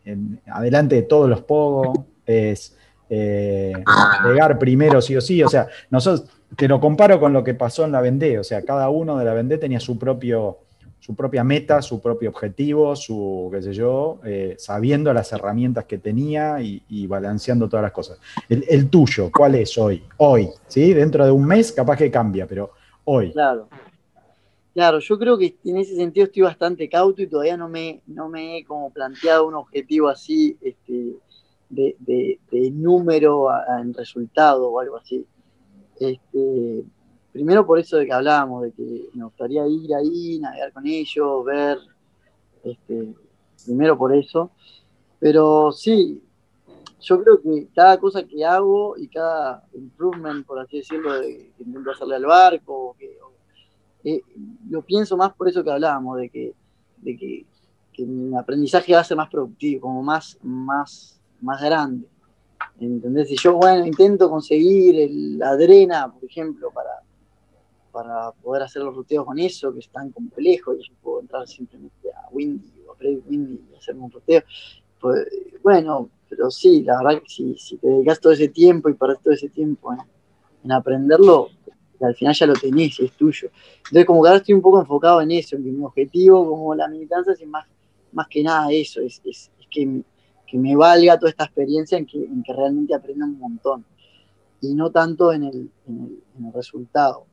el, 0.06 0.40
adelante 0.46 0.94
de 0.94 1.02
todos 1.02 1.28
los 1.28 1.42
Pogos? 1.42 1.98
¿Es 2.24 2.78
eh, 3.10 3.74
llegar 4.24 4.60
primero 4.60 5.02
sí 5.02 5.16
o 5.18 5.22
sí? 5.22 5.42
O 5.42 5.50
sea, 5.50 5.68
nosotros, 5.90 6.30
te 6.56 6.68
lo 6.68 6.80
comparo 6.80 7.20
con 7.20 7.34
lo 7.34 7.44
que 7.44 7.56
pasó 7.56 7.84
en 7.84 7.92
la 7.94 8.02
Vendée, 8.02 8.38
o 8.38 8.44
sea, 8.44 8.62
cada 8.62 8.90
uno 8.90 9.18
de 9.18 9.26
la 9.26 9.34
Vendée 9.34 9.58
tenía 9.58 9.80
su 9.80 9.98
propio 9.98 10.60
su 11.06 11.14
propia 11.14 11.44
meta, 11.44 11.84
su 11.84 12.02
propio 12.02 12.32
objetivo, 12.32 12.96
su, 12.96 13.48
qué 13.52 13.62
sé 13.62 13.74
yo, 13.74 14.20
eh, 14.26 14.56
sabiendo 14.58 15.14
las 15.14 15.32
herramientas 15.34 15.86
que 15.86 16.00
tenía 16.00 16.60
y, 16.60 17.06
balanceando 17.06 17.70
todas 17.70 17.84
las 17.84 17.92
cosas. 17.92 18.20
El, 18.50 18.90
tuyo, 18.90 19.30
¿cuál 19.32 19.54
es 19.54 19.78
hoy? 19.78 20.02
Hoy, 20.18 20.50
¿sí? 20.68 20.96
Dentro 20.96 21.24
de 21.24 21.30
un 21.30 21.46
mes 21.46 21.72
capaz 21.72 21.98
que 21.98 22.10
cambia, 22.10 22.48
pero 22.48 22.72
hoy. 23.04 23.32
Claro. 23.34 23.70
Claro, 24.74 24.98
yo 24.98 25.20
creo 25.20 25.38
que 25.38 25.56
en 25.64 25.78
ese 25.78 25.96
sentido 25.96 26.26
estoy 26.26 26.42
bastante 26.42 26.90
cauto 26.90 27.22
y 27.22 27.28
todavía 27.28 27.56
no 27.56 27.70
me, 27.70 28.02
no 28.08 28.28
me 28.28 28.58
he 28.58 28.66
como 28.66 28.90
planteado 28.90 29.48
un 29.48 29.54
objetivo 29.54 30.08
así 30.10 30.58
este, 30.60 31.18
de, 31.70 31.96
de- 32.00 32.72
número 32.72 33.50
en 33.80 33.94
resultado 33.94 34.72
o 34.72 34.80
algo 34.80 34.98
así. 34.98 35.24
Este, 36.00 36.84
primero 37.36 37.66
por 37.66 37.78
eso 37.78 37.98
de 37.98 38.06
que 38.06 38.14
hablábamos, 38.14 38.64
de 38.64 38.72
que 38.72 39.10
me 39.14 39.26
gustaría 39.26 39.68
ir 39.68 39.94
ahí, 39.94 40.40
navegar 40.40 40.72
con 40.72 40.88
ellos, 40.88 41.44
ver, 41.44 41.78
este, 42.64 43.14
primero 43.66 43.98
por 43.98 44.16
eso. 44.16 44.52
Pero 45.20 45.70
sí, 45.74 46.24
yo 47.02 47.22
creo 47.22 47.42
que 47.42 47.68
cada 47.76 47.98
cosa 48.00 48.24
que 48.24 48.46
hago 48.46 48.96
y 48.98 49.10
cada 49.10 49.66
improvement, 49.74 50.46
por 50.46 50.60
así 50.60 50.78
decirlo, 50.78 51.12
de, 51.20 51.52
que 51.58 51.64
intento 51.64 51.92
hacerle 51.92 52.16
al 52.16 52.26
barco, 52.26 52.96
que, 52.98 53.18
eh, 54.06 54.22
lo 54.70 54.82
pienso 54.84 55.18
más 55.18 55.34
por 55.34 55.50
eso 55.50 55.62
que 55.62 55.72
hablábamos, 55.72 56.16
de 56.16 56.30
que, 56.30 56.54
de 57.00 57.18
que, 57.18 57.46
que 57.92 58.06
mi 58.06 58.34
aprendizaje 58.38 58.94
va 58.94 59.02
a 59.02 59.04
ser 59.04 59.18
más 59.18 59.30
productivo, 59.30 59.82
como 59.82 60.02
más, 60.02 60.38
más, 60.42 61.20
más 61.42 61.62
grande. 61.62 62.08
¿Entendés? 62.80 63.28
Si 63.28 63.36
yo, 63.36 63.56
bueno, 63.56 63.86
intento 63.86 64.30
conseguir 64.30 64.98
el 65.02 65.44
adrena, 65.44 66.10
por 66.10 66.24
ejemplo, 66.24 66.72
para, 66.72 67.02
para 67.96 68.32
poder 68.34 68.64
hacer 68.64 68.82
los 68.84 68.94
ruteos 68.94 69.26
con 69.26 69.40
eso, 69.40 69.72
que 69.72 69.80
es 69.80 69.88
tan 69.88 70.12
complejo, 70.12 70.76
y 70.76 70.84
yo 70.84 70.94
puedo 71.02 71.22
entrar 71.22 71.48
simplemente 71.48 72.10
a 72.12 72.28
Windy 72.30 72.82
o 72.86 72.92
a 72.92 72.98
Predict 72.98 73.30
Windy 73.30 73.62
y 73.72 73.76
hacerme 73.78 74.02
un 74.04 74.12
ruteo, 74.12 74.44
pues 75.00 75.26
bueno, 75.64 76.10
pero 76.28 76.52
sí, 76.52 76.84
la 76.84 76.98
verdad 77.02 77.22
que 77.22 77.30
si, 77.30 77.58
si 77.58 77.78
te 77.78 77.88
dedicas 77.88 78.20
todo 78.20 78.34
ese 78.34 78.50
tiempo 78.50 78.90
y 78.90 78.96
perdés 78.96 79.20
todo 79.22 79.34
ese 79.34 79.48
tiempo 79.48 79.94
en, 79.94 80.00
en 80.66 80.72
aprenderlo, 80.74 81.50
al 82.02 82.14
final 82.16 82.36
ya 82.36 82.46
lo 82.48 82.54
tenés, 82.56 83.00
es 83.00 83.14
tuyo. 83.14 83.50
Entonces, 83.78 84.06
como 84.06 84.22
que 84.22 84.28
ahora 84.28 84.40
estoy 84.40 84.54
un 84.56 84.62
poco 84.62 84.82
enfocado 84.82 85.22
en 85.22 85.32
eso, 85.32 85.56
en 85.56 85.64
que 85.64 85.72
mi 85.72 85.82
objetivo 85.86 86.46
como 86.50 86.76
la 86.76 86.90
militancia 86.90 87.32
es 87.32 87.48
más, 87.48 87.66
más 88.12 88.28
que 88.28 88.44
nada 88.44 88.70
eso, 88.72 89.00
es, 89.00 89.22
es- 89.24 89.50
es 89.58 89.68
que, 89.72 90.02
que 90.46 90.58
me 90.58 90.76
valga 90.76 91.18
toda 91.18 91.30
esta 91.30 91.46
experiencia 91.46 91.98
en 91.98 92.06
que, 92.06 92.18
en 92.26 92.44
que 92.44 92.52
realmente 92.52 92.94
aprenda 92.94 93.26
un 93.26 93.40
montón. 93.40 93.86
Y 94.62 94.74
no 94.74 94.90
tanto 94.92 95.32
en 95.32 95.44
el, 95.44 95.70
en 95.88 95.96
el, 96.04 96.24
en 96.38 96.46
el 96.48 96.54
resultado, 96.54 97.26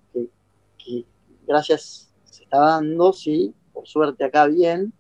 que, 0.85 1.05
gracias 1.47 2.13
se 2.25 2.45
está 2.45 2.59
dando, 2.59 3.13
sí, 3.13 3.55
por 3.73 3.87
suerte 3.87 4.25
acá 4.25 4.47
bien, 4.47 4.93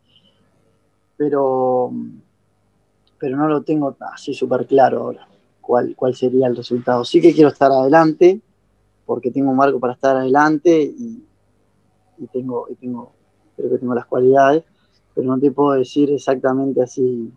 pero, 1.16 1.92
pero 3.18 3.36
no 3.36 3.48
lo 3.48 3.62
tengo 3.62 3.96
así 4.12 4.34
súper 4.34 4.66
claro 4.66 5.00
ahora 5.02 5.28
cuál, 5.62 5.94
cuál 5.96 6.14
sería 6.14 6.48
el 6.48 6.56
resultado. 6.56 7.04
Sí 7.04 7.20
que 7.20 7.32
quiero 7.32 7.48
estar 7.48 7.70
adelante, 7.72 8.40
porque 9.06 9.30
tengo 9.30 9.50
un 9.50 9.56
marco 9.56 9.80
para 9.80 9.94
estar 9.94 10.16
adelante 10.16 10.82
y, 10.82 11.24
y 12.18 12.26
tengo, 12.26 12.66
y 12.68 12.74
tengo, 12.74 13.12
creo 13.56 13.70
que 13.70 13.78
tengo 13.78 13.94
las 13.94 14.06
cualidades, 14.06 14.64
pero 15.14 15.26
no 15.28 15.40
te 15.40 15.50
puedo 15.50 15.72
decir 15.72 16.10
exactamente 16.10 16.82
así, 16.82 17.32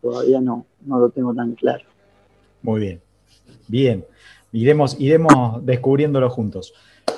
todavía 0.00 0.40
no, 0.40 0.66
no 0.82 0.98
lo 0.98 1.10
tengo 1.10 1.34
tan 1.34 1.54
claro. 1.54 1.84
Muy 2.62 2.80
bien. 2.80 3.02
Bien. 3.68 4.06
Iremos, 4.52 4.98
iremos 4.98 5.64
descubriéndolo 5.64 6.28
juntos. 6.30 6.74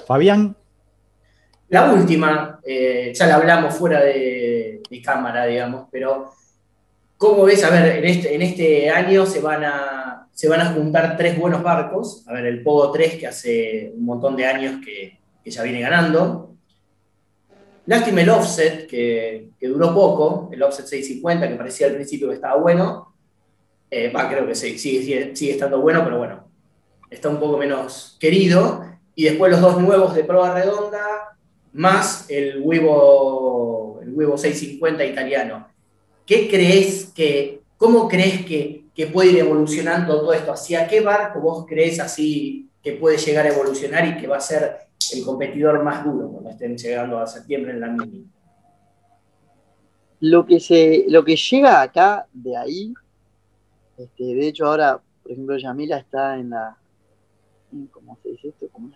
Fabián, 0.07 0.57
La 1.68 1.92
última, 1.92 2.61
eh, 2.64 3.12
ya 3.14 3.26
la 3.26 3.36
hablamos 3.36 3.74
fuera 3.74 4.03
de, 4.03 4.82
cámara, 5.03 5.46
digamos, 5.46 5.88
pero 5.90 6.32
¿cómo 7.16 7.44
ves? 7.44 7.64
A 7.64 7.70
ver, 7.70 7.96
en 7.96 8.05
este, 8.05 8.34
en 8.34 8.42
este 8.42 8.90
año 8.90 9.24
se 9.24 9.40
van, 9.40 9.64
a, 9.64 10.28
se 10.32 10.48
van 10.48 10.61
a 10.61 10.66
juntar 10.66 11.16
tres 11.16 11.38
buenos 11.38 11.62
barcos. 11.62 12.24
A 12.28 12.34
ver, 12.34 12.44
el 12.46 12.62
Pogo 12.62 12.92
3, 12.92 13.16
que 13.16 13.26
hace 13.26 13.92
un 13.96 14.05
montón 14.05 14.36
de 14.36 14.44
años 14.46 14.84
que, 14.84 15.18
ya 15.44 15.62
viene 15.62 15.80
ganando. 15.80 16.55
Lástima 17.86 18.20
el 18.20 18.28
offset, 18.28 18.86
que, 18.86 19.48
que 19.59 19.66
duró 19.66 19.94
poco, 19.94 20.50
el 20.53 20.62
offset 20.62 20.86
650, 20.86 21.48
que 21.48 21.55
parecía 21.57 21.86
al 21.86 21.94
principio 21.94 22.28
que 22.28 22.34
estaba 22.34 22.61
bueno. 22.61 23.14
Eh, 23.90 24.11
va, 24.11 24.28
creo 24.28 24.46
que 24.46 24.55
sí, 24.55 24.78
sigue, 24.78 25.34
sigue 25.34 25.53
estando 25.53 25.80
bueno, 25.80 26.03
pero 26.05 26.18
bueno, 26.18 26.48
está 27.11 27.28
un 27.28 27.40
poco 27.40 27.59
menos 27.59 28.16
querido. 28.20 28.91
Y 29.14 29.24
después 29.24 29.52
los 29.52 29.60
dos 29.60 29.80
nuevos 29.80 30.14
de 30.14 30.24
prueba 30.24 30.54
redonda, 30.54 31.36
más 31.72 32.26
el 32.30 32.60
huevo, 32.60 34.00
el 34.02 34.12
huevo 34.14 34.36
650 34.36 35.04
italiano. 35.04 35.68
¿Qué 36.26 36.48
crees 36.48 37.06
que, 37.14 37.62
cómo 37.76 38.08
crees 38.08 38.44
que, 38.44 38.86
que 38.94 39.06
puede 39.06 39.32
ir 39.32 39.38
evolucionando 39.38 40.20
todo 40.20 40.32
esto? 40.32 40.52
¿Hacia 40.52 40.86
qué 40.86 41.00
barco 41.00 41.40
vos 41.40 41.66
crees 41.66 42.00
así 42.00 42.70
que 42.82 42.92
puede 42.92 43.16
llegar 43.18 43.46
a 43.46 43.50
evolucionar 43.50 44.06
y 44.06 44.16
que 44.16 44.26
va 44.26 44.36
a 44.36 44.40
ser 44.40 44.76
el 45.14 45.24
competidor 45.24 45.82
más 45.82 46.04
duro 46.04 46.28
cuando 46.28 46.50
estén 46.50 46.76
llegando 46.76 47.18
a 47.18 47.26
septiembre 47.26 47.72
en 47.72 47.80
la 47.80 47.88
mini? 47.88 48.26
Lo 50.20 50.46
que, 50.46 50.60
se, 50.60 51.04
lo 51.08 51.24
que 51.24 51.34
llega 51.34 51.82
acá 51.82 52.26
de 52.32 52.56
ahí, 52.56 52.94
este, 53.98 54.22
de 54.22 54.46
hecho 54.46 54.66
ahora, 54.66 55.00
por 55.22 55.32
ejemplo, 55.32 55.56
Yamila 55.56 55.98
está 55.98 56.38
en 56.38 56.50
la, 56.50 56.76
¿cómo 57.91 58.18
se 58.23 58.31
dice 58.31 58.49
esto? 58.49 58.68
Como 58.73 58.91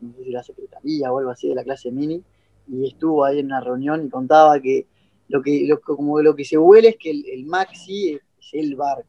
no 0.00 0.12
sé 0.12 0.24
si 0.24 0.30
la 0.30 0.42
secretaría 0.42 1.12
o 1.12 1.18
algo 1.18 1.30
así 1.30 1.48
de 1.48 1.54
la 1.54 1.64
clase 1.64 1.90
mini, 1.90 2.22
y 2.68 2.86
estuvo 2.86 3.24
ahí 3.24 3.38
en 3.38 3.46
una 3.46 3.60
reunión 3.60 4.04
y 4.04 4.10
contaba 4.10 4.60
que 4.60 4.86
lo 5.28 5.42
que, 5.42 5.66
lo, 5.66 5.80
como 5.80 6.20
lo 6.20 6.34
que 6.34 6.44
se 6.44 6.58
huele 6.58 6.90
es 6.90 6.96
que 6.96 7.10
el, 7.10 7.44
maxi 7.46 8.14
es, 8.14 8.22
el 8.52 8.76
barco. 8.76 9.08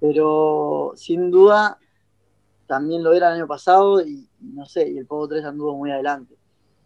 Pero 0.00 0.92
sin 0.94 1.30
duda 1.30 1.78
también 2.66 3.02
lo 3.02 3.12
era 3.12 3.28
el 3.28 3.36
año 3.36 3.46
pasado 3.46 4.04
y, 4.04 4.28
y 4.40 4.52
no 4.52 4.66
sé, 4.66 4.88
y 4.88 4.98
el 4.98 5.06
Pogo 5.06 5.28
3 5.28 5.44
anduvo 5.44 5.76
muy 5.76 5.90
adelante. 5.90 6.34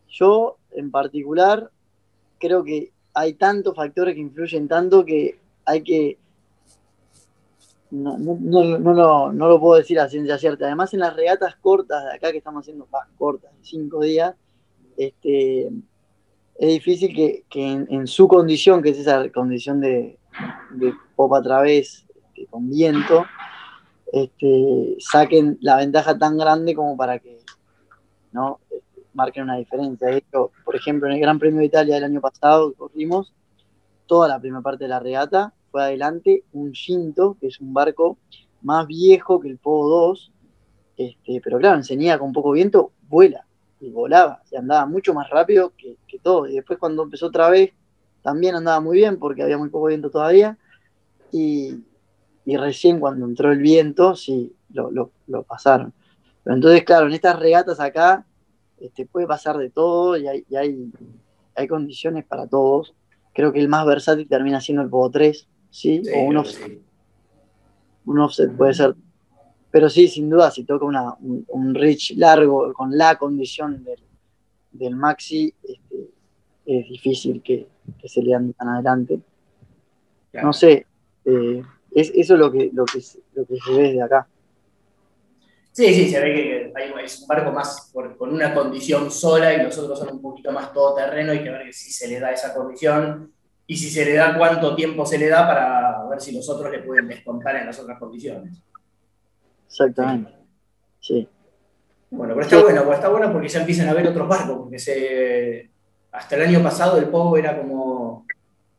Yo, 0.09 0.59
en 0.73 0.91
particular, 0.91 1.71
creo 2.39 2.64
que 2.64 2.93
hay 3.14 3.35
tantos 3.35 3.75
factores 3.75 4.14
que 4.14 4.21
influyen 4.21 4.68
tanto 4.68 5.05
que 5.05 5.39
hay 5.64 5.83
que. 5.83 6.18
No, 7.91 8.16
no, 8.18 8.36
no, 8.38 8.93
lo, 8.93 9.32
no 9.32 9.49
lo 9.49 9.61
puedo 9.61 9.78
decir 9.78 9.99
a 9.99 10.09
ciencia 10.09 10.38
cierta. 10.38 10.66
Además, 10.66 10.95
en 10.95 11.01
las 11.01 11.16
regatas 11.16 11.57
cortas 11.57 12.05
de 12.05 12.14
acá 12.14 12.30
que 12.30 12.38
estamos 12.38 12.62
haciendo, 12.62 12.86
más 12.93 13.09
cortas, 13.18 13.51
cinco 13.62 14.01
días, 14.01 14.34
este, 14.97 15.70
es 16.61 16.68
difícil 16.68 17.14
que, 17.14 17.45
que 17.49 17.66
en, 17.66 18.07
su 18.07 18.28
condición, 18.28 18.82
que 18.82 18.91
es 18.91 18.99
esa 18.99 19.30
condición 19.30 19.80
de, 19.80 20.18
popa 21.16 21.38
a 21.38 21.43
través 21.43 22.07
este, 22.18 22.47
con 22.47 22.68
viento, 22.68 23.24
este, 24.12 24.97
saquen 24.99 25.59
la 25.62 25.76
ventaja 25.76 26.18
tan 26.18 26.36
grande 26.36 26.74
como 26.74 26.97
para 26.97 27.18
que 27.18 27.38
no 28.32 28.61
marquen 29.14 29.45
una 29.45 29.57
diferencia. 29.57 30.09
De 30.09 30.18
hecho, 30.18 30.53
por 30.64 30.76
ejemplo, 30.76 31.09
en 31.09 31.14
el 31.14 31.20
Gran 31.20 31.38
Premio 31.38 31.61
de 31.61 31.66
Italia 31.66 31.95
del 31.95 32.05
año 32.05 32.20
pasado 32.20 32.74
corrimos, 32.74 33.32
toda 34.07 34.28
la 34.28 34.38
primera 34.38 34.61
parte 34.61 34.84
de 34.84 34.88
la 34.88 35.01
regata, 35.01 35.55
fue 35.71 35.83
adelante 35.83 36.45
un 36.53 36.73
Shinto, 36.73 37.37
que 37.41 37.49
es 37.49 37.61
un 37.61 37.73
barco 37.73 38.18
más 38.62 38.87
viejo 38.87 39.41
que 39.41 39.49
el 39.49 39.59
Pogo 39.59 39.89
2, 39.89 40.33
este, 40.97 41.41
pero 41.43 41.59
claro, 41.59 41.79
enseñaba 41.79 42.18
con 42.18 42.33
poco 42.33 42.53
viento, 42.53 42.93
vuela, 43.09 43.47
y 43.81 43.91
volaba, 43.91 44.43
y 44.51 44.57
andaba 44.57 44.85
mucho 44.85 45.14
más 45.14 45.31
rápido 45.31 45.73
que, 45.77 45.97
todo. 46.23 46.47
Y 46.47 46.57
después 46.57 46.79
cuando 46.79 47.03
empezó 47.03 47.29
otra 47.29 47.49
vez, 47.49 47.73
también 48.23 48.55
andaba 48.55 48.81
muy 48.81 48.99
bien 48.99 49.18
porque 49.18 49.43
había 49.43 49.57
muy 49.57 49.71
poco 49.71 49.87
viento 49.87 50.11
todavía, 50.11 50.59
y, 51.33 51.79
recién 52.45 52.99
cuando 52.99 53.27
entró 53.27 53.53
el 53.53 53.61
viento, 53.61 54.16
sí, 54.16 54.53
lo, 54.68 55.11
pasaron. 55.47 55.95
Pero 56.43 56.57
entonces, 56.57 56.85
claro, 56.85 57.07
en 57.07 57.12
estas 57.12 57.39
regatas 57.39 57.81
acá 57.81 58.27
este, 58.79 59.07
puede 59.07 59.27
pasar 59.27 59.57
de 59.57 59.71
todo 59.71 60.16
y 60.16 60.27
hay, 60.27 60.45
hay, 61.55 61.68
condiciones 61.68 62.25
para 62.25 62.47
todos. 62.47 62.95
Creo 63.33 63.53
que 63.53 63.61
el 63.61 63.68
más 63.68 63.87
versátil 63.87 64.29
termina 64.29 64.61
siendo 64.61 64.83
el 64.83 64.91
Pogo 64.91 65.11
3, 65.11 65.49
¿sí? 65.71 66.03
o 66.14 66.21
un 66.23 66.37
offset. 66.37 66.81
Un 68.07 68.18
offset 68.18 68.53
puede 68.57 68.75
ser. 68.75 68.95
Pero 69.71 69.89
sí, 69.89 70.09
sin 70.09 70.29
duda, 70.29 70.51
si 70.51 70.64
toca 70.64 70.85
una, 70.85 71.14
un, 71.21 71.75
reach 71.75 72.12
largo 72.16 72.73
con 72.73 72.97
la 72.97 73.16
condición 73.16 73.87
del, 74.73 74.97
maxi, 74.97 75.55
este, 75.62 76.11
es 76.66 76.89
difícil 76.89 77.41
que, 77.41 77.68
se 78.05 78.23
le 78.23 78.35
ande 78.35 78.53
tan 78.55 78.68
adelante. 78.68 79.21
No 80.33 80.53
sé, 80.53 80.87
eh, 81.25 81.62
es, 81.93 82.11
eso 82.14 82.35
es 82.35 82.41
lo 82.41 82.51
que, 82.51 82.71
lo, 82.73 82.85
que, 82.85 83.01
lo 83.35 83.45
que 83.47 83.57
se 83.57 83.73
ve 83.73 83.83
desde 83.83 84.03
acá. 84.03 84.27
Sí, 85.73 85.95
sí, 85.95 86.11
se 86.11 86.21
ve 86.21 86.35
que 86.35 86.73
hay, 86.75 87.05
es 87.05 87.21
un 87.23 87.29
barco 87.29 87.53
más 87.53 87.93
con 87.93 88.33
una 88.33 88.53
condición 88.53 89.09
sola 89.11 89.55
y 89.55 89.62
los 89.62 89.79
otros 89.79 90.01
son 90.01 90.16
un 90.16 90.21
poquito 90.21 90.51
más 90.51 90.73
todoterreno. 90.73 91.31
Hay 91.31 91.45
que 91.45 91.51
ver 91.51 91.73
si 91.73 91.93
se 91.93 92.09
le 92.09 92.18
da 92.18 92.33
esa 92.33 92.53
condición 92.53 93.33
y 93.71 93.77
si 93.77 93.89
se 93.89 94.05
le 94.05 94.14
da 94.14 94.37
cuánto 94.37 94.75
tiempo 94.75 95.07
se 95.07 95.16
le 95.16 95.29
da 95.29 95.47
para 95.47 96.05
ver 96.09 96.21
si 96.21 96.33
los 96.33 96.49
otros 96.49 96.73
le 96.73 96.81
pueden 96.81 97.07
descontar 97.07 97.55
en 97.55 97.66
las 97.66 97.79
otras 97.79 98.01
condiciones. 98.01 98.61
Exactamente. 99.68 100.33
Sí. 100.99 101.29
Bueno, 102.11 102.35
pero 102.35 102.47
está 102.47 102.61
bueno, 102.61 102.93
está 102.93 103.09
bueno 103.11 103.33
porque 103.33 103.47
ya 103.47 103.61
empiezan 103.61 103.87
a 103.87 103.95
ver 103.95 104.09
otros 104.09 104.27
barcos, 104.27 104.59
porque 104.59 104.81
se, 104.81 105.71
hasta 106.11 106.35
el 106.35 106.43
año 106.49 106.64
pasado 106.64 106.99
el 106.99 107.11
Pogo 107.11 107.37
era 107.37 107.57
como 107.57 108.27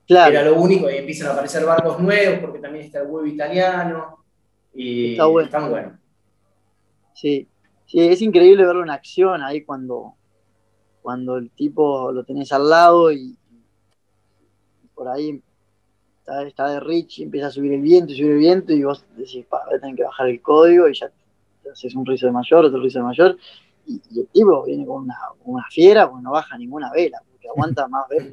claro. 0.05 0.29
era 0.29 0.43
lo 0.43 0.59
único 0.59 0.91
y 0.91 0.97
empiezan 0.97 1.29
a 1.29 1.31
aparecer 1.31 1.63
barcos 1.63 1.97
nuevos 2.01 2.39
porque 2.39 2.59
también 2.59 2.83
está 2.83 2.99
el 2.99 3.07
huevo 3.07 3.25
italiano 3.25 4.25
y 4.73 5.13
está, 5.13 5.25
bueno. 5.27 5.45
está 5.45 5.59
muy 5.61 5.69
bueno. 5.69 5.99
Sí. 7.13 7.47
sí, 7.85 7.97
es 7.97 8.21
increíble 8.21 8.65
verlo 8.65 8.83
en 8.83 8.89
acción 8.89 9.41
ahí 9.41 9.63
cuando, 9.63 10.15
cuando 11.01 11.37
el 11.37 11.49
tipo 11.51 12.11
lo 12.11 12.25
tenés 12.25 12.51
al 12.51 12.69
lado 12.69 13.09
y, 13.13 13.37
por 15.01 15.09
ahí 15.09 15.41
está, 16.45 16.69
de 16.69 16.79
Rich 16.79 17.17
y 17.17 17.23
empieza 17.23 17.47
a 17.47 17.49
subir 17.49 17.73
el 17.73 17.81
viento 17.81 18.13
y 18.13 18.17
subir 18.17 18.33
el 18.33 18.37
viento 18.37 18.71
y 18.71 18.83
vos 18.83 19.03
decís, 19.17 19.43
pa, 19.47 19.65
voy 19.65 19.79
a 19.81 19.95
que 19.95 20.03
bajar 20.03 20.27
el 20.27 20.39
código 20.43 20.87
y 20.87 20.93
ya 20.93 21.11
haces 21.71 21.95
un 21.95 22.05
rizo 22.05 22.27
de 22.27 22.33
mayor, 22.33 22.65
otro 22.65 22.79
rizo 22.79 22.99
de 22.99 23.05
mayor 23.05 23.35
y, 23.87 23.99
el 24.19 24.27
tipo 24.27 24.63
viene 24.63 24.85
con 24.85 25.07
una, 25.43 25.65
fiera 25.71 26.07
pues 26.07 26.21
no 26.21 26.29
baja 26.29 26.55
ninguna 26.55 26.91
vela, 26.91 27.19
porque 27.31 27.47
aguanta 27.47 27.87
más 27.87 28.07
vela. 28.09 28.29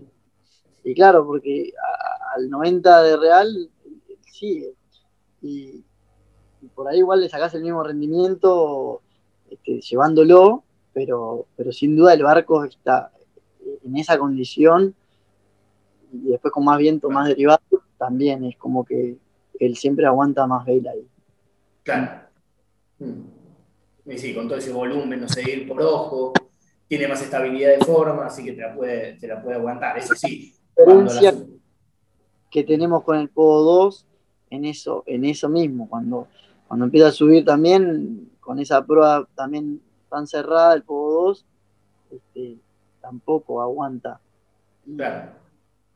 Y 0.85 0.95
claro, 0.95 1.25
porque 1.25 1.73
al 2.37 2.51
90 2.51 3.03
de 3.03 3.17
real 3.17 3.71
sigue. 4.31 4.75
Y, 5.41 5.83
por 6.75 6.87
ahí 6.87 6.99
igual 6.99 7.23
le 7.23 7.31
sacás 7.31 7.55
el 7.55 7.63
mismo 7.63 7.83
rendimiento 7.83 9.01
este, 9.49 9.81
llevándolo, 9.81 10.65
pero, 10.93 11.47
pero 11.57 11.73
sin 11.73 11.97
duda 11.97 12.13
el 12.13 12.25
barco 12.25 12.65
está 12.65 13.11
en 13.83 13.97
esa 13.97 14.19
condición 14.19 14.95
y 16.13 16.31
después 16.31 16.53
con 16.53 16.65
más 16.65 16.79
viento, 16.79 17.11
más 17.11 17.29
derivado, 17.29 17.61
también 17.97 18.45
es 18.45 18.57
como 18.57 18.85
que 18.85 19.17
él 19.59 19.77
siempre 19.77 20.07
aguanta 20.07 20.47
más 20.47 20.65
vela 20.65 20.93
ahí. 20.93 21.07
Claro. 21.83 22.23
Mm. 22.99 24.11
Y 24.11 24.19
sí, 24.19 24.35
con 24.35 24.49
todo 24.49 24.59
ese 24.59 24.73
volumen, 24.73 25.21
no 25.21 25.29
sé, 25.29 25.43
ir 25.51 25.69
por 25.69 25.83
ojo, 25.83 26.33
tiene 26.87 27.09
más 27.09 27.21
estabilidad 27.23 27.79
de 27.79 27.85
forma, 27.85 28.27
así 28.27 28.45
que 28.45 28.53
te 28.53 28.63
la 28.63 28.75
puede, 28.75 29.15
te 29.15 29.27
la 29.27 29.43
puede 29.43 29.57
aguantar. 29.57 29.99
Eso 29.99 30.15
sí. 30.15 30.55
Diferencia 30.77 31.35
que 32.51 32.65
tenemos 32.65 33.03
con 33.05 33.19
el 33.19 33.29
Pogo 33.29 33.63
2 33.63 34.07
en 34.51 34.65
eso, 34.65 35.03
en 35.07 35.27
eso 35.27 35.51
mismo, 35.51 35.89
cuando, 35.89 36.29
cuando 36.67 36.87
empieza 36.87 37.09
a 37.09 37.13
subir 37.13 37.45
también, 37.45 38.31
con 38.41 38.59
esa 38.59 38.83
prueba 38.87 39.29
también 39.35 39.83
tan 40.09 40.27
cerrada, 40.27 40.73
el 40.73 40.83
Pogo 40.83 41.29
2, 41.29 41.47
este, 42.13 42.57
tampoco 43.03 43.61
aguanta. 43.61 44.21
Claro 44.97 45.48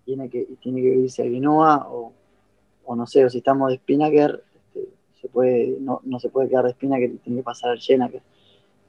tiene 0.04 0.28
que, 0.28 0.46
tiene 0.60 0.80
que 0.80 0.88
irse 0.88 1.22
a 1.22 1.26
Guinoa 1.26 1.88
o, 1.90 2.12
no 2.94 3.06
sé, 3.06 3.24
o 3.24 3.30
si 3.30 3.38
estamos 3.38 3.70
de 3.70 3.76
Spinnaker, 3.76 4.42
este, 4.54 4.88
se 5.20 5.28
puede, 5.28 5.78
no, 5.80 6.00
se 6.18 6.28
puede 6.28 6.48
quedar 6.48 6.64
de 6.64 6.72
Spinnaker 6.72 7.10
y 7.10 7.16
tiene 7.18 7.38
que 7.38 7.44
pasar 7.44 7.70
al 7.70 7.78
Schenaker. 7.78 8.22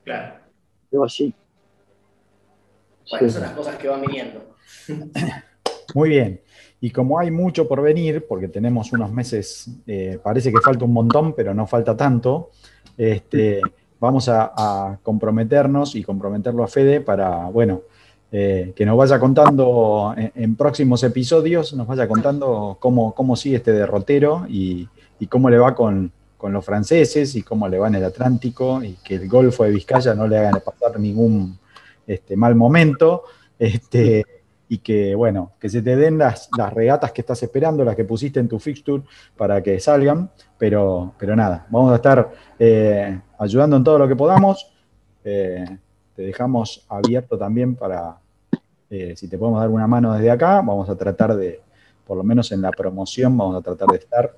Claro. 0.03 0.35
Algo 0.91 1.05
así. 1.05 1.33
Bueno, 3.09 3.29
son 3.29 3.41
las 3.41 3.51
cosas 3.51 3.75
que 3.77 3.87
van 3.87 4.01
viniendo. 4.01 4.55
Muy 5.95 6.09
bien. 6.09 6.41
Y 6.81 6.89
como 6.91 7.17
hay 7.17 7.31
mucho 7.31 7.67
por 7.67 7.81
venir, 7.81 8.25
porque 8.27 8.49
tenemos 8.49 8.91
unos 8.91 9.11
meses, 9.11 9.69
eh, 9.87 10.19
parece 10.21 10.51
que 10.51 10.59
falta 10.59 10.83
un 10.83 10.91
montón, 10.91 11.33
pero 11.33 11.53
no 11.53 11.65
falta 11.65 11.95
tanto, 11.95 12.49
este, 12.97 13.61
vamos 13.99 14.27
a, 14.27 14.51
a, 14.53 14.99
comprometernos 15.01 15.95
y 15.95 16.03
comprometerlo 16.03 16.61
a 16.61 16.67
Fede 16.67 16.99
para, 16.99 17.45
bueno, 17.45 17.83
eh, 18.35 18.73
que 18.75 18.83
nos 18.83 18.97
vaya 18.97 19.19
contando 19.19 20.15
en, 20.17 20.55
próximos 20.55 21.03
episodios, 21.03 21.75
nos 21.75 21.85
vaya 21.85 22.07
contando 22.07 22.77
cómo, 22.79 23.13
cómo 23.13 23.35
sigue 23.35 23.57
este 23.57 23.71
derrotero 23.71 24.47
y, 24.49 24.89
cómo 25.29 25.51
le 25.51 25.59
va 25.59 25.75
con, 25.75 26.11
los 26.41 26.65
franceses 26.65 27.35
y 27.35 27.43
cómo 27.43 27.69
le 27.69 27.77
va 27.77 27.89
en 27.89 27.95
el 27.95 28.03
Atlántico 28.05 28.83
y 28.83 28.97
que 29.03 29.15
el 29.15 29.29
Golfo 29.29 29.65
de 29.65 29.69
Vizcaya 29.69 30.15
no 30.15 30.27
le 30.27 30.39
hagan 30.39 30.59
pasar 30.65 30.99
ningún 30.99 31.59
este, 32.07 32.35
mal 32.35 32.55
momento. 32.55 33.23
Este, 33.59 34.25
y 34.67 34.79
que, 34.79 35.13
bueno, 35.13 35.51
que 35.59 35.69
se 35.69 35.83
te 35.83 35.95
den 35.95 36.17
las, 36.17 36.49
regatas 36.73 37.11
que 37.11 37.21
estás 37.21 37.43
esperando, 37.43 37.85
las 37.85 37.95
que 37.95 38.03
pusiste 38.03 38.39
en 38.39 38.47
tu 38.47 38.57
fixture 38.57 39.03
para 39.37 39.61
que 39.61 39.79
salgan, 39.79 40.31
pero, 40.57 41.13
pero 41.19 41.35
nada, 41.35 41.67
vamos 41.69 41.91
a 41.91 41.97
estar 41.97 42.31
eh, 42.57 43.21
ayudando 43.37 43.77
en 43.77 43.83
todo 43.83 43.99
lo 43.99 44.07
que 44.07 44.15
podamos. 44.15 44.73
Eh, 45.23 45.77
te 46.15 46.23
dejamos 46.23 46.83
abierto 46.89 47.37
también 47.37 47.75
para, 47.75 48.22
eh, 48.93 49.15
si 49.15 49.27
te 49.27 49.39
podemos 49.39 49.59
dar 49.59 49.71
una 49.71 49.87
mano 49.87 50.13
desde 50.13 50.29
acá, 50.29 50.57
vamos 50.57 50.87
a 50.87 50.95
tratar 50.95 51.35
de, 51.35 51.61
por 52.05 52.15
lo 52.15 52.23
menos 52.23 52.51
en 52.51 52.61
la 52.61 52.69
promoción, 52.69 53.35
vamos 53.35 53.55
a 53.55 53.61
tratar 53.61 53.87
de 53.87 53.97
estar 53.97 54.31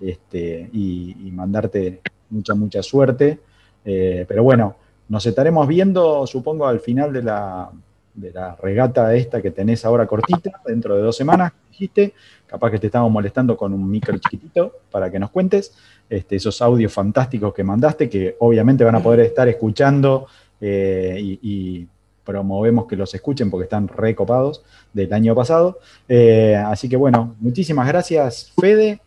este, 0.00 0.68
y, 0.72 1.30
mandarte 1.32 2.00
mucha, 2.28 2.54
mucha 2.54 2.82
suerte. 2.82 3.38
Eh, 3.84 4.24
pero 4.26 4.42
bueno, 4.42 4.74
nos 5.08 5.24
estaremos 5.26 5.68
viendo, 5.68 6.26
supongo, 6.26 6.66
al 6.66 6.80
final 6.80 7.12
de 7.12 7.22
la, 7.22 7.70
de 8.12 8.32
la 8.32 8.56
regata 8.56 9.14
esta 9.14 9.40
que 9.40 9.52
tenés 9.52 9.84
ahora 9.84 10.08
cortita, 10.08 10.60
dentro 10.66 10.96
de 10.96 11.02
dos 11.02 11.16
semanas, 11.16 11.52
dijiste. 11.70 12.12
Capaz 12.48 12.72
que 12.72 12.80
te 12.80 12.86
estamos 12.86 13.12
molestando 13.12 13.56
con 13.56 13.72
un 13.72 13.88
micro 13.88 14.18
chiquitito 14.18 14.72
para 14.90 15.08
que 15.08 15.20
nos 15.20 15.30
cuentes 15.30 15.72
este, 16.08 16.34
esos 16.34 16.60
audios 16.62 16.92
fantásticos 16.92 17.54
que 17.54 17.62
mandaste, 17.62 18.08
que 18.08 18.34
obviamente 18.40 18.82
van 18.82 18.96
a 18.96 19.02
poder 19.04 19.20
estar 19.20 19.48
escuchando 19.48 20.26
eh, 20.60 21.16
y 21.20 21.86
promovemos 22.30 22.86
que 22.86 22.94
los 22.96 23.12
escuchen 23.12 23.50
porque 23.50 23.64
están 23.64 23.88
recopados 23.88 24.62
del 24.92 25.12
año 25.12 25.34
pasado. 25.34 25.78
Eh, 26.08 26.54
así 26.54 26.88
que 26.88 26.96
bueno, 26.96 27.34
muchísimas 27.40 27.88
gracias, 27.88 28.52
Fede. 28.58 29.00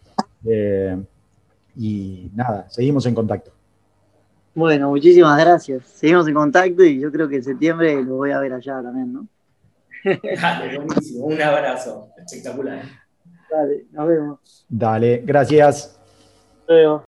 Eh, 0.46 1.02
y 1.78 2.30
nada, 2.36 2.70
seguimos 2.70 3.06
en 3.06 3.16
contacto. 3.16 3.52
Bueno, 4.54 4.90
muchísimas 4.90 5.40
gracias. 5.40 5.84
Seguimos 5.86 6.28
en 6.28 6.34
contacto 6.34 6.84
y 6.84 7.00
yo 7.00 7.12
creo 7.12 7.30
que 7.30 7.38
en 7.38 7.44
septiembre 7.44 8.04
lo 8.04 8.18
voy 8.18 8.32
a 8.32 8.40
ver 8.40 8.54
allá 8.54 8.82
también, 8.84 9.14
¿no? 9.14 9.28
Dale, 10.42 10.80
buenísimo. 10.80 11.26
Un 11.26 11.42
abrazo. 11.42 12.10
Espectacular. 12.18 12.84
Dale, 13.50 13.86
nos 13.92 14.08
vemos. 14.08 14.66
Dale, 14.68 15.22
gracias. 15.26 15.98
Nos 16.68 16.78
vemos. 16.78 17.13